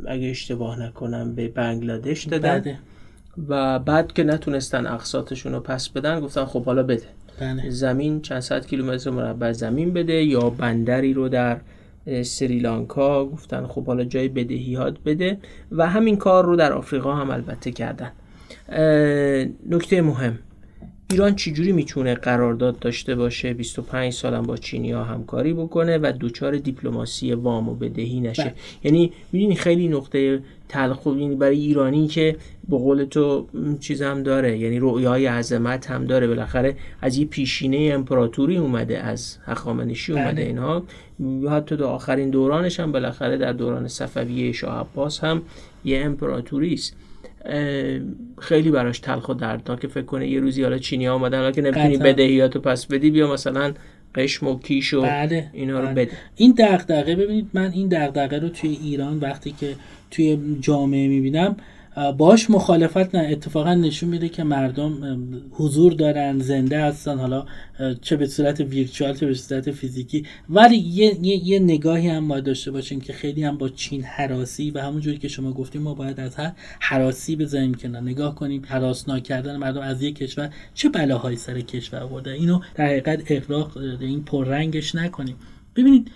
اگه 0.08 0.28
اشتباه 0.30 0.82
نکنم 0.82 1.34
به 1.34 1.48
بنگلادش 1.48 2.24
دادن. 2.24 2.60
بله. 2.60 2.78
و 3.48 3.78
بعد 3.78 4.12
که 4.12 4.24
نتونستن 4.24 4.86
اقساطشون 4.86 5.52
رو 5.52 5.60
پس 5.60 5.88
بدن 5.88 6.20
گفتن 6.20 6.44
خب 6.44 6.64
حالا 6.64 6.82
بده. 6.82 7.06
بله. 7.42 7.70
زمین 7.70 8.20
چند 8.20 8.40
صد 8.40 8.66
کیلومتر 8.66 9.10
مربع 9.10 9.52
زمین 9.52 9.92
بده 9.92 10.24
یا 10.24 10.50
بندری 10.50 11.12
رو 11.14 11.28
در 11.28 11.60
سریلانکا 12.22 13.26
گفتن 13.26 13.66
خب 13.66 13.86
حالا 13.86 14.04
جای 14.04 14.28
بدهیات 14.28 14.96
بده 15.04 15.38
و 15.72 15.86
همین 15.86 16.16
کار 16.16 16.44
رو 16.44 16.56
در 16.56 16.72
آفریقا 16.72 17.14
هم 17.14 17.30
البته 17.30 17.72
کردن. 17.72 18.12
نکته 19.70 20.02
مهم. 20.02 20.38
ایران 21.12 21.34
چجوری 21.34 21.72
می‌تونه 21.72 22.14
قرارداد 22.14 22.78
داشته 22.78 23.14
باشه؟ 23.14 23.52
25 23.52 24.12
سالم 24.12 24.42
با 24.42 24.56
چینیا 24.56 25.04
همکاری 25.04 25.52
بکنه 25.52 25.98
و 25.98 26.12
دوچار 26.18 26.56
دیپلماسی 26.56 27.32
وام 27.32 27.68
و 27.68 27.74
بدهی 27.74 28.20
نشه. 28.20 28.42
بله. 28.42 28.54
یعنی 28.84 29.12
می‌دونی 29.32 29.54
خیلی 29.54 29.88
نقطه 29.88 30.40
تلخ 30.68 31.06
و 31.06 31.10
یعنی 31.16 31.34
برای 31.36 31.58
ایرانی 31.58 32.06
که 32.06 32.36
به 32.68 32.76
قول 32.76 33.04
تو 33.04 33.46
م، 33.54 33.76
چیز 33.76 34.02
هم 34.02 34.22
داره. 34.22 34.58
یعنی 34.58 34.78
رویای 34.78 35.26
عظمت 35.26 35.90
هم 35.90 36.04
داره. 36.04 36.26
بالاخره 36.26 36.76
از 37.00 37.16
یه 37.16 37.26
پیشینه 37.26 37.90
امپراتوری 37.94 38.56
اومده 38.56 38.98
از 38.98 39.38
هخامنشی 39.44 40.12
اومده 40.12 40.32
بله. 40.32 40.42
اینها. 40.42 40.82
حتی 41.50 41.76
در 41.76 41.84
آخرین 41.84 42.30
دورانش 42.30 42.80
هم 42.80 42.92
بالاخره 42.92 43.36
در 43.36 43.52
دوران 43.52 43.88
صفویه 43.88 44.52
شاه 44.52 44.80
عباس 44.80 45.24
هم 45.24 45.42
یه 45.84 46.00
امپراتوری 46.00 46.74
است. 46.74 46.96
خیلی 48.38 48.70
براش 48.70 48.98
تلخ 48.98 49.28
و 49.28 49.34
دردناک 49.34 49.86
فکر 49.86 50.04
کنه 50.04 50.28
یه 50.28 50.40
روزی 50.40 50.62
حالا 50.62 50.78
چینی 50.78 51.06
ها 51.06 51.14
اومدن 51.14 51.38
حالا 51.38 51.50
که 51.50 51.62
نمی‌تونی. 51.62 51.96
بدهیاتو 51.96 52.60
پس 52.60 52.86
بدی 52.86 53.10
بیا 53.10 53.32
مثلا 53.32 53.72
قشم 54.14 54.46
و 54.46 54.58
کیش 54.58 54.94
و 54.94 55.02
بله 55.02 55.50
اینا 55.52 55.80
رو 55.80 55.86
بله. 55.86 55.94
بده 55.94 56.16
این 56.36 56.54
دغدغه 56.58 57.16
ببینید 57.16 57.50
من 57.54 57.70
این 57.72 57.88
دغدغه 57.88 58.38
رو 58.38 58.48
توی 58.48 58.78
ایران 58.82 59.18
وقتی 59.18 59.54
که 59.60 59.74
توی 60.10 60.38
جامعه 60.60 61.08
می‌بینم 61.08 61.56
باش 62.18 62.50
مخالفت 62.50 63.14
نه 63.14 63.28
اتفاقا 63.30 63.74
نشون 63.74 64.08
میده 64.08 64.28
که 64.28 64.44
مردم 64.44 65.26
حضور 65.50 65.92
دارن 65.92 66.38
زنده 66.38 66.80
هستن 66.80 67.18
حالا 67.18 67.44
چه 68.00 68.16
به 68.16 68.26
صورت 68.26 68.60
ویرچوال 68.60 69.14
چه 69.14 69.26
به 69.26 69.34
صورت 69.34 69.70
فیزیکی. 69.70 70.26
ولی 70.48 70.76
یه, 70.76 71.18
یه, 71.22 71.48
یه 71.48 71.58
نگاهی 71.58 72.08
هم 72.08 72.28
باید 72.28 72.44
داشته 72.44 72.70
باشیم 72.70 73.00
که 73.00 73.12
خیلی 73.12 73.44
هم 73.44 73.58
با 73.58 73.68
چین 73.68 74.02
حراسی 74.02 74.70
و 74.70 74.80
همونجوری 74.80 75.18
که 75.18 75.28
شما 75.28 75.52
گفتیم 75.52 75.82
ما 75.82 75.94
باید 75.94 76.20
از 76.20 76.34
هر 76.34 76.52
حراسی 76.80 77.36
بزنیم 77.36 77.74
کنار. 77.74 78.02
نگاه 78.02 78.34
کنیم 78.34 78.62
حراسناک 78.66 79.22
کردن 79.22 79.56
مردم 79.56 79.80
از 79.80 80.02
یک 80.02 80.16
کشور 80.16 80.50
چه 80.74 80.88
بلاهایی 80.88 81.36
سر 81.36 81.60
کشور 81.60 82.00
آورده. 82.00 82.30
اینو 82.30 82.60
در 82.74 82.86
حقیقت 82.86 83.22
اغراق 83.30 83.76
اه، 83.76 83.82
این 84.00 84.24
پررنگش 84.24 84.94
نکنیم. 84.94 85.36
ببینید 85.76 86.10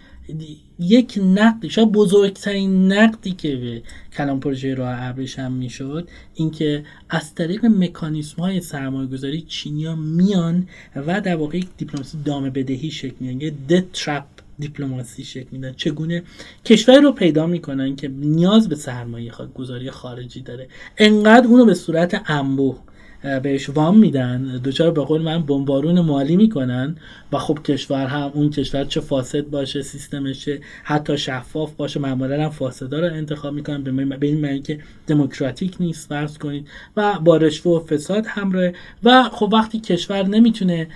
یک 0.78 1.18
نقد 1.22 1.66
شاید 1.66 1.92
بزرگترین 1.92 2.92
نقدی 2.92 3.32
که 3.32 3.56
به 3.56 3.82
کلام 4.16 4.40
پروژه 4.40 4.74
راه 4.74 5.02
ابریشم 5.02 5.52
می‌شد 5.52 6.08
اینکه 6.34 6.84
از 7.08 7.34
طریق 7.34 7.64
مکانیسم 7.64 8.42
های 8.42 8.60
سرمایه 8.60 9.08
گذاری 9.08 9.42
چینیا 9.42 9.96
میان 9.96 10.68
و 10.96 11.20
در 11.20 11.36
واقع 11.36 11.58
یک 11.58 11.68
دیپلماسی 11.76 12.18
دام 12.24 12.50
بدهی 12.50 12.90
شکل 12.90 13.14
میدن 13.20 13.40
یه 13.40 13.52
دت 13.68 13.92
ترپ 13.92 14.24
دیپلماسی 14.58 15.24
شکل 15.24 15.48
میدن 15.52 15.72
چگونه 15.72 16.22
کشوری 16.64 17.00
رو 17.00 17.12
پیدا 17.12 17.46
می‌کنن 17.46 17.96
که 17.96 18.08
نیاز 18.08 18.68
به 18.68 18.74
سرمایه 18.74 19.32
گذاری 19.54 19.90
خارجی 19.90 20.40
داره. 20.40 20.68
انقدر 20.98 21.46
اونو 21.46 21.64
به 21.64 21.74
صورت 21.74 22.22
انبوه 22.26 22.78
بهش 23.42 23.70
وام 23.70 23.98
میدن 23.98 24.60
دوچار 24.64 24.90
به 24.90 25.04
قول 25.04 25.22
من 25.22 25.42
بمبارون 25.42 26.00
مالی 26.00 26.36
می‌کنن. 26.36 26.96
و 27.32 27.38
خب 27.38 27.58
کشور 27.64 28.06
هم 28.06 28.30
اون 28.34 28.50
کشور 28.50 28.84
چه 28.84 29.00
فاسد 29.00 29.40
باشه 29.40 29.82
سیستمش 29.82 30.44
چه 30.44 30.60
حتی 30.84 31.18
شفاف 31.18 31.72
باشه 31.72 32.00
معمولا 32.00 32.44
هم 32.44 32.50
فاسدا 32.50 33.00
رو 33.00 33.14
انتخاب 33.14 33.54
می‌کنن. 33.54 33.82
به 34.08 34.26
این 34.26 34.40
معنی 34.40 34.62
که 34.62 34.80
دموکراتیک 35.06 35.76
نیست 35.80 36.08
فرض 36.08 36.38
کنید. 36.38 36.68
و 36.96 37.18
با 37.24 37.36
رشوه 37.36 37.72
و 37.72 37.84
فساد 37.84 38.26
همراه. 38.26 38.72
و 39.04 39.22
خب 39.22 39.50
وقتی 39.52 39.80
کشور 39.80 40.26
نمی‌تونه 40.26 40.88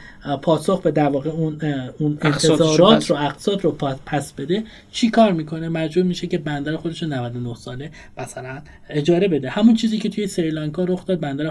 پاسخ 0.43 0.83
به 0.83 0.91
در 0.91 1.09
واقع 1.09 1.31
اون 1.31 1.59
اون 1.99 2.19
انتظارات 2.23 3.11
رو 3.11 3.17
اقساط 3.17 3.65
رو 3.65 3.71
پس 4.07 4.33
بده 4.33 4.65
چی 4.93 5.11
کار 5.11 5.33
می‌کنه؟ 5.33 5.69
مجبور 5.69 6.05
میشه 6.05 6.27
که 6.27 6.39
بندر 6.39 6.77
خودش 6.77 7.03
رو 7.03 7.09
99 7.09 7.55
ساله 7.55 7.91
مثلا 8.19 8.63
اجاره 8.91 9.29
بده. 9.29 9.51
همون 9.51 9.75
چیزی 9.75 9.99
که 9.99 10.09
توی 10.09 10.27
سریلانکا 10.27 10.85
رخ 10.85 11.07
داد 11.07 11.21
بندر 11.21 11.47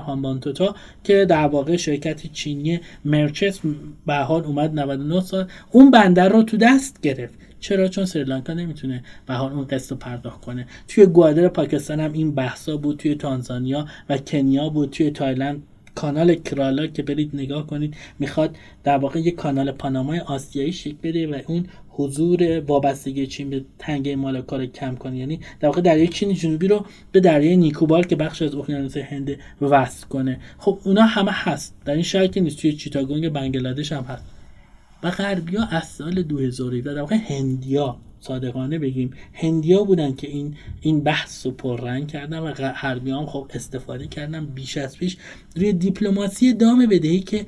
که 1.03 1.25
در 1.25 1.47
واقع 1.47 1.75
شرکت 1.75 2.31
چینی 2.33 2.79
مرچس 3.05 3.59
به 4.05 4.15
حال 4.15 4.43
اومد 4.43 4.79
99 4.79 5.21
سال. 5.21 5.47
اون 5.71 5.91
بندر 5.91 6.29
رو 6.29 6.43
تو 6.43 6.57
دست 6.57 7.01
گرفت. 7.01 7.33
چرا؟ 7.59 7.87
چون 7.87 8.05
سریلانکا 8.05 8.53
نمی‌تونه 8.53 9.03
به 9.25 9.33
حال 9.33 9.51
اون 9.53 9.67
قسط 9.67 9.91
رو 9.91 9.97
پرداخت 9.97 10.41
کنه. 10.41 10.67
توی 10.87 11.05
گوادر 11.05 11.47
پاکستان 11.47 11.99
هم 11.99 12.13
این 12.13 12.35
بحثا 12.35 12.77
بود 12.77 12.97
توی 12.97 13.15
تانزانیا 13.15 13.87
و 14.09 14.17
کنیا 14.17 14.69
بود 14.69 14.89
توی 14.89 15.11
تایلند 15.11 15.63
کانال 16.01 16.35
کرالا 16.35 16.87
که 16.87 17.03
برید 17.03 17.31
نگاه 17.33 17.67
کنید 17.67 17.95
می‌خواد 18.19 18.55
در 18.83 18.97
واقع 18.97 19.19
یک 19.19 19.35
کانال 19.35 19.71
پانامای 19.71 20.19
آسیایی 20.19 20.73
شکل 20.73 20.95
بده 21.03 21.27
و 21.27 21.41
اون 21.47 21.65
حضور 21.89 22.59
وابستگی 22.59 23.27
چین 23.27 23.49
به 23.49 23.65
تنگه 23.79 24.15
مالاکا 24.15 24.57
رو 24.57 24.65
کم 24.65 24.95
کنه. 24.95 25.17
یعنی 25.17 25.39
در 25.59 25.67
واقع 25.67 25.81
دریای 25.81 26.07
چین 26.07 26.33
جنوبی 26.33 26.67
رو 26.67 26.85
به 27.11 27.19
دریای 27.19 27.57
نیکوبار 27.57 28.05
که 28.05 28.15
بخش 28.15 28.41
از 28.41 28.55
اقیانوس 28.55 28.97
هند 28.97 29.37
وصل 29.61 30.07
کنه. 30.07 30.39
خب 30.57 30.79
اونا 30.83 31.01
همه 31.01 31.31
هست. 31.31 31.75
در 31.85 31.93
این 31.93 32.03
شرکی 32.03 32.41
نیست. 32.41 32.59
توی 32.59 32.73
چیتاگونگ 32.73 33.29
بنگلادش 33.29 33.91
هم 33.91 34.03
هست. 34.03 34.25
و 35.03 35.11
غربیا 35.11 35.63
از 35.63 35.87
سال 35.87 36.21
2017 36.21 36.93
در 36.93 36.99
واقع 36.99 37.15
هندیا. 37.15 37.97
صادقانه 38.19 38.79
بگیم. 38.79 39.13
هندیا 39.33 39.83
بودن 39.83 40.15
که 40.15 40.27
این 40.27 40.55
این 40.81 41.03
بحث 41.03 41.45
رو 41.45 41.51
پررنگ 41.51 42.07
کردن 42.07 42.39
و 42.39 42.51
غربیا 42.53 43.19
هم 43.19 43.25
خب 43.25 43.51
استفاده 43.53 44.07
کردن 44.07 44.45
بیش 44.45 44.77
از 44.77 44.97
پیش. 44.97 45.17
روی 45.55 45.73
دیپلماسی 45.73 46.53
دام 46.53 46.85
بدهی 46.85 47.19
که 47.19 47.45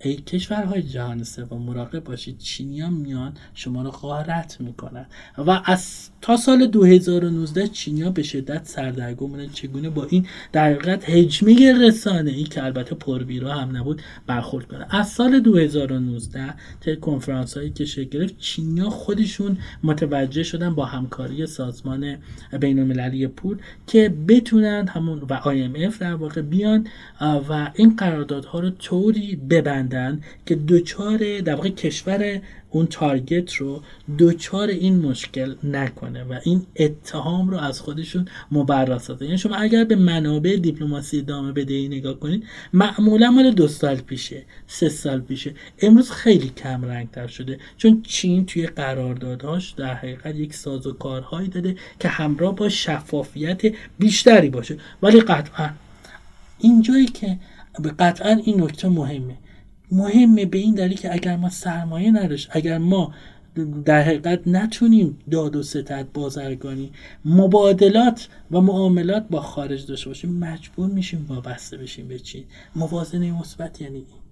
ای 0.00 0.14
کشورهای 0.14 0.82
جهان 0.82 1.24
سوم 1.24 1.62
مراقب 1.62 2.04
باشید. 2.04 2.38
چینیان 2.38 2.92
میان 2.92 3.34
شما 3.54 3.82
رو 3.82 3.90
غارت 3.90 4.60
می‌کنن. 4.60 5.06
و 5.38 5.62
از 5.64 6.10
تا 6.20 6.36
سال 6.36 6.66
2019 6.66 7.68
چینیا 7.68 8.10
به 8.10 8.22
شدت 8.22 8.66
سردرگم 8.66 9.26
بودن. 9.26 9.48
چگونه 9.48 9.90
با 9.90 10.06
این 10.10 10.26
در 10.52 10.72
حقیقت 10.72 11.10
حجمه 11.10 11.86
رسانه 11.86 12.30
ای 12.30 12.44
که 12.44 12.64
البته 12.64 12.94
پربیرا 12.94 13.52
هم 13.52 13.76
نبود 13.76 14.02
برخورد 14.26 14.66
کنه. 14.66 14.86
از 14.90 15.08
سال 15.08 15.40
2019 15.40 16.54
تا 16.80 16.94
کنفرانس 16.94 17.56
هایی 17.56 17.70
که 17.70 17.84
شکل 17.84 18.18
گرفت 18.18 18.38
چینیا 18.38 18.90
خودشون 18.90 19.58
متوجه 19.82 20.42
شدن 20.42 20.74
با 20.74 20.84
همکاری 20.84 21.46
سازمان 21.46 22.16
بین 22.60 22.78
المللی 22.78 23.26
پول 23.26 23.58
که 23.86 24.14
بتونن 24.28 24.88
همون 24.88 25.22
و 25.30 25.40
IMF 25.40 25.98
در 25.98 26.14
واقع 26.14 26.42
بیان 26.42 26.86
و 27.20 27.70
این 27.74 27.96
قراردادها 27.96 28.60
رو 28.60 28.70
طوری 28.70 29.36
ببندن. 29.36 29.87
که 30.46 30.54
دوچار 30.54 31.40
در 31.40 31.54
واقع 31.54 31.68
کشور 31.68 32.40
اون 32.70 32.86
تارگت 32.86 33.52
رو 33.52 33.82
دوچار 34.18 34.68
این 34.68 34.98
مشکل 34.98 35.54
نکنه 35.64 36.24
و 36.24 36.38
این 36.44 36.66
اتهام 36.76 37.50
رو 37.50 37.58
از 37.58 37.80
خودشون 37.80 38.28
مبرا 38.52 38.98
سازه. 38.98 39.24
یعنی 39.24 39.38
شما 39.38 39.56
اگر 39.56 39.84
به 39.84 39.96
منابع 39.96 40.56
دیپلماسی 40.56 41.18
ادامه 41.18 41.52
بدهی 41.52 41.88
نگاه 41.88 42.20
کنید 42.20 42.44
معمولا 42.72 43.30
مال 43.30 43.50
دو 43.50 43.68
سال 43.68 43.96
پیشه 43.96 44.42
سه 44.66 44.88
سال 44.88 45.20
پیشه. 45.20 45.54
امروز 45.78 46.10
خیلی 46.10 46.48
کم 46.48 46.84
رنگ 46.84 47.10
تر 47.10 47.26
شده 47.26 47.58
چون 47.76 48.02
چین 48.02 48.46
توی 48.46 48.66
قراردادهاش 48.66 49.70
در 49.70 49.94
حقیقت 49.94 50.36
یک 50.36 50.54
ساز 50.54 50.86
و 50.86 50.92
کارهایی 50.92 51.48
داده 51.48 51.76
که 52.00 52.08
همراه 52.08 52.56
با 52.56 52.68
شفافیت 52.68 53.62
بیشتری 53.98 54.50
باشه. 54.50 54.76
ولی 55.02 55.20
قطعا 55.20 55.70
اینجایی 56.58 57.06
که 57.06 57.38
قطعا 57.98 58.40
این 58.44 58.62
نکته 58.62 58.88
مهمه. 58.88 59.36
مهمه 59.92 60.46
به 60.46 60.58
این 60.58 60.74
دلیل 60.74 60.96
که 60.98 61.14
اگر 61.14 61.36
ما 61.36 61.50
سرمایه 61.50 62.10
نداشت 62.10 62.48
اگر 62.52 62.78
ما 62.78 63.14
در 63.84 64.02
حقیقت 64.02 64.48
نتونیم 64.48 65.18
داد 65.30 65.56
و 65.56 65.62
ستد 65.62 66.06
بازرگانی 66.14 66.90
مبادلات 67.24 68.28
و 68.50 68.60
معاملات 68.60 69.26
با 69.30 69.40
خارج 69.40 69.86
داشته 69.86 70.08
باشیم 70.08 70.38
مجبور 70.38 70.90
میشیم 70.90 71.26
وابسته 71.28 71.76
بشیم 71.76 72.08
به 72.08 72.18
چین. 72.18 72.44
موازنه 72.76 73.40
مثبت 73.40 73.80
یعنی 73.80 73.96
این. 73.96 74.27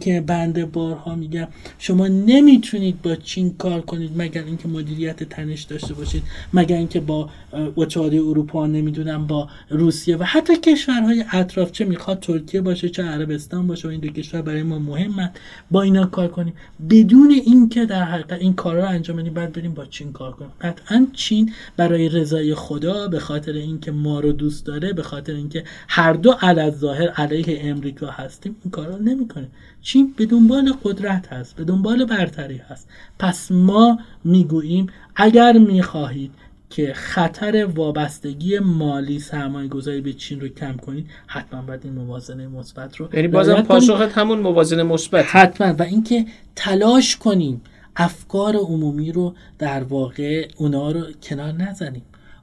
که 0.00 0.20
بنده 0.20 0.66
بارها 0.66 1.14
میگم 1.14 1.48
شما 1.78 2.08
نمی‌تونید 2.08 3.02
با 3.02 3.16
چین 3.16 3.54
کار 3.54 3.80
کنید 3.80 4.10
مگر 4.16 4.44
اینکه 4.44 4.68
مدیریت 4.68 5.22
تنش 5.22 5.62
داشته 5.62 5.94
باشید 5.94 6.22
مگر 6.52 6.76
اینکه 6.76 7.00
با 7.00 7.30
اتحادیه 7.76 8.22
اروپا 8.22 8.66
نمی‌دونم 8.66 9.26
با 9.26 9.48
روسیه 9.70 10.16
و 10.16 10.22
حتی 10.22 10.56
کشورهای 10.56 11.24
اطراف 11.32 11.72
چه 11.72 11.84
می‌خواد 11.84 12.20
ترکیه 12.20 12.60
باشه 12.60 12.88
چه 12.88 13.02
عربستان 13.02 13.66
باشه 13.66 13.88
و 13.88 13.90
این 13.90 14.00
دو 14.00 14.08
کشور 14.08 14.42
برای 14.42 14.62
ما 14.62 14.78
مهمن 14.78 15.30
با 15.70 15.82
اینا 15.82 16.06
کار 16.06 16.28
کنیم. 16.28 16.54
بدون 16.90 17.30
اینکه 17.30 17.86
در 17.86 18.04
حقیقت 18.04 18.32
این 18.32 18.54
کارا 18.54 18.80
رو 18.80 18.88
انجام 18.88 19.16
بدیم 19.16 19.34
بعد 19.34 19.52
بریم 19.52 19.74
با 19.74 19.84
چین 19.86 20.12
کار 20.12 20.32
کنیم. 20.32 20.50
قطعا 20.60 21.06
چین 21.12 21.52
برای 21.76 22.08
رضای 22.08 22.54
خدا 22.54 23.08
به 23.08 23.18
خاطر 23.18 23.52
اینکه 23.52 23.92
ما 23.92 24.20
رو 24.20 24.32
دوست 24.32 24.66
داره 24.66 24.92
به 24.92 25.02
خاطر 25.02 25.32
اینکه 25.32 25.64
هر 25.88 26.12
دو 26.12 26.32
علی 26.32 26.70
ظاهر 26.70 27.08
علیه 27.08 27.60
امریکا 27.64 28.06
هستیم 28.06 28.56
این 28.64 28.70
کارا 28.70 28.96
نمی‌کنه. 28.98 29.48
چین 29.82 30.14
به 30.16 30.26
دنبال 30.26 30.74
قدرت 30.84 31.32
هست 31.32 31.56
به 31.56 31.64
دنبال 31.64 32.04
برتری 32.04 32.56
هست. 32.56 32.88
پس 33.18 33.52
ما 33.52 33.98
می‌گوییم 34.24 34.86
اگر 35.16 35.52
می‌خواهید 35.52 36.30
که 36.70 36.92
خطر 36.94 37.64
وابستگی 37.64 38.58
مالی 38.58 39.18
سرمایه 39.18 39.68
گذاری 39.68 40.00
به 40.00 40.12
چین 40.12 40.40
رو 40.40 40.48
کم 40.48 40.76
کنید 40.76 41.10
حتما 41.26 41.62
باید 41.62 41.80
این 41.84 41.94
موازنه 41.94 42.46
مثبت 42.48 42.96
رو 42.96 43.08
یعنی 43.12 43.28
بازم 43.28 43.62
پاسخت 43.62 44.18
همون 44.18 44.38
موازنه 44.38 44.82
مثبت. 44.82 45.24
حتما. 45.28 45.72
و 45.78 45.82
اینکه 45.82 46.26
تلاش 46.56 47.16
کنیم 47.16 47.60
افکار 47.96 48.56
عمومی 48.56 49.12
رو 49.12 49.34
در 49.58 49.82
واقع 49.82 50.48
اونا 50.56 50.90
رو 50.90 51.04
کنار 51.22 51.52
نزنیم. 51.52 52.02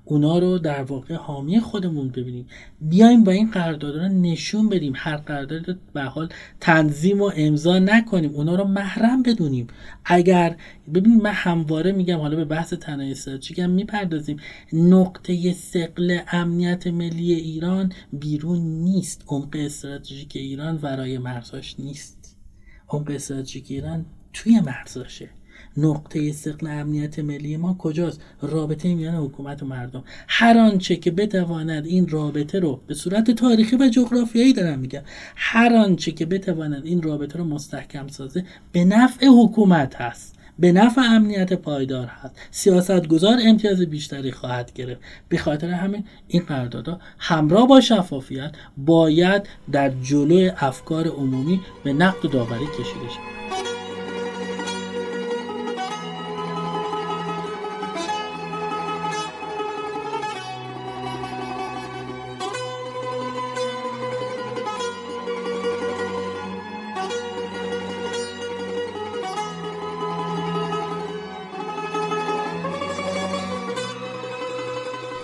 اونا 0.09 0.39
رو 0.39 0.59
در 0.59 0.83
واقع 0.83 1.15
حامی 1.15 1.59
خودمون 1.59 2.09
ببینیم. 2.09 2.45
بیایم 2.81 3.23
با 3.23 3.31
این 3.31 3.51
قرارداد 3.51 3.95
رو 3.97 4.07
نشون 4.07 4.69
بدیم. 4.69 4.93
هر 4.95 5.17
قرارداد 5.17 5.77
به 5.93 6.01
حال 6.01 6.29
تنظیم 6.59 7.21
و 7.21 7.31
امضا 7.35 7.79
نکنیم. 7.79 8.31
اونا 8.35 8.55
رو 8.55 8.63
محرم 8.63 9.23
بدونیم. 9.23 9.67
اگر 10.05 10.55
ببینید 10.93 11.21
من 11.21 11.31
همواره 11.33 11.91
میگم 11.91 12.17
حالا 12.17 12.35
به 12.35 12.45
بحث 12.45 12.73
تنهایی 12.73 13.11
استراتژیک 13.11 13.59
می‌پردازیم. 13.59 14.37
نقطه 14.73 15.53
سقل 15.53 16.19
امنیت 16.31 16.87
ملی 16.87 17.33
ایران 17.33 17.91
بیرون 18.13 18.59
نیست. 18.59 19.23
عمق 19.27 19.55
استراتژیک 19.55 20.35
ایران 20.35 20.79
ورای 20.81 21.17
مرزاش 21.17 21.75
نیست. 21.79 22.37
عمق 22.89 23.11
استراتژیک 23.11 23.65
ایران 23.69 24.05
توی 24.33 24.59
مرزاشه. 24.59 25.29
نقطه 25.77 26.31
سقل 26.31 26.67
امنیت 26.67 27.19
ملی 27.19 27.57
ما 27.57 27.73
کجاست؟ 27.79 28.21
رابطه 28.41 28.95
میان 28.95 29.15
حکومت 29.15 29.63
و 29.63 29.65
مردم. 29.65 30.03
هر 30.27 30.57
آنچه 30.57 30.95
که 30.95 31.11
بتواند 31.11 31.85
این 31.85 32.07
رابطه 32.07 32.59
رو 32.59 32.81
به 32.87 32.93
صورت 32.93 33.31
تاریخی 33.31 33.75
و 33.75 33.89
جغرافیایی 33.89 34.53
دارم 34.53 34.79
میگم 34.79 35.01
هر 35.35 35.73
آنچه 35.75 36.11
که 36.11 36.25
بتواند 36.25 36.85
این 36.85 37.01
رابطه 37.01 37.39
رو 37.39 37.45
مستحکم 37.45 38.07
سازه 38.07 38.45
به 38.71 38.85
نفع 38.85 39.27
حکومت 39.27 39.95
هست 39.95 40.39
به 40.59 40.71
نفع 40.71 41.01
امنیت 41.01 41.53
پایدار 41.53 42.05
هست. 42.05 42.35
سیاست 42.51 43.07
گذار 43.07 43.37
امتیاز 43.45 43.81
بیشتری 43.81 44.31
خواهد 44.31 44.73
گرفت. 44.73 45.01
به 45.29 45.37
خاطر 45.37 45.69
همین 45.69 46.03
این 46.27 46.43
قراردادها 46.43 46.99
همراه 47.19 47.67
با 47.67 47.81
شفافیت 47.81 48.51
باید 48.77 49.49
در 49.71 49.89
جلوی 49.89 50.51
افکار 50.57 51.07
عمومی 51.07 51.61
به 51.83 51.93
نقد 51.93 52.25
و 52.25 52.27
داوری 52.27 52.65
کشیده 52.65 53.09
شود. 53.09 53.38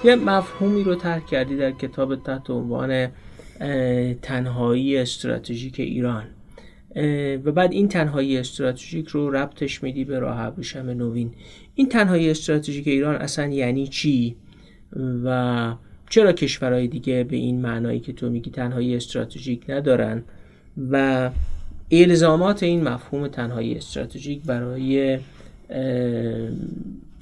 یه 0.05 0.15
مفهومی 0.15 0.83
رو 0.83 0.95
ترک 0.95 1.25
کردی 1.25 1.57
در 1.57 1.71
کتاب 1.71 2.23
تحت 2.23 2.49
عنوان 2.49 3.07
تنهایی 4.21 4.97
استراتژیک 4.97 5.79
ایران. 5.79 6.23
و 7.45 7.51
بعد 7.51 7.71
این 7.71 7.87
تنهایی 7.87 8.37
استراتژیک 8.37 9.07
رو 9.07 9.29
ربطش 9.29 9.83
میدی 9.83 10.03
به 10.03 10.19
راه 10.19 10.39
ابریشم 10.39 10.89
نوین. 10.89 11.31
این 11.75 11.89
تنهایی 11.89 12.29
استراتژیک 12.29 12.87
ایران 12.87 13.15
اصلا 13.15 13.47
یعنی 13.47 13.87
چی؟ 13.87 14.35
و 15.25 15.73
چرا 16.09 16.33
کشورهای 16.33 16.87
دیگه 16.87 17.23
به 17.23 17.35
این 17.35 17.61
معنایی 17.61 17.99
که 17.99 18.13
تو 18.13 18.29
میگی 18.29 18.51
تنهایی 18.51 18.95
استراتژیک 18.95 19.69
ندارن؟ 19.69 20.23
و 20.91 21.29
الزامات 21.91 22.63
این 22.63 22.83
مفهوم 22.83 23.27
تنهایی 23.27 23.75
استراتژیک 23.75 24.43
برای 24.43 25.19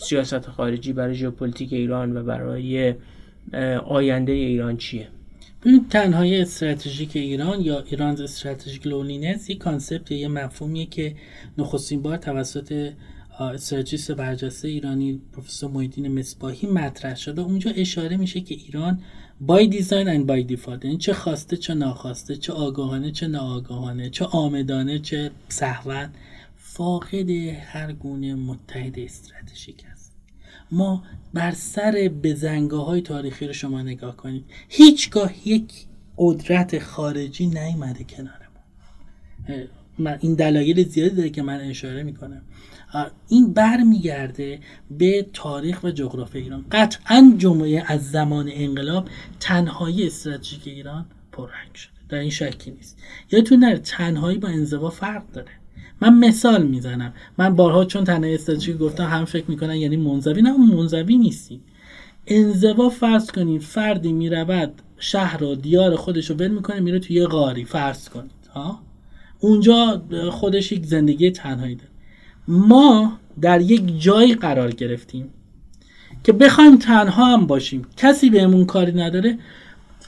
سیاست 0.04 0.50
خارجی 0.50 0.94
برای 0.94 1.14
ژئوپلیتیک 1.16 1.74
ایران 1.74 2.18
و 2.18 2.24
برای 2.24 2.96
آینده 3.88 4.32
ایران 4.32 4.78
چیه؟ 4.78 5.08
این 5.66 5.86
تنهایی 5.90 6.42
استراتژیک 6.42 7.16
ایران 7.16 7.62
یا 7.62 7.80
Iran 7.80 8.22
strategic 8.22 8.88
loneliness 8.88 9.50
یک 9.50 9.58
concept 9.58 10.12
یه 10.12 10.28
مفهومیه 10.28 10.86
که 10.86 11.16
نخستین 11.58 12.02
بار 12.02 12.18
توسط 12.18 12.94
استراتژیست 13.40 14.12
برجسته 14.12 14.68
ایرانی 14.68 15.22
پروفسور 15.34 15.72
محی‌الدین 15.72 16.20
مصباحی 16.20 16.68
مطرح 16.68 17.16
شده 17.16 17.42
اونجا 17.42 17.72
اشاره 17.72 18.18
میشه 18.18 18.42
که 18.42 18.56
ایران 18.56 19.02
by 19.42 19.68
design 19.68 20.08
and 20.08 20.26
by 20.26 20.44
default 20.44 20.86
یعنی 20.86 20.98
چه 20.98 21.14
خواسته 21.14 21.58
چه 21.58 21.74
ناخواسته 21.74 22.36
چه 22.36 22.54
آگاهانه 22.54 23.12
چه 23.12 23.28
ناآگاهانه 23.28 24.10
چه 24.10 24.26
عامدانه 24.26 25.00
چه 25.00 25.32
سهوا 25.48 26.06
فاقد 26.58 27.30
هر 27.66 27.92
گونه 27.92 28.36
متحد 28.36 29.00
استراتژیک 29.00 29.84
است 29.92 29.93
ما 30.74 31.04
بر 31.34 31.52
سر 31.52 32.12
بزنگاه 32.24 32.86
های 32.86 33.02
تاریخی 33.02 33.48
رو 33.48 33.54
شما 33.54 33.82
نگاه 33.82 34.18
کنید. 34.18 34.46
هیچگاه 34.70 35.48
یک 35.48 35.74
قدرت 36.18 36.80
خارجی 36.80 37.48
نیومده 37.48 38.04
کنار 38.04 38.44
ما 40.00 40.10
این 40.20 40.34
دلایل 40.34 40.88
زیادی 40.90 41.16
داره 41.16 41.30
که 41.30 41.42
من 41.42 41.60
اشاره 41.60 42.04
می‌کنم. 42.04 42.42
این 43.28 43.54
برمیگرده 43.54 44.60
به 44.92 45.28
تاریخ 45.34 45.84
و 45.84 45.92
جغرافی 45.92 46.40
ایران. 46.40 46.66
قطعا 46.72 47.34
جمعه 47.38 47.84
از 47.88 48.12
زمان 48.12 48.50
انقلاب 48.54 49.10
تنهایی 49.40 50.08
استراتژیک 50.08 50.68
ایران 50.68 51.06
پررنگ 51.32 51.76
شده. 51.76 51.92
در 52.10 52.18
این 52.18 52.30
شکی 52.30 52.72
نیست. 52.72 52.98
یادتون 53.32 53.60
نره 53.60 53.78
تنهایی 53.78 54.38
با 54.38 54.48
انزوا 54.48 54.90
فرق 54.90 55.32
داره. 55.32 55.52
من 56.04 56.20
مثال 56.20 56.64
می‌زنم. 56.64 57.14
من 57.38 57.56
بارها 57.56 57.86
چون 57.86 58.04
تنه 58.04 58.28
استراتژی 58.28 58.74
گفتم 58.74 59.06
هم 59.06 59.26
فکر 59.26 59.46
می‌کنن 59.48 59.76
یعنی 59.76 59.98
منزوی. 59.98 60.42
نه 60.42 60.58
منزوی 60.58 61.18
نیستی 61.18 61.62
انزوا 62.28 62.90
فرض 62.90 63.32
کنید 63.32 63.62
فردی 63.62 64.14
می‌رود 64.14 64.82
شهر 64.98 65.44
و 65.44 65.56
دیار 65.56 65.96
خودش 65.96 66.30
رو 66.30 66.36
ول 66.36 66.48
می‌کنه 66.48 66.80
میره 66.80 67.00
توی 67.00 67.16
یه 67.16 67.26
غاری. 67.26 67.66
فرض 67.66 68.10
کنید 68.10 68.32
ها؟ 68.54 68.80
اونجا 69.40 70.04
خودش 70.32 70.72
یک 70.72 70.86
زندگی 70.86 71.32
تنهایی 71.32 71.76
داره. 71.76 71.90
ما 72.48 73.20
در 73.42 73.62
یک 73.62 74.02
جایی 74.02 74.36
قرار 74.36 74.72
گرفتیم 74.72 75.30
که 76.24 76.34
بخوایم 76.34 76.78
تنها 76.78 77.26
هم 77.26 77.46
باشیم. 77.48 77.86
کسی 77.98 78.30
بهمون 78.30 78.66
کاری 78.66 78.92
نداره 78.92 79.38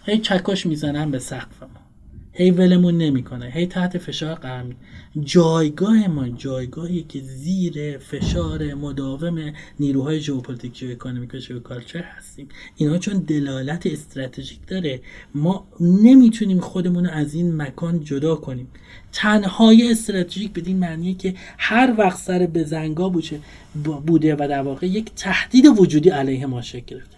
هی 0.05 0.17
چکش 0.17 0.65
می‌زنن 0.65 1.11
به 1.11 1.19
سقف. 1.19 1.63
هی 2.37 2.51
ولمون 2.51 2.97
نمی‌کنه. 2.97 3.51
هی 3.53 3.65
تحت 3.65 3.97
فشار 3.97 4.35
قرار 4.35 4.63
می 4.63 4.75
جایگاه 5.23 6.07
ما 6.07 6.29
جایگاهی 6.29 7.05
که 7.09 7.19
زیر 7.19 7.97
فشار 7.97 8.73
مداوم 8.73 9.53
نیروهای 9.79 10.19
ژئوپلیتیک 10.19 10.91
economic 10.91 11.33
و 11.33 11.37
geoculture 11.37 12.01
هستیم. 12.01 12.47
اینا 12.75 12.97
چون 12.97 13.17
دلالت 13.19 13.87
استراتژیک 13.87 14.59
داره 14.67 15.01
ما 15.35 15.67
نمی‌تونیم 15.79 16.59
خودمون 16.59 17.05
از 17.05 17.33
این 17.33 17.55
مکان 17.55 18.03
جدا 18.03 18.35
کنیم. 18.35 18.67
تنهایی 19.11 19.91
استراتژیک 19.91 20.53
بدین 20.53 20.77
معنیه 20.77 21.13
که 21.13 21.33
هر 21.57 21.95
وقت 21.97 22.17
سر 22.17 22.45
بزنگاه 22.45 23.09
بوده 24.05 24.35
و 24.35 24.47
در 24.49 24.61
واقع 24.61 24.87
یک 24.87 25.11
تهدید 25.15 25.65
وجودی 25.65 26.09
علیه 26.09 26.45
ما 26.45 26.61
شکل 26.61 26.95
گرفته. 26.95 27.14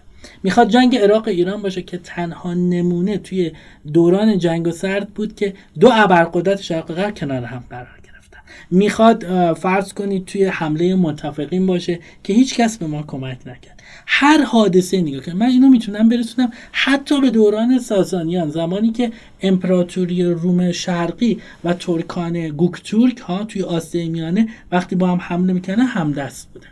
می‌خواد 0.47 0.69
جنگ 0.69 0.95
عراق 0.95 1.27
ایران 1.27 1.61
باشه 1.61 1.81
که 1.81 1.97
تنها 1.97 2.53
نمونه 2.53 3.17
توی 3.17 3.51
دوران 3.93 4.37
جنگ 4.37 4.67
و 4.67 4.71
سرد 4.71 5.09
بود 5.09 5.35
که 5.35 5.53
دو 5.79 5.89
ابرقدرت 5.93 6.61
شرق 6.61 6.93
غرب 6.93 7.17
کنار 7.17 7.43
هم 7.43 7.63
قرار 7.69 7.99
گرفتن. 8.03 8.39
می‌خواد 8.71 9.53
فرض 9.53 9.93
کنید 9.93 10.25
توی 10.25 10.45
حمله 10.45 10.95
متفقین 10.95 11.65
باشه 11.65 11.99
که 12.23 12.33
هیچ 12.33 12.55
کس 12.55 12.77
به 12.77 12.87
ما 12.87 13.03
کمک 13.07 13.37
نکرد. 13.45 13.83
هر 14.07 14.43
حادثه 14.43 15.01
نگاه 15.01 15.21
کنید. 15.21 15.37
من 15.37 15.45
اینو 15.45 15.69
می‌تونم 15.69 16.09
برسونم 16.09 16.51
حتی 16.71 17.21
به 17.21 17.29
دوران 17.29 17.79
ساسانیان 17.79 18.49
زمانی 18.49 18.91
که 18.91 19.11
امپراتوری 19.41 20.23
روم 20.23 20.71
شرقی 20.71 21.41
و 21.63 21.73
ترکان 21.73 22.47
گوکتورک 22.49 23.17
ها 23.17 23.43
توی 23.43 23.61
آسیای 23.61 24.09
میانه 24.09 24.47
وقتی 24.71 24.95
با 24.95 25.07
هم 25.07 25.19
حمله 25.21 25.53
می‌کنه 25.53 25.83
همدست 25.83 26.49
بوده 26.53 26.67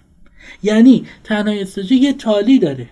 یعنی 0.64 1.06
تنها 1.24 1.54
استراتژی 1.54 1.96
یه 1.96 2.14
تالی 2.14 2.60
داره. 2.60 2.88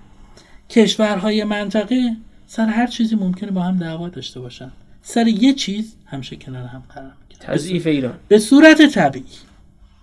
کشورهای 0.73 1.43
منطقه 1.43 2.15
سر 2.47 2.65
هر 2.65 2.87
چیزی 2.87 3.15
ممکنه 3.15 3.51
با 3.51 3.61
هم 3.61 3.77
دعوا 3.77 4.09
داشته 4.09 4.39
باشن. 4.39 4.71
سر 5.01 5.27
یه 5.27 5.53
چیز 5.53 5.95
همشه 6.05 6.35
کنار 6.35 6.65
هم 6.65 6.83
قرار 6.95 7.11
تضعیف 7.39 7.87
ایران. 7.87 8.13
به 8.27 8.39
صورت 8.39 8.85
طبیعی. 8.85 9.25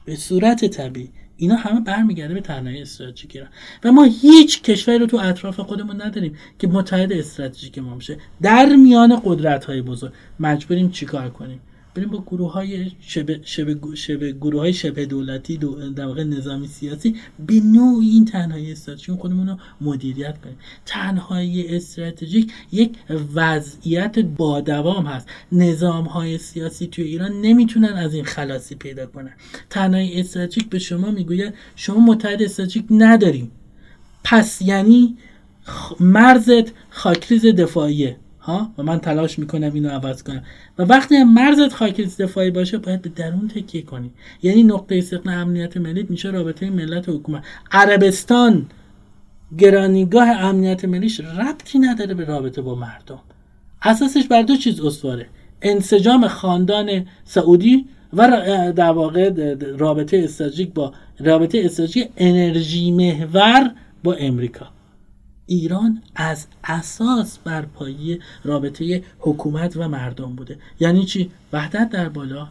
به 0.04 0.16
صورت 0.16 0.64
طبیعی. 0.64 1.08
اینا 1.36 1.54
همه 1.54 1.80
برمیگرده 1.80 2.34
به 2.34 2.40
تنهایی 2.40 2.82
استراتژیک 2.82 3.30
ایران. 3.34 3.50
و 3.84 3.92
ما 3.92 4.04
هیچ 4.04 4.62
کشوری 4.62 4.98
رو 4.98 5.06
تو 5.06 5.16
اطراف 5.16 5.60
خودمون 5.60 6.02
نداریم 6.02 6.36
که 6.58 6.68
متحد 6.68 7.12
استراتژیک 7.12 7.78
ما 7.78 7.94
باشه 7.94 8.18
در 8.42 8.76
میان 8.76 9.22
قدرت 9.24 9.64
های 9.64 9.82
بزرگ. 9.82 10.12
مجبوریم 10.40 10.90
چیکار 10.90 11.30
کنیم؟ 11.30 11.60
بریم 11.94 12.08
با 12.08 12.22
گروه 12.26 12.52
های 12.52 12.92
شبه, 13.00 13.40
شبه, 13.44 13.76
شبه 13.94 14.32
گروه 14.32 14.60
های 14.60 14.72
شبه 14.72 15.06
دولتی 15.06 15.56
دو 15.56 15.90
در 15.90 16.06
واقع 16.06 16.24
نظامی 16.24 16.66
سیاسی 16.66 17.16
به 17.46 17.60
نوعی 17.60 18.08
این 18.08 18.24
تنهایی 18.24 18.72
استراتژیک 18.72 19.18
خودمون 19.18 19.48
رو 19.48 19.56
مدیریت 19.80 20.40
کنیم. 20.40 20.56
تنهایی 20.86 21.76
استراتژیک 21.76 22.52
یک 22.72 22.92
وضعیت 23.34 24.18
با 24.18 24.60
دوام 24.60 25.06
هست. 25.06 25.28
نظام 25.52 26.04
های 26.04 26.38
سیاسی 26.38 26.86
توی 26.86 27.04
ایران 27.04 27.40
نمی‌تونن 27.40 27.92
از 27.92 28.14
این 28.14 28.24
خلاصی 28.24 28.74
پیدا 28.74 29.06
کنن. 29.06 29.32
تنهایی 29.70 30.20
استراتژیک 30.20 30.68
به 30.68 30.78
شما 30.78 31.10
می‌گوید 31.10 31.54
شما 31.76 32.00
متحد 32.00 32.42
استراتژیک 32.42 32.84
نداریم 32.90 33.50
پس 34.24 34.62
یعنی 34.62 35.16
مرزت 36.00 36.72
خاکریز 36.90 37.46
دفاعیه. 37.46 38.16
ها؟ 38.40 38.70
و 38.78 38.82
من 38.82 38.98
تلاش 38.98 39.38
می‌کنم 39.38 39.70
اینو 39.74 39.88
عوض 39.88 40.22
کنم. 40.22 40.42
و 40.78 40.82
وقتی 40.82 41.24
مرزت 41.24 41.72
خاک 41.72 42.00
دفاعی 42.00 42.50
باشه 42.50 42.78
باید 42.78 43.02
به 43.02 43.08
درون 43.08 43.48
تکیه 43.48 43.82
کنی. 43.82 44.10
یعنی 44.42 44.62
نقطه 44.62 45.00
سقن 45.00 45.40
امنیت 45.40 45.76
ملی 45.76 46.06
میشه 46.08 46.30
رابطه 46.30 46.70
ملت 46.70 47.08
و 47.08 47.12
حکومت. 47.12 47.42
عربستان 47.72 48.66
گرانیگاه 49.58 50.28
امنیت 50.28 50.84
ملیش 50.84 51.20
ربطی 51.20 51.78
نداره 51.78 52.14
به 52.14 52.24
رابطه 52.24 52.62
با 52.62 52.74
مردم. 52.74 53.20
اساسش 53.82 54.26
بر 54.26 54.42
دو 54.42 54.56
چیز 54.56 54.80
استواره. 54.80 55.26
انسجام 55.62 56.28
خاندان 56.28 57.06
سعودی 57.24 57.86
و 58.12 58.28
در 58.76 58.90
واقع 58.90 59.54
رابطه 59.78 60.20
استراتژیک 60.24 60.72
با 60.74 60.92
رابطه 61.20 61.62
استراتژیک 61.64 62.08
انرژی 62.16 62.90
محور 62.90 63.70
با 64.04 64.14
امریکا. 64.14 64.66
ایران 65.50 66.02
از 66.14 66.46
اساس 66.64 67.38
بر 67.38 67.62
پایه 67.62 68.18
رابطه 68.44 69.02
حکومت 69.18 69.76
و 69.76 69.88
مردم 69.88 70.34
بوده. 70.34 70.58
یعنی 70.80 71.04
چی؟ 71.04 71.30
وحدت 71.52 71.90
در 71.90 72.08
بالا. 72.08 72.48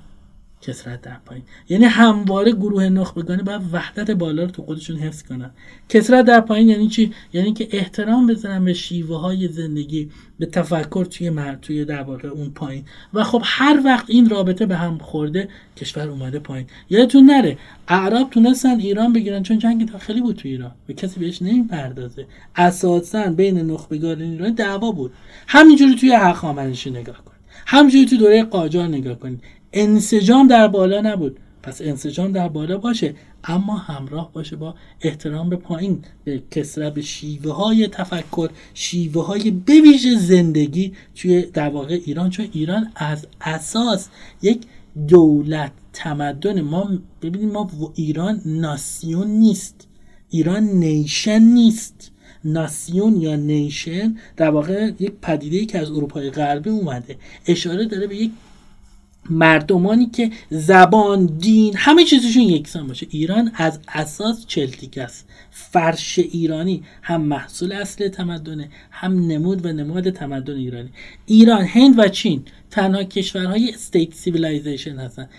کسرت 0.61 1.01
در 1.01 1.17
پایین. 1.25 1.43
یعنی 1.69 1.85
همواره 1.85 2.51
گروه 2.51 2.89
نخبگانی 2.89 3.43
باید 3.43 3.61
وحدت 3.71 4.11
بالا 4.11 4.43
رو 4.43 4.49
تو 4.49 4.61
خودشون 4.63 4.97
حفظ 4.97 5.23
کنن. 5.23 5.51
کسرت 5.89 6.25
در 6.25 6.41
پایین 6.41 6.69
یعنی 6.69 6.87
چی؟ 6.87 7.13
یعنی 7.33 7.53
که 7.53 7.67
احترام 7.71 8.27
بزنن 8.27 8.65
به 8.65 8.73
شیوه 8.73 9.19
های 9.19 9.47
زندگی 9.47 10.09
به 10.39 10.45
تفکر 10.45 11.05
توی 11.05 11.29
مرد 11.29 11.61
توی 11.61 11.85
در 11.85 12.01
واقع 12.01 12.27
اون 12.27 12.49
پایین. 12.49 12.83
و 13.13 13.23
خب 13.23 13.41
هر 13.43 13.81
وقت 13.85 14.05
این 14.09 14.29
رابطه 14.29 14.65
به 14.65 14.75
هم 14.75 14.97
خورده 14.97 15.49
کشور 15.77 16.07
اومده 16.07 16.39
پایین. 16.39 16.67
یادتون 16.89 17.25
نره 17.25 17.57
اعراب 17.87 18.29
تونستن 18.29 18.79
ایران 18.79 19.13
بگیرن 19.13 19.43
چون 19.43 19.59
جنگ 19.59 19.91
داخلی 19.91 20.21
بود 20.21 20.35
تو 20.35 20.47
ایران. 20.47 20.71
و 20.89 20.93
کسی 20.93 21.19
بهش 21.19 21.41
نمی‌پردازه. 21.41 22.25
اساسا 22.55 23.29
بین 23.29 23.57
نخبگان 23.71 24.21
ایران 24.21 24.53
دعوا 24.53 24.91
بود. 24.91 25.11
همینجوری 25.47 25.95
توی 25.95 26.11
هخامنشی 26.11 26.89
نگاه 26.89 27.17
کن 27.17 27.33
همینجوری 27.65 28.05
تو 28.05 28.17
دوره 28.17 28.43
قاجار 28.43 28.87
نگاه 28.87 29.19
کنید. 29.19 29.43
انسجام 29.73 30.47
در 30.47 30.67
بالا 30.67 31.01
نبود. 31.01 31.39
پس 31.63 31.81
انسجام 31.81 32.31
در 32.31 32.49
بالا 32.49 32.77
باشه 32.77 33.15
اما 33.43 33.77
همراه 33.77 34.33
باشه 34.33 34.55
با 34.55 34.75
احترام 35.01 35.49
به 35.49 35.55
پایین 35.55 36.01
به 36.23 36.43
کسره 36.51 36.89
به 36.89 37.01
شیوه 37.01 37.53
های 37.53 37.87
تفکر 37.87 38.49
شیوه 38.73 39.25
های 39.25 39.51
بویژه 39.51 40.15
زندگی 40.15 40.93
توی 41.15 41.41
در 41.41 41.69
واقع 41.69 41.99
ایران. 42.05 42.29
چون 42.29 42.47
ایران 42.51 42.91
از 42.95 43.27
اساس 43.41 44.07
یک 44.41 44.61
دولت 45.07 45.71
تمدن 45.93 46.61
ما 46.61 46.89
ببینیم 47.21 47.51
ما 47.51 47.69
ایران 47.95 48.41
ناسیون 48.45 49.27
نیست. 49.27 49.87
ایران 50.29 50.63
نیشن 50.63 51.39
نیست. 51.39 52.11
ناسیون 52.43 53.21
یا 53.21 53.35
نیشن 53.35 54.17
در 54.37 54.49
واقع 54.49 54.91
یک 54.99 55.11
پدیده 55.21 55.65
که 55.65 55.79
از 55.79 55.91
اروپای 55.91 56.29
غربی 56.29 56.69
اومده. 56.69 57.15
اشاره 57.47 57.85
داره 57.85 58.07
به 58.07 58.15
یک 58.15 58.31
مردمانی 59.29 60.05
که 60.05 60.31
زبان 60.49 61.25
دین 61.25 61.73
همه 61.77 62.03
چیزشون 62.03 62.43
یکسان 62.43 62.87
باشه. 62.87 63.07
ایران 63.09 63.51
از 63.55 63.79
اساس 63.87 64.45
چهل‌تیکه 64.45 64.97
است. 64.97 65.27
فرش 65.51 66.19
ایرانی 66.19 66.83
هم 67.01 67.21
محصول 67.21 67.71
اصل 67.71 68.07
تمدنه 68.07 68.69
هم 68.91 69.27
نمود 69.27 69.65
و 69.65 69.73
نماد 69.73 70.09
تمدن 70.09 70.55
ایرانی. 70.55 70.89
ایران 71.25 71.65
هند 71.65 71.99
و 71.99 72.07
چین 72.07 72.43
تنها 72.71 73.03
کشورهای 73.03 73.69
state 73.69 74.13
civilization 74.13 74.97
هستن. 74.97 75.29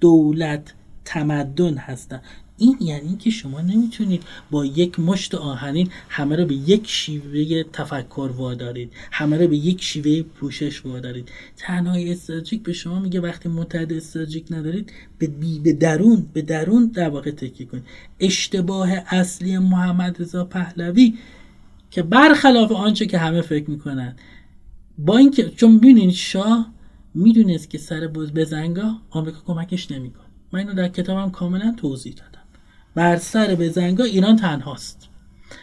دولت 0.00 0.74
تمدن 1.04 1.76
هستن. 1.76 2.20
این 2.58 2.76
یعنی 2.80 3.16
که 3.16 3.30
شما 3.30 3.60
نمی‌تونید 3.60 4.22
با 4.50 4.64
یک 4.64 5.00
مشت 5.00 5.34
آهنین 5.34 5.90
همه 6.08 6.36
رو 6.36 6.46
به 6.46 6.54
یک 6.54 6.86
شیوه 6.86 7.62
تفکر 7.62 8.30
وادارید 8.36 8.92
همه 9.10 9.36
رو 9.36 9.48
به 9.48 9.56
یک 9.56 9.82
شیوه 9.82 10.22
پوشش 10.22 10.86
وادارید. 10.86 11.28
تنهای 11.56 12.12
استراتژیک 12.12 12.62
به 12.62 12.72
شما 12.72 13.00
میگه 13.00 13.20
وقتی 13.20 13.48
متحد 13.48 13.92
استراتژیک 13.92 14.46
ندارید 14.50 14.92
به, 15.18 15.26
به 15.62 15.72
درون 15.72 16.26
به 16.32 16.42
درون 16.42 16.86
در 16.86 17.08
واقع 17.08 17.30
تکیه 17.30 17.66
کنید. 17.66 17.84
اشتباه 18.20 18.90
اصلی 18.90 19.58
محمد 19.58 20.22
رضا 20.22 20.44
پهلوی 20.44 21.18
که 21.90 22.02
برخلاف 22.02 22.72
آنچه 22.72 23.06
که 23.06 23.18
همه 23.18 23.40
فکر 23.40 23.70
می‌کنن. 23.70 24.16
با 24.98 25.16
اینکه 25.18 25.50
چون 25.50 25.78
ببینید 25.78 26.10
شاه 26.10 26.72
می‌دونست 27.14 27.70
که 27.70 27.78
سر 27.78 28.06
بز 28.06 28.32
بزنگا 28.32 28.98
آمریکا 29.10 29.38
کمکش 29.46 29.90
نمی‌کنه. 29.90 30.24
من 30.52 30.58
اینو 30.58 30.74
در 30.74 30.88
کتابم 30.88 31.30
کاملا 31.30 31.74
توضیح 31.76 32.12
دادم. 32.12 32.37
بر 32.98 33.16
سر 33.16 33.54
بزنگا 33.54 34.04
ایران 34.04 34.36
تنهاست. 34.36 35.08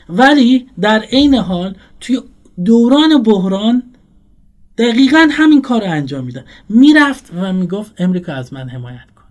ولی 0.10 0.68
در 0.82 1.00
عین 1.00 1.36
حال 1.36 1.76
توی 2.00 2.22
دوران 2.66 3.24
بحران 3.24 3.84
دقیقا 4.78 5.28
همین 5.32 5.62
کار 5.62 5.82
رو 5.82 5.92
انجام 5.92 6.26
میدن 6.26 6.46
می‌رفت 6.70 7.32
و 7.36 7.54
می‌گفت 7.54 7.92
امریکا 7.98 8.34
از 8.34 8.54
من 8.54 8.70
حمایت 8.70 9.08
کن. 9.16 9.24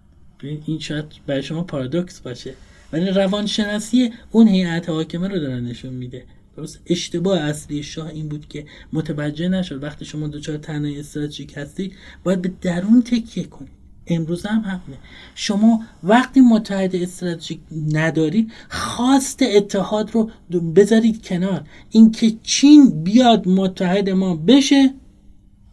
این 0.67 0.79
شاید 0.79 1.05
برای 1.27 1.43
شما 1.43 1.63
پارادوکس 1.63 2.21
باشه. 2.21 2.55
ولی 2.93 3.11
روانشناسی 3.11 4.13
اون 4.31 4.49
هیئت 4.49 4.89
حاکمه 4.89 5.29
رو 5.29 5.39
داره 5.39 5.61
نشون 5.61 5.93
میده. 5.93 6.25
درست؟ 6.57 6.81
اشتباه 6.87 7.39
اصلی 7.39 7.83
شاه 7.83 8.09
این 8.09 8.29
بود 8.29 8.49
که 8.49 8.67
متوجه 8.93 9.49
نشد. 9.49 9.83
وقتی 9.83 10.05
شما 10.05 10.29
دچار 10.29 10.57
تنهایی 10.57 11.01
استراتژیک 11.01 11.57
هستید 11.57 11.93
باید 12.25 12.43
به 12.43 12.53
درون 12.61 13.03
تکیه 13.03 13.45
کنید 13.45 13.74
امروز 14.07 14.47
هم 14.47 14.61
همینه 14.61 14.99
شما 15.35 15.83
وقتی 16.03 16.41
متحد 16.41 16.97
استراتژیک 16.97 17.61
ندارید 17.93 18.53
خواست 18.69 19.43
اتحاد 19.43 20.11
رو 20.11 20.31
بذارید 20.77 21.27
کنار. 21.27 21.65
اینکه 21.91 22.33
چین 22.43 23.03
بیاد 23.05 23.49
متحد 23.49 24.11
ما 24.11 24.37
بشه 24.37 24.95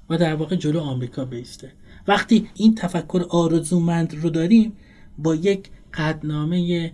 و 0.09 0.17
در 0.17 0.35
واقع 0.35 0.55
جلو 0.55 0.79
آمریکا 0.79 1.25
بیسته. 1.25 1.71
وقتی 2.07 2.49
این 2.55 2.75
تفکر 2.75 3.25
آرزومند 3.29 4.13
رو 4.13 4.29
داریم 4.29 4.73
با 5.17 5.35
یک 5.35 5.69
قدنامه 5.93 6.91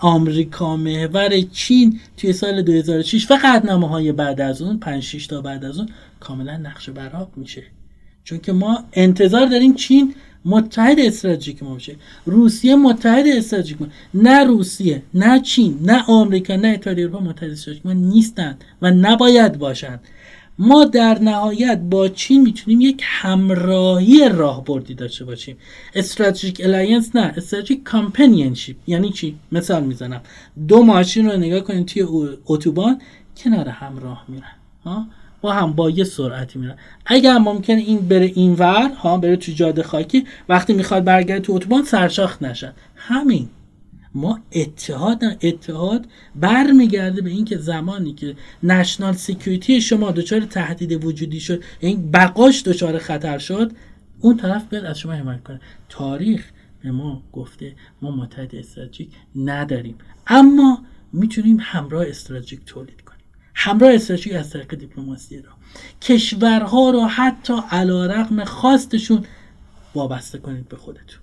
آمریکا 0.00 0.76
محور 0.76 1.40
چین 1.40 2.00
توی 2.16 2.32
سال 2.32 2.62
2006 2.62 3.30
و 3.30 3.38
قدنامه 3.44 3.88
های 3.88 4.12
بعد 4.12 4.40
از 4.40 4.62
اون 4.62 4.78
5 4.78 5.02
6 5.02 5.26
تا 5.26 5.40
بعد 5.40 5.64
از 5.64 5.78
اون 5.78 5.88
کاملا 6.20 6.56
نقش 6.56 6.90
براب 6.90 7.32
میشه. 7.36 7.62
چون 8.24 8.38
که 8.38 8.52
ما 8.52 8.84
انتظار 8.92 9.46
داریم 9.46 9.74
چین 9.74 10.14
متحد 10.44 11.00
استراتژیک 11.00 11.62
ما 11.62 11.74
بشه. 11.74 11.96
روسیه 12.26 12.76
متحد 12.76 13.26
استراتژیک 13.26 13.82
ما. 13.82 13.88
نه 14.14 14.44
روسیه 14.44 15.02
نه 15.14 15.40
چین 15.40 15.78
نه 15.82 16.04
آمریکا 16.08 16.56
نه 16.56 16.68
اتحادیه 16.68 17.04
اروپا 17.04 17.20
متحد 17.20 17.50
استراتژیک 17.50 17.86
ما 17.86 17.92
نیستند 17.92 18.64
و 18.82 18.90
نباید 18.90 19.58
باشند. 19.58 20.00
ما 20.58 20.84
در 20.84 21.18
نهایت 21.18 21.78
با 21.78 22.08
چین 22.08 22.42
می‌تونیم 22.42 22.80
یک 22.80 23.02
همراهی 23.04 24.28
راهبردی 24.28 24.94
داشته 24.94 25.24
باشیم. 25.24 25.56
strategic 25.94 26.60
alliance 26.64 27.16
نه 27.16 27.34
strategic 27.36 27.82
companionship 27.82 28.76
یعنی 28.86 29.10
چی؟ 29.10 29.36
مثال 29.52 29.84
می‌زنم. 29.84 30.20
دو 30.68 30.82
ماشین 30.82 31.26
رو 31.26 31.36
نگاه 31.36 31.60
کنید 31.60 31.86
توی 31.86 32.06
اتوبان 32.46 33.00
کنار 33.36 33.68
هم 33.68 33.98
راه 33.98 34.24
میرن 34.28 34.52
با 35.42 35.52
هم 35.52 35.72
با 35.72 35.90
یه 35.90 36.04
سرعتی 36.04 36.58
میرن. 36.58 36.76
اگر 37.06 37.38
ممکن 37.38 37.72
این 37.74 38.08
بره 38.08 38.32
اینور 38.34 38.90
ها 38.98 39.18
بره 39.18 39.36
تو 39.36 39.52
جاده 39.52 39.82
خاکی 39.82 40.26
وقتی 40.48 40.72
می‌خواد 40.72 41.04
برگرده 41.04 41.40
تو 41.40 41.52
اتوبان 41.52 41.84
سرشاخ 41.84 42.42
نشن. 42.42 42.72
همین. 42.96 43.48
ما 44.14 44.40
اتحاد 44.52 45.22
اتحاد 45.42 46.06
برمیگرده 46.34 47.22
به 47.22 47.30
اینکه 47.30 47.56
زمانی 47.56 48.12
که 48.12 48.36
نشنال 48.62 49.12
سکیوریتی 49.12 49.80
شما 49.80 50.10
دچار 50.10 50.40
تهدید 50.40 51.04
وجودی 51.04 51.40
شد 51.40 51.62
این 51.80 52.10
بقاش 52.10 52.62
دچار 52.62 52.98
خطر 52.98 53.38
شد 53.38 53.72
اون 54.20 54.36
طرف 54.36 54.68
بیاد 54.68 54.84
از 54.84 54.98
شما 54.98 55.12
حمایت 55.12 55.42
کنه. 55.42 55.60
تاریخ 55.88 56.50
به 56.82 56.90
ما 56.90 57.22
گفته 57.32 57.72
ما 58.02 58.10
متحد 58.10 58.54
استراتژیک 58.54 59.08
نداریم. 59.36 59.94
اما 60.26 60.84
می‌تونیم 61.12 61.58
همراه 61.60 62.06
استراتژیک 62.08 62.60
تولید 62.66 63.01
همراه 63.54 63.94
استراتژیک 63.94 64.34
از 64.34 64.50
طریق 64.50 64.74
دیپلماسی 64.74 65.42
را. 65.42 65.50
کشورها 66.02 66.90
را 66.90 67.06
حتی 67.06 67.54
علا 67.70 68.06
رقم 68.06 68.44
خواستشون 68.44 69.24
وابسته 69.94 70.38
کنید 70.38 70.68
به 70.68 70.76
خودتون. 70.76 71.18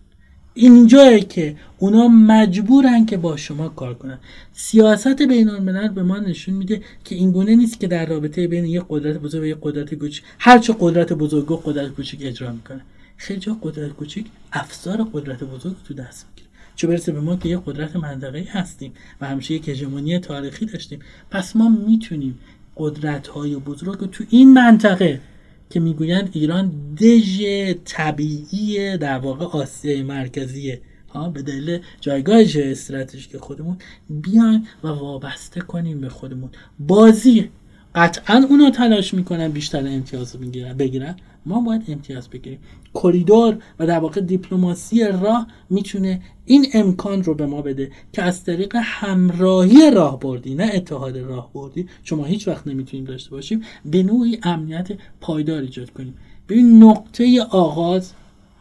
اینجایی 0.53 1.21
که 1.21 1.55
اونا 1.77 2.07
مجبورن 2.07 3.05
که 3.05 3.17
با 3.17 3.37
شما 3.37 3.69
کار 3.69 3.93
کنن. 3.93 4.19
سیاست 4.53 5.21
بین 5.21 5.49
الملل 5.49 5.87
به 5.87 6.03
ما 6.03 6.17
نشون 6.17 6.55
میده 6.55 6.81
که 7.03 7.15
این 7.15 7.31
گونه 7.31 7.55
نیست 7.55 7.79
که 7.79 7.87
در 7.87 8.05
رابطه 8.05 8.47
بین 8.47 8.65
یک 8.65 8.83
قدرت 8.89 9.17
بزرگ 9.17 9.41
و 9.41 9.45
یک 9.45 9.57
قدرت 9.61 9.93
کوچیک 9.93 10.23
هر 10.39 10.57
چه 10.57 10.75
قدرت 10.79 11.13
بزرگ 11.13 11.51
و 11.51 11.55
قدرت 11.55 11.91
کوچیک 11.91 12.19
اجرا 12.23 12.51
می‌کنه. 12.51 12.81
خیلی 13.17 13.39
جا 13.39 13.57
قدرت 13.61 13.91
کوچیک 13.91 14.25
افسار 14.51 15.07
قدرت 15.13 15.43
بزرگ 15.43 15.75
تو 15.87 15.93
دست 15.93 16.25
می‌گیره. 16.29 16.48
چه 16.79 16.87
برسه 16.87 17.11
به 17.11 17.21
ما 17.21 17.35
که 17.35 17.49
یک 17.49 17.59
قدرت 17.65 17.95
منطقه‌ای 17.95 18.43
هستیم 18.43 18.93
و 19.21 19.27
همیشه 19.27 19.53
یک 19.53 19.69
هژمونی 19.69 20.19
تاریخی 20.19 20.65
داشتیم. 20.65 20.99
پس 21.31 21.55
ما 21.55 21.69
می‌تونیم 21.87 22.39
قدرت 22.77 23.27
های 23.27 23.55
بزرگ 23.55 24.11
تو 24.11 24.23
این 24.29 24.53
منطقه 24.53 25.21
که 25.69 25.79
می‌گویند 25.79 26.29
ایران 26.33 26.71
دژ 26.95 27.41
طبیعی 27.85 28.97
در 28.97 29.17
واقع 29.17 29.45
آسیای 29.45 30.03
مرکزیه 30.03 30.81
ها 31.09 31.29
به 31.29 31.41
دلیل 31.41 31.79
جایگاه 32.01 32.39
استراتژیک 32.55 33.37
خودمون 33.37 33.77
بیاین 34.09 34.67
و 34.83 34.87
وابسته 34.87 35.61
کنیم 35.61 36.01
به 36.01 36.09
خودمون. 36.09 36.49
بازی 36.79 37.49
قطعا 37.95 38.45
اونا 38.49 38.69
تلاش 38.69 39.13
می‌کنن 39.13 39.47
بیشتر 39.47 39.87
امتیاز 39.87 40.35
بگیرن 40.79 41.15
ما 41.45 41.61
باید 41.61 41.83
امتیاز 41.87 42.29
بگیریم. 42.29 42.59
کریدور 42.93 43.57
و 43.79 43.87
در 43.87 43.99
واقع 43.99 44.21
دیپلماسی 44.21 45.03
راه 45.03 45.47
می‌تونه 45.69 46.21
این 46.45 46.67
امکان 46.73 47.23
رو 47.23 47.33
به 47.33 47.45
ما 47.45 47.61
بده 47.61 47.91
که 48.13 48.23
از 48.23 48.43
طریق 48.43 48.75
همراهی 48.83 49.91
راهبردی 49.91 50.55
نه 50.55 50.71
اتحاد 50.73 51.17
راهبردی. 51.17 51.87
شما 52.03 52.25
هیچ 52.25 52.47
وقت 52.47 52.67
نمی‌تونیم 52.67 53.05
داشته 53.05 53.31
باشیم. 53.31 53.61
به 53.85 54.03
نوعی 54.03 54.39
امنیت 54.43 54.87
پایدار 55.21 55.61
ایجاد 55.61 55.89
کنیم. 55.89 56.13
ببین 56.49 56.83
نقطه 56.83 57.41
آغاز 57.41 58.13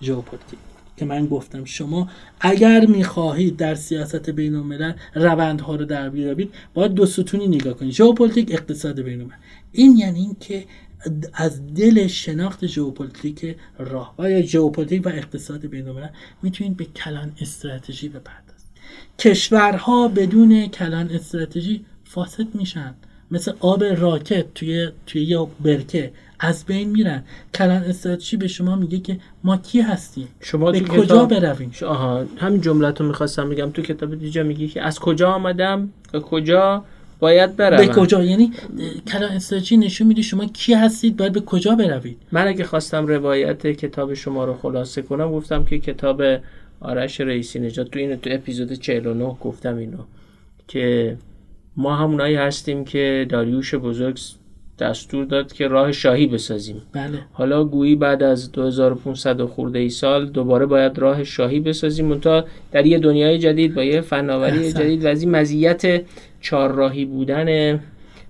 ژئوپلیتیک. 0.03 0.59
که 0.99 1.05
من 1.05 1.27
گفتم 1.27 1.65
شما 1.65 2.09
اگر 2.41 2.87
می‌خواهید 2.87 3.57
در 3.57 3.75
سیاست 3.75 4.31
بین 4.31 4.55
الملل 4.55 4.93
روندها 5.15 5.77
رو 5.77 5.85
در 5.85 6.09
بیابید 6.09 6.55
باید 6.75 6.93
دو 6.93 7.07
ستونی 7.07 7.47
نگاه 7.49 7.75
کنید. 7.75 7.93
ژئوپلیتیک 7.93 8.53
اقتصاد 8.53 9.01
بین 9.01 9.33
این 9.73 9.97
یعنی 9.97 10.21
اینکه 10.21 10.65
از 11.35 11.75
دل 11.75 12.07
شناخت 12.07 12.67
ژئوپلیتیک 12.67 13.57
راه 13.79 14.15
و 14.19 14.31
یا 14.31 14.43
ژئوپلیتیک 14.43 15.07
و 15.07 15.09
اقتصاد 15.09 15.67
بین‌الملل 15.67 16.09
می‌تونید 16.43 16.77
به 16.77 16.85
کلان 16.85 17.33
استراتژی 17.41 18.09
بپردازید. 18.09 18.69
کشورها 19.19 20.09
بدون 20.09 20.67
کلان 20.67 21.11
استراتژی 21.11 21.85
فاسد 22.05 22.55
میشن. 22.55 22.95
مثل 23.31 23.53
آب 23.61 23.85
راکت 23.85 24.55
توی 24.55 24.89
توی 25.07 25.23
یه 25.25 25.47
برکه. 25.61 26.13
از 26.41 26.65
بین 26.65 26.89
میرن. 26.89 27.23
کلان 27.55 27.83
استراتژی 27.83 28.37
به 28.37 28.49
شما 28.49 28.77
میگه 28.77 28.99
که 28.99 29.19
ما 29.45 29.57
کی 29.57 29.81
هستیم؟ 29.81 30.29
شما 30.41 30.73
به 30.73 30.81
کجا 30.81 31.25
برویم؟ 31.25 31.73
آها 31.87 32.25
همین 32.37 32.61
جملت 32.61 33.01
رو 33.01 33.07
می‌خواستم 33.07 33.51
بگم. 33.51 33.71
تو 33.71 33.83
کتاب 33.83 34.15
دیجا 34.15 34.43
میگی 34.43 34.69
که 34.69 34.83
از 34.83 34.99
کجا 34.99 35.31
آمدم؟ 35.31 35.89
به 36.13 36.21
کجا 36.21 36.85
باید 37.21 37.57
بروم؟ 37.57 37.77
به 37.77 37.89
کجا؟ 37.89 38.25
یعنی 38.25 38.53
کلام 39.13 39.31
استراتژی 39.31 39.77
نشون 39.77 40.07
میده 40.07 40.23
شما 40.23 40.47
کی 40.47 40.75
هستید؟ 40.75 41.17
باید 41.17 41.33
به 41.33 41.41
کجا 41.41 41.75
بروید؟ 41.75 42.19
من 42.33 42.47
اگه 42.47 42.65
خواستم 42.65 43.07
روایت 43.07 43.67
کتاب 43.67 44.15
شما 44.15 44.45
رو 44.45 44.55
خلاصه 44.55 45.03
کنم 45.03 45.33
گفتم 45.33 45.65
که 45.65 45.79
کتاب 45.79 46.23
آرش 46.81 47.21
رئیسی 47.21 47.59
نجات 47.59 47.91
تو 47.91 47.99
اینو 47.99 48.17
تو 48.17 48.31
اپیزود 48.33 48.73
49 48.73 49.37
گفتم 49.41 49.77
اینو 49.77 49.99
که 50.69 51.17
ما 51.77 51.97
همونایی 51.97 52.35
هستیم 52.35 52.85
که 52.85 53.27
داریوش 53.29 53.75
بزرگ 53.75 54.19
دستور 54.79 55.25
داد 55.25 55.53
که 55.53 55.69
راه 55.69 55.93
شاهی 55.93 56.27
بسازیم. 56.27 56.83
بله. 56.93 57.19
حالا 57.33 57.65
گویی 57.65 57.97
بعد 57.97 58.23
از 58.23 58.53
2500 58.53 59.45
خورده 59.45 59.79
ای 59.79 59.91
سال 59.91 60.27
دوباره 60.27 60.67
باید 60.67 60.99
راه 60.99 61.25
شاهی 61.25 61.61
بسازیم. 61.61 62.07
منتها 62.07 62.45
در 62.73 62.87
یه 62.87 62.99
دنیای 62.99 63.39
جدید 63.39 63.75
با 63.75 63.85
یه 63.85 64.01
فناوری 64.01 64.73
جدید 64.73 65.05
و 65.05 65.09
از 65.09 65.23
این 65.23 65.31
مزیت 65.31 66.03
چهارراهی 66.41 67.05
بودن 67.05 67.81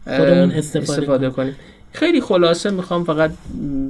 خودمون 0.07 0.51
استفاده, 0.51 0.93
استفاده 0.93 1.31
کنیم. 1.31 1.57
خیلی 1.93 2.21
خلاصه 2.21 2.71
می‌خوام 2.71 3.05
فقط 3.05 3.31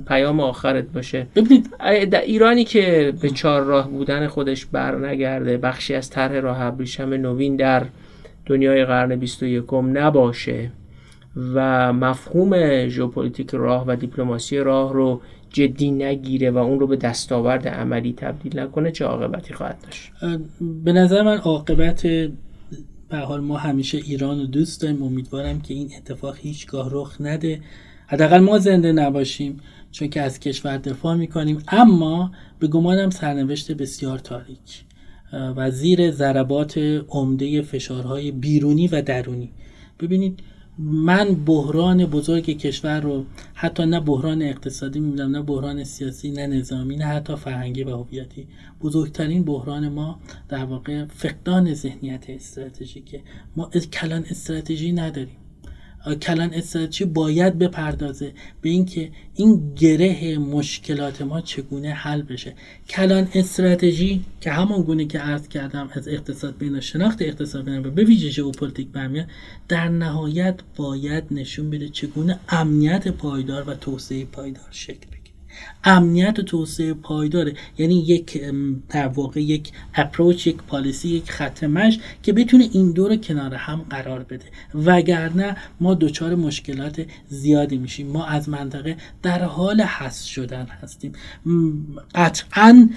پیام 0.09 0.41
آخرت 0.41 0.85
باشه. 0.95 1.27
ببینید. 1.37 1.71
در 2.11 2.21
ایرانی 2.21 2.65
که 2.65 3.13
به 3.23 3.31
چهار 3.31 3.63
راه 3.63 3.91
بودن 3.91 4.27
خودش 4.27 4.67
بر 4.67 4.97
نگرده 4.97 5.57
بخشی 5.57 5.95
از 5.95 6.11
طرح 6.11 6.33
راه 6.33 6.61
ابریشم 6.61 7.09
نوین 7.15 7.57
در 7.57 7.83
دنیای 8.47 8.85
قرن 8.85 9.17
21 9.17 9.75
نباشه. 9.75 10.71
و 11.55 11.93
مفهوم 11.93 12.87
ژئوپلیتیک 12.89 13.51
راه 13.51 13.85
و 13.87 13.97
دیپلماسی 13.97 14.59
راه 14.59 14.93
رو 14.93 15.21
جدی 15.51 15.91
نگیره 15.91 16.51
و 16.51 16.59
اون 16.59 16.81
رو 16.81 16.87
به 16.87 16.97
دستاورد 16.97 17.69
عملی 17.69 18.13
تبدیل 18.13 18.59
نکنه 18.59 18.91
چه 18.91 19.05
عاقبتی 19.05 19.55
خواهد 19.55 19.79
داشت؟ 19.83 20.13
به 20.85 20.93
نظر 20.93 21.23
من 21.23 21.37
عاقبت 21.37 22.03
به 23.09 23.17
حال 23.17 23.41
ما 23.41 23.57
همیشه 23.57 23.99
ایران 23.99 24.39
رو 24.39 24.47
دوست 24.47 24.83
داریم. 24.83 25.03
امیدوارم 25.03 25.61
که 25.61 25.75
این 25.75 25.91
اتفاق 25.97 26.37
هیچگاه 26.37 26.89
رخ 26.93 27.21
نده. 27.21 27.61
حداقل 28.07 28.39
ما 28.39 28.59
زنده 28.59 28.93
نباشیم 28.93 29.61
چون 29.91 30.09
که 30.09 30.23
از 30.23 30.41
کشور 30.41 30.77
دفاع 30.77 31.15
می‌کنیم. 31.15 31.63
اما 31.69 32.31
به 32.59 32.67
گمانم 32.67 33.11
سرنوشت 33.11 33.73
بسیار 33.73 34.19
تاریک. 34.19 34.85
و 35.33 35.71
زیر 35.71 36.11
ضربات 36.11 36.79
عمده 37.09 37.63
فشارهای 37.63 38.31
بیرونی 38.31 38.89
و 38.89 39.03
درونی. 39.03 39.51
ببینید 40.01 40.41
من 40.79 41.35
بحران 41.35 42.07
بزرگ 42.07 42.45
کشور 42.45 43.01
رو 43.01 43.25
حتی 43.55 43.87
نه 43.87 44.01
بحران 44.01 44.43
اقتصادی 44.43 45.01
می‌بینم 45.01 45.37
نه 45.37 45.43
بحران 45.43 45.85
سیاسی 45.85 46.31
نه 46.31 46.47
نظامی 46.47 46.97
نه 46.97 47.05
حتی 47.05 47.37
فرهنگی 47.37 47.85
و 47.85 47.97
هویتی. 47.97 48.47
بزرگترین 48.83 49.45
بحران 49.45 49.89
ما 49.89 50.21
در 50.49 50.65
واقع 50.65 51.05
فقدان 51.05 51.75
ذهنیت 51.75 52.31
استراتژیکه. 52.31 53.21
ما 53.57 53.71
کلان 53.93 54.25
استراتژی 54.31 54.93
نداریم. 54.93 55.37
کلان 56.23 56.55
استراتژی 56.55 57.05
باید 57.05 57.59
بپردازه 57.59 58.33
به 58.63 58.69
اینکه 58.69 59.11
این 59.35 59.75
گره 59.75 60.39
مشکلات 60.39 61.23
ما 61.23 61.41
چگونه 61.41 61.93
حل 61.93 62.23
بشه. 62.23 62.55
کلان 62.89 63.29
استراتژی 63.35 64.25
که 64.41 64.51
همان 64.51 64.83
گونه 64.83 65.05
که 65.05 65.19
عرض 65.19 65.49
کردم 65.49 65.91
از 65.93 66.09
اقتصاد 66.09 66.59
بین 66.59 66.81
شناخت 66.81 67.23
اقتصاد 67.23 67.65
بین 67.65 67.83
به 67.83 68.05
ویژه 68.05 68.31
ژئوپلیتیک 68.31 68.89
برمیاد 68.89 69.27
در 69.69 69.89
نهایت 69.89 70.61
باید 70.77 71.25
نشون 71.31 71.71
بده 71.71 71.89
چگونه 71.89 72.39
امنیت 72.49 73.09
پایدار 73.09 73.71
و 73.71 73.75
توسعه 73.75 74.25
پایدار 74.25 74.69
شکل 74.71 75.07
بگیره. 75.07 75.19
امنیت 75.85 76.39
و 76.39 76.43
توسعه 76.43 76.95
پایداره. 76.95 77.55
یعنی 77.79 77.95
یک 77.95 78.43
در 78.89 79.09
واقع 79.09 79.41
یک 79.41 79.73
approach 79.95 80.47
یک 80.47 80.57
policy 80.57 81.09
یک 81.09 81.31
خط 81.31 81.65
مشی 81.65 81.99
که 82.23 82.33
بتونه 82.33 82.69
این 82.73 82.93
دو 82.93 83.09
رو 83.09 83.17
کنار 83.17 83.55
هم 83.55 83.87
قرار 83.91 84.23
بده. 84.23 84.45
وگرنه 84.75 85.57
ما 85.81 85.95
دچار 85.95 86.35
مشکلات 86.35 87.07
زیادی 87.29 87.77
میشیم. 87.79 88.07
ما 88.07 88.25
از 88.25 88.49
منطقه 88.49 88.97
در 89.23 89.43
حال 89.43 89.81
حس 89.81 90.25
شدن 90.25 90.67
هستیم. 90.83 91.13
قطعا 92.15 92.89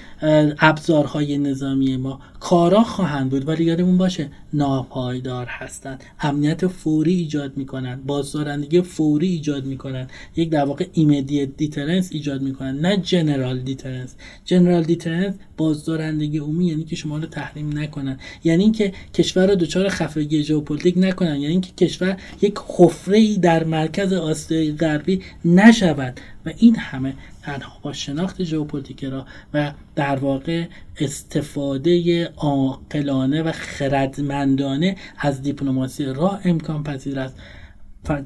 ابزارهای 0.59 1.37
نظامی 1.37 1.97
ما 1.97 2.19
کارا 2.39 2.83
خواهند 2.83 3.29
بود 3.29 3.47
ولی 3.47 3.63
یادمون 3.63 3.97
باشه 3.97 4.29
ناپایدار 4.53 5.45
هستند 5.49 6.03
امنیت 6.19 6.67
فوری 6.67 7.13
ایجاد 7.13 7.57
می‌کنن. 7.57 8.01
بازدارندگی 8.07 8.81
فوری 8.81 9.27
ایجاد 9.27 9.65
می‌کنن. 9.65 10.07
یک 10.35 10.49
در 10.49 10.65
واقع 10.65 10.87
immediate 10.93 11.57
deterrence 11.57 12.09
ایجاد 12.11 12.41
می‌کنن. 12.41 12.70
نه 12.71 12.97
general 12.97 13.59
deterrence. 13.59 14.15
general 14.45 14.83
deterrence 14.83 15.35
بازدارندگی 15.57 16.37
عمومی 16.37 16.65
یعنی 16.65 16.83
که 16.83 16.95
شما 16.95 17.17
رو 17.17 17.25
تحریم 17.25 17.77
نکنن. 17.77 18.19
یعنی 18.43 18.63
اینکه 18.63 18.93
کشور 19.13 19.47
رو 19.47 19.55
دچار 19.55 19.89
خفگی 19.89 20.43
ژئوپلیتیک 20.43 20.95
نکنن. 20.97 21.35
یعنی 21.35 21.45
اینکه 21.45 21.85
کشور 21.85 22.17
یک 22.41 22.55
حفره 22.67 23.17
ای 23.17 23.37
در 23.37 23.63
مرکز 23.63 24.13
آسیای 24.13 24.71
غربی 24.71 25.21
نشود. 25.45 26.19
و 26.45 26.51
این 26.57 26.75
همه 26.75 27.13
تنها 27.41 27.79
با 27.81 27.93
شناخت 27.93 28.43
ژئوپلیتیک 28.43 29.03
راه 29.03 29.25
و 29.53 29.73
در 29.95 30.15
واقع 30.15 30.65
استفاده 30.99 32.25
عاقلانه 32.25 33.43
و 33.43 33.51
خردمندانه 33.51 34.95
از 35.17 35.41
دیپلماسی 35.41 36.05
راه 36.05 36.41
امکان 36.43 36.83
پذیر 36.83 37.19
است. 37.19 37.35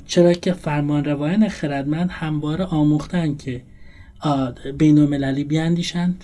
چرا 0.05 0.33
که 0.33 0.53
فرمان 0.53 1.05
روایان 1.05 1.49
خردمند 1.49 2.09
همواره 2.11 2.65
آموختن 2.65 3.35
که 3.35 3.61
بین 4.77 4.99
المللی 4.99 5.43
بیاندیشند 5.43 6.23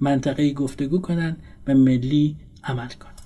منطقه‌ای 0.00 0.52
گفتگو 0.52 1.00
کنند 1.00 1.36
و 1.66 1.74
ملی 1.74 2.36
عمل 2.64 2.88
کنند. 2.88 3.20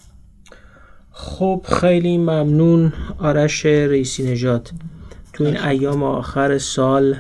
خب 1.11 1.67
خیلی 1.81 2.19
ممنون 2.19 2.93
آرش 3.19 3.67
رئیسی‌نژاد 3.67 4.73
تو 5.33 5.45
این 5.45 5.57
ایام 5.57 6.03
آخر 6.03 6.59
سال 6.59 7.17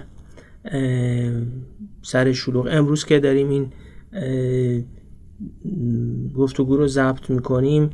سر 2.02 2.32
شلوغ. 2.32 2.68
امروز 2.70 3.04
که 3.04 3.20
داریم 3.20 3.48
این 3.48 3.72
گفتگو 6.36 6.76
رو 6.76 6.86
ضبط 6.86 7.30
می‌کنیم 7.30 7.90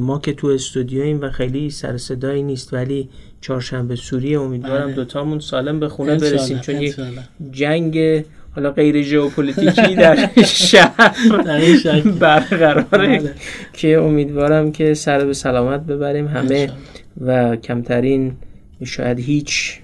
ما 0.00 0.18
که 0.18 0.32
تو 0.32 0.46
استودیویم 0.46 1.20
و 1.20 1.30
خیلی 1.30 1.70
سر 1.70 1.96
صدایی 1.96 2.42
نیست 2.42 2.74
ولی 2.74 3.10
چهارشنبه 3.40 3.96
سوریه 3.96 4.40
امیدوارم 4.40 4.86
بله. 4.86 4.94
دوتامون 4.94 5.38
سالم 5.38 5.80
به 5.80 5.88
خونه 5.88 6.16
برسیم 6.16 6.58
چون 6.58 6.80
یک 6.80 6.96
جنگ 7.50 8.24
حالا 8.54 8.70
غیر 8.70 9.02
ژئوپلیتیکی 9.02 9.94
در 9.94 10.28
شهر 10.44 12.00
برقراره 12.20 12.84
بله. 12.90 13.34
که 13.72 13.98
امیدوارم 13.98 14.72
که 14.72 14.94
سر 14.94 15.24
به 15.24 15.32
سلامت 15.32 15.86
ببریم 15.86 16.26
همه 16.26 16.70
و 17.20 17.56
کمترین 17.56 18.36
شاید 18.84 19.18
هیچ 19.18 19.80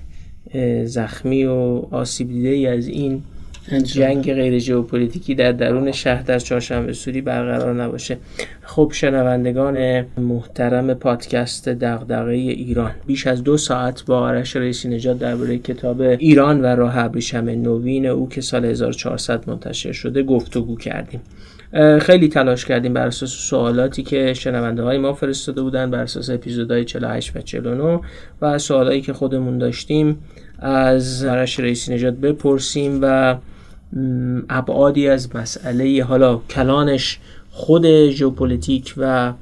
زخمی 0.85 1.45
و 1.45 1.83
آسیب 1.91 2.29
دیده 2.29 2.49
ای 2.49 2.67
از 2.67 2.89
این 2.89 3.23
جنگ 3.71 4.35
غیر 4.35 4.59
ژئوپلیتیکی 4.59 5.35
در 5.35 5.53
درون 5.53 5.93
شهر 5.93 6.23
در 6.23 6.39
چهارشنبه 6.39 6.93
سوری 6.93 7.21
برقرار 7.21 7.83
نباشه. 7.83 8.19
خب 8.63 8.93
شنوندگان 8.95 10.07
محترم 10.19 10.95
پادکست 10.95 11.69
دغدغه 11.69 12.33
ایران 12.33 12.91
بیش 13.07 13.27
از 13.27 13.45
دو 13.45 13.57
ساعت 13.57 14.05
با 14.05 14.19
آرش 14.19 14.57
رئیسی 14.57 14.89
نجات 14.89 15.19
درباره 15.19 15.59
کتاب 15.59 16.01
ایران 16.01 16.61
و 16.61 16.67
راه 16.67 16.99
ابریشم 16.99 17.49
نوین 17.49 18.07
او 18.07 18.29
که 18.29 18.41
سال 18.41 18.65
1400 18.65 19.51
منتشر 19.51 19.93
شده 19.93 20.23
گفتگو 20.23 20.77
کردیم. 20.77 21.21
خیلی 22.01 22.29
تلاش 22.29 22.65
کردیم 22.65 22.93
بر 22.93 23.07
اساس 23.07 23.31
سوالاتی 23.31 24.03
که 24.03 24.35
شنونده 24.35 24.83
های 24.83 24.99
ما 24.99 25.13
فرستاده 25.13 25.63
بودن 25.63 25.91
بر 25.91 26.03
اساس 26.03 26.31
اپیزودهای 26.31 26.85
48 26.85 27.37
و 27.37 27.41
49 27.41 28.01
و 28.43 28.59
سوالایی 28.59 29.01
که 29.01 29.13
خودمون 29.13 29.59
داشتیم 29.59 30.19
از 30.59 31.25
آرش 31.25 31.61
رئیسی‌نژاد 31.61 32.15
بپرسیم 32.15 32.99
و 33.03 33.37
ابعادی 34.51 35.09
از 35.09 35.37
مسئله 35.37 36.05
حالا 36.05 36.37
کلانش 36.37 37.19
خود 37.51 38.09
ژئوپلیتیک 38.09 38.95
و 38.97 39.33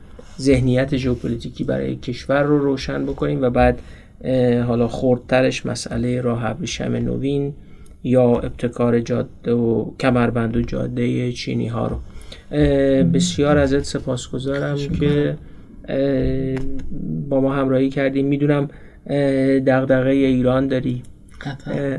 ذهنیت 0.41 0.97
ژئوپلیتیکی 0.97 1.65
برای 1.65 1.97
کشور 1.97 2.43
رو 2.43 2.59
روشن 2.59 3.07
بکنیم 3.07 3.43
و 3.43 3.51
بعد 3.51 3.79
حالا 4.67 4.89
خردترش 4.89 5.67
مسئله 5.67 6.21
راه 6.21 6.45
ابریشم 6.45 6.93
نوین 6.93 7.55
یا 8.05 8.23
ابتکار 8.23 9.01
جاده 9.01 9.53
و 9.53 9.91
کمربند 10.01 10.57
و 10.57 10.63
جاده 10.63 11.33
چینی 11.33 11.67
ها 11.69 11.87
رو. 11.87 11.99
بسیار 13.03 13.59
ازت 13.59 13.85
سپاسگزارم 13.85 14.77
که 14.77 15.37
با 17.29 17.41
ما 17.41 17.55
همراهی 17.55 17.89
کردیم 17.89 18.27
می‌دونم 18.27 18.69
دغدغه 19.67 20.11
ایران 20.11 20.69
داری. 20.69 21.03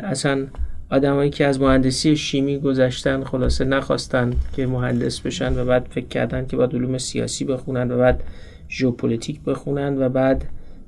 اصلا 0.03 0.47
آدمایی 0.91 1.29
که 1.29 1.45
از 1.45 1.61
مهندسی 1.61 2.15
شیمی 2.15 2.59
گذشتن 2.59 3.23
خلاصه 3.23 3.65
نخواستن 3.65 4.33
که 4.55 4.67
مهندس 4.67 5.19
بشن 5.19 5.59
و 5.59 5.65
بعد 5.65 5.87
فکر 5.89 6.07
کردن 6.07 6.45
که 6.45 6.57
باید 6.57 6.75
علوم 6.75 6.97
سیاسی 6.97 7.45
بخونن 7.45 7.91
و 7.91 7.97
بعد 7.97 8.23
ژئوپلیتیک 8.69 9.41
بخونن 9.41 9.97
و 9.97 10.09
بعد 10.09 10.45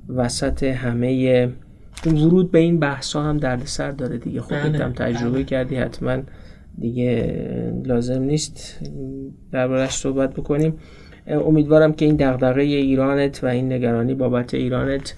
وسط 0.08 0.62
همه 0.62 1.48
ورود 2.06 2.50
به 2.50 2.58
این 2.58 2.80
بحث 2.80 3.16
هم 3.16 3.38
دردسر 3.38 3.90
داره 3.90 4.18
دیگه 4.18 4.40
خودت 4.40 4.62
بله، 4.62 4.84
هم 4.84 4.92
تجربه 4.92 5.30
بله. 5.30 5.44
کردی 5.44 5.76
حتما 5.76 6.22
دیگه 6.78 7.38
لازم 7.84 8.22
نیست 8.22 8.80
دربارش 9.52 9.90
صحبت 9.90 10.34
بکنیم 10.34 10.74
امیدوارم 11.26 11.92
که 11.92 12.04
این 12.04 12.16
دغدغه 12.16 12.62
ایرانت 12.62 13.44
و 13.44 13.46
این 13.46 13.72
نگرانی 13.72 14.14
بابت 14.14 14.54
ایرانت 14.54 15.14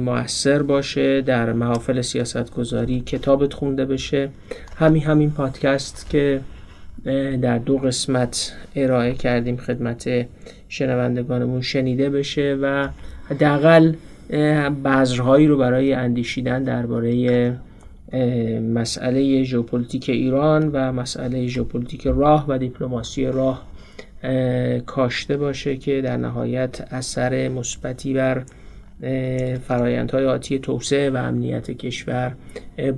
موثر 0.00 0.62
باشه 0.62 1.20
در 1.20 1.52
محافل 1.52 2.00
سیاست 2.00 2.54
گذاری 2.54 3.00
کتابت 3.00 3.54
خونده 3.54 3.84
بشه. 3.84 4.28
همین 4.76 5.02
همین 5.02 5.30
پادکست 5.30 6.10
که 6.10 6.40
در 7.42 7.58
دو 7.58 7.78
قسمت 7.78 8.52
ارائه 8.76 9.14
کردیم 9.14 9.56
خدمت 9.56 10.26
شنوندگانمون 10.68 11.60
شنیده 11.60 12.10
بشه 12.10 12.58
و 12.62 12.88
حداقل 13.30 13.92
بذرهایی 14.84 15.46
رو 15.46 15.56
برای 15.58 15.92
اندیشیدن 15.92 16.62
درباره 16.62 17.56
مسئله 18.74 19.42
ژئوپلیتیک 19.42 20.10
ایران 20.10 20.70
و 20.72 20.92
مسئله 20.92 21.46
ژئوپلیتیک 21.46 22.06
راه 22.06 22.44
و 22.48 22.58
دیپلماسی 22.58 23.26
راه 23.26 23.66
کاشته 24.86 25.36
باشه 25.36 25.76
که 25.76 26.00
در 26.00 26.16
نهایت 26.16 26.80
اثر 26.90 27.48
مثبتی 27.48 28.14
بر 28.14 28.42
فرایندهای 29.62 30.26
آتی 30.26 30.58
توسعه 30.58 31.10
و 31.10 31.16
امنیت 31.16 31.70
کشور 31.70 32.34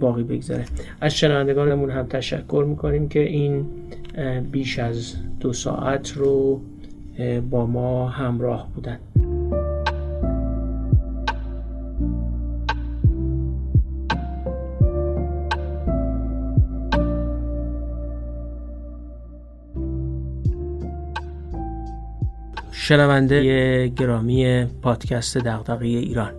باقی 0.00 0.22
بگذاره. 0.22 0.64
از 1.00 1.14
شنوندگانمون 1.14 1.90
هم 1.90 2.06
تشکر 2.06 2.64
می‌کنیم 2.68 3.08
که 3.08 3.20
این 3.20 3.66
بیش 4.52 4.78
از 4.78 5.14
دو 5.40 5.52
ساعت 5.52 6.12
رو 6.12 6.60
با 7.50 7.66
ما 7.66 8.08
همراه 8.08 8.68
بودن. 8.74 8.98
شنونده 22.86 23.88
گرامی 23.88 24.64
پادکست 24.64 25.38
دغدغه 25.38 25.86
ایران. 25.86 26.32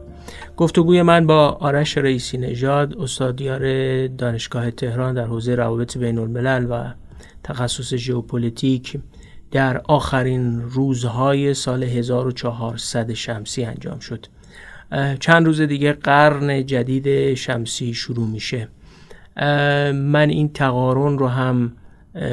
گفتگوی 0.57 1.01
من 1.01 1.27
با 1.27 1.49
آرش 1.49 1.97
رئیسی 1.97 2.37
نژاد 2.37 2.97
استادیار 2.97 3.61
دانشگاه 4.07 4.71
تهران 4.71 5.13
در 5.13 5.25
حوزه 5.25 5.55
روابط 5.55 5.97
بین 5.97 6.17
الملل 6.17 6.67
و 6.69 6.93
تخصص 7.43 7.93
ژئوپلیتیک 7.93 8.97
در 9.51 9.77
آخرین 9.77 10.61
روزهای 10.61 11.53
سال 11.53 11.83
1400 11.83 13.13
شمسی 13.13 13.63
انجام 13.63 13.99
شد. 13.99 14.25
چند 15.19 15.45
روز 15.45 15.61
دیگه 15.61 15.93
قرن 15.93 16.65
جدید 16.65 17.33
شمسی 17.33 17.93
شروع 17.93 18.27
میشه. 18.27 18.67
من 19.93 20.29
این 20.29 20.53
تقارن 20.53 21.17
رو 21.17 21.27
هم 21.27 21.71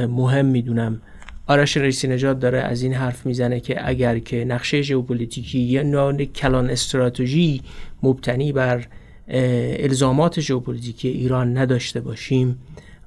مهم 0.08 0.46
می‌دونم. 0.46 1.00
آرش 1.46 1.76
رئیسی‌نژاد 1.76 2.38
داره 2.40 2.58
از 2.58 2.82
این 2.82 2.94
حرف 2.94 3.26
می‌زنه 3.26 3.60
که 3.60 3.88
اگر 3.88 4.18
که 4.18 4.44
نقشه 4.44 4.82
ژئوپلیتیکی 4.82 5.58
یا 5.58 5.82
نوع 5.82 6.24
کلان 6.24 6.70
استراتژی 6.70 7.60
مبتنی 8.02 8.52
بر 8.52 8.86
الزامات 9.28 10.40
ژئوپلیتیکی 10.40 11.08
ایران 11.08 11.58
نداشته 11.58 12.00
باشیم 12.00 12.58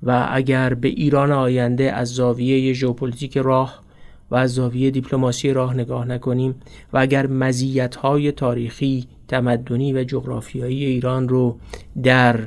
و 0.03 0.27
اگر 0.31 0.73
به 0.73 0.88
ایران 0.88 1.31
آینده 1.31 1.91
از 1.91 2.07
زاویه 2.07 2.73
ژئوپلیتیک 2.73 3.38
راه 3.38 3.83
و 4.31 4.35
از 4.35 4.53
زاویه 4.53 4.91
دیپلماسی 4.91 5.53
راه 5.53 5.73
نگاه 5.73 6.05
نکنیم 6.05 6.55
و 6.93 6.97
اگر 6.97 7.27
مزیت‌های 7.27 8.31
تاریخی، 8.31 9.07
تمدنی 9.27 9.93
و 9.93 10.03
جغرافیایی 10.03 10.85
ایران 10.85 11.29
رو 11.29 11.57
در 12.03 12.39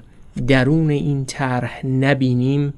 درون 0.47 0.91
این 0.91 1.25
طرح 1.25 1.87
نبینیم 1.87 2.75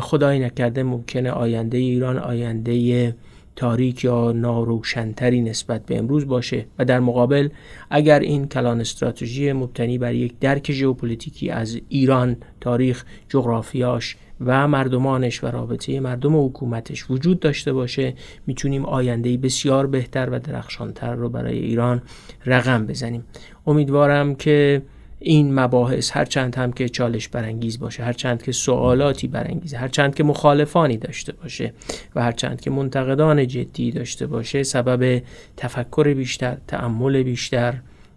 خدای 0.00 0.38
نکرده 0.38 0.82
ممکنه 0.82 1.30
آینده 1.30 1.78
ایران 1.78 2.18
آینده 2.18 3.14
تاریک 3.56 4.04
یا 4.04 4.32
ناروشنتری 4.32 5.40
نسبت 5.40 5.86
به 5.86 5.98
امروز 5.98 6.26
باشه. 6.26 6.66
و 6.78 6.84
در 6.84 7.00
مقابل 7.00 7.48
اگر 7.90 8.20
این 8.20 8.48
کلان 8.48 8.80
استراتژی 8.80 9.52
مبتنی 9.52 9.98
بر 9.98 10.14
یک 10.14 10.38
درک 10.38 10.72
ژئوپلیتیکی 10.72 11.50
از 11.50 11.80
ایران 11.88 12.36
تاریخ 12.60 13.04
جغرافیاش 13.28 14.16
و 14.40 14.68
مردمانش 14.68 15.44
و 15.44 15.46
رابطه 15.46 16.00
مردم 16.00 16.36
و 16.36 16.48
حکومتش 16.48 17.10
وجود 17.10 17.40
داشته 17.40 17.72
باشه 17.72 18.14
می‌تونیم 18.46 18.84
آینده 18.84 19.36
بسیار 19.36 19.86
بهتر 19.86 20.28
و 20.30 20.38
درخشانتر 20.38 21.14
رو 21.14 21.28
برای 21.28 21.58
ایران 21.58 22.02
رقم 22.46 22.86
بزنیم. 22.86 23.24
امیدوارم 23.66 24.34
که 24.34 24.82
این 25.22 25.54
مباحث 25.54 26.10
هر 26.16 26.24
چند 26.24 26.54
هم 26.54 26.72
که 26.72 26.88
چالش 26.88 27.28
برانگیز 27.28 27.78
باشه 27.78 28.02
هر 28.02 28.12
چند 28.12 28.42
که 28.42 28.52
سوالاتی 28.52 29.28
برانگیزه 29.28 29.76
هر 29.76 29.88
چند 29.88 30.14
که 30.14 30.24
مخالفانی 30.24 30.96
داشته 30.96 31.32
باشه 31.32 31.72
و 32.14 32.22
هر 32.22 32.32
چند 32.32 32.60
که 32.60 32.70
منتقدان 32.70 33.46
جدی 33.46 33.90
داشته 33.90 34.26
باشه 34.26 34.62
سبب 34.62 35.22
تفکر 35.56 36.14
بیشتر 36.14 36.56
تأمل 36.66 37.22
بیشتر 37.22 37.74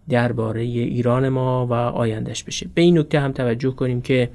درباره 0.09 0.61
ایران 0.61 1.29
ما 1.29 1.67
و 1.67 1.73
آیندهش 1.73 2.43
بشه. 2.43 2.69
به 2.73 2.81
این 2.81 2.97
نکته 2.97 3.19
هم 3.19 3.31
توجه 3.31 3.71
کنیم 3.71 4.01
که 4.01 4.29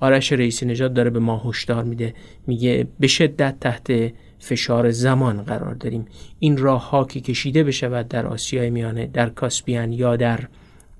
آرش 0.00 0.32
رئیسی 0.32 0.66
نژاد 0.66 0.94
داره 0.94 1.10
به 1.10 1.18
ما 1.18 1.42
هشدار 1.44 1.84
میده 1.84 2.14
میگه 2.46 2.86
به 3.00 3.06
شدت 3.06 3.60
تحت 3.60 4.12
فشار 4.38 4.90
زمان 4.90 5.42
قرار 5.42 5.74
داریم. 5.74 6.06
این 6.38 6.56
راه 6.56 6.90
ها 6.90 7.04
که 7.04 7.20
کشیده 7.20 7.64
بشود 7.64 8.08
در 8.08 8.26
آسیای 8.26 8.70
میانه 8.70 9.06
در 9.06 9.28
کاسپیان 9.28 9.92
یا 9.92 10.16
در 10.16 10.40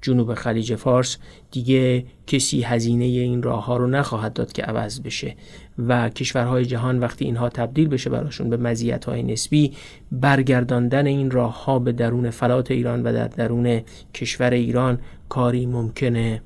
جنوب 0.03 0.35
خلیج 0.35 0.75
فارس 0.75 1.19
دیگه 1.51 2.05
کسی 2.27 2.63
هزینه 2.63 3.05
این 3.05 3.43
راه 3.43 3.65
ها 3.65 3.77
رو 3.77 3.87
نخواهد 3.87 4.33
داد 4.33 4.53
که 4.53 4.63
عوض 4.63 5.01
بشه 5.01 5.35
و 5.79 6.09
کشورهای 6.09 6.65
جهان 6.65 6.99
وقتی 6.99 7.25
اینها 7.25 7.49
تبدیل 7.49 7.89
بشه 7.89 8.11
براشون 8.11 8.51
به 8.51 8.57
مزیت 8.57 9.05
های 9.05 9.23
نسبی 9.23 9.73
برگرداندن 10.13 11.07
این 11.07 11.31
راه 11.31 11.65
ها 11.65 11.79
به 11.79 11.93
درون 11.93 12.31
فلات 12.31 12.71
ایران 12.71 13.03
و 13.03 13.13
در 13.13 13.29
درون 13.29 13.81
کشور 14.15 14.51
ایران 14.51 14.99
کاری 15.29 15.67
ممکنه 15.67 16.43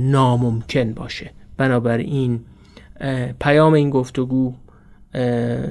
ناممکن 0.00 0.92
باشه. 0.92 1.30
بنابراین 1.56 2.40
پیام 3.40 3.72
این 3.72 3.90
گفتگو 3.90 4.54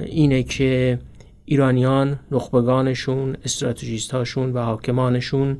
اینه 0.04 0.42
که 0.42 0.98
ایرانیان 1.44 2.18
نخبگانشون 2.30 3.36
استراتژیست 3.44 4.10
هاشون 4.10 4.52
و 4.52 4.58
حاکمانشون 4.58 5.58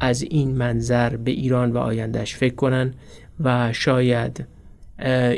از 0.00 0.22
این 0.22 0.50
منظر 0.50 1.16
به 1.16 1.30
ایران 1.30 1.72
و 1.72 1.78
آیندهش 1.78 2.36
فکر 2.36 2.54
کنن 2.54 2.94
و 3.40 3.72
شاید 3.72 4.46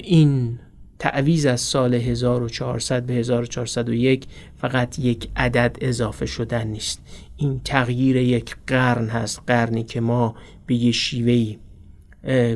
این 0.02 0.58
تعویز 0.98 1.46
از 1.46 1.60
سال 1.60 1.94
1400 1.94 3.06
به 3.06 3.14
1401 3.14 4.26
فقط 4.56 4.98
یک 4.98 5.28
عدد 5.36 5.76
اضافه 5.80 6.26
شدن 6.26 6.66
نیست. 6.66 7.00
این 7.36 7.60
تغییر 7.64 8.16
یک 8.16 8.56
قرن 8.66 9.08
هست 9.08 9.42
قرنی 9.46 9.82
که 9.82 10.00
ما 10.00 10.34
به 10.66 10.74
یه 10.74 10.92
شیوهی 10.92 11.58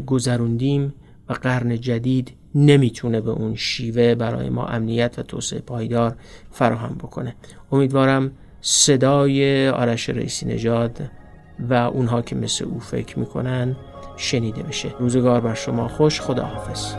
گذروندیم 0.06 0.94
و 1.28 1.32
قرن 1.32 1.80
جدید 1.80 2.32
نمی‌تونه 2.54 3.20
به 3.20 3.30
اون 3.30 3.54
شیوه 3.54 4.14
برای 4.14 4.50
ما 4.50 4.66
امنیت 4.66 5.18
و 5.18 5.22
توسعه 5.22 5.60
پایدار 5.60 6.16
فراهم 6.50 6.94
بکنه. 6.94 7.34
امیدوارم 7.72 8.32
صدای 8.60 9.68
آرش 9.68 10.08
رئیسی 10.08 10.46
نژاد 10.46 11.10
و 11.70 11.74
اونها 11.74 12.22
که 12.22 12.36
مثل 12.36 12.64
او 12.64 12.80
فکر 12.80 13.18
می‌کنن 13.18 13.76
شنیده 14.16 14.62
بشه 14.62 14.94
روزگار 14.98 15.40
بر 15.40 15.54
شما 15.54 15.88
خوش. 15.88 16.20
خداحافظ. 16.20 16.94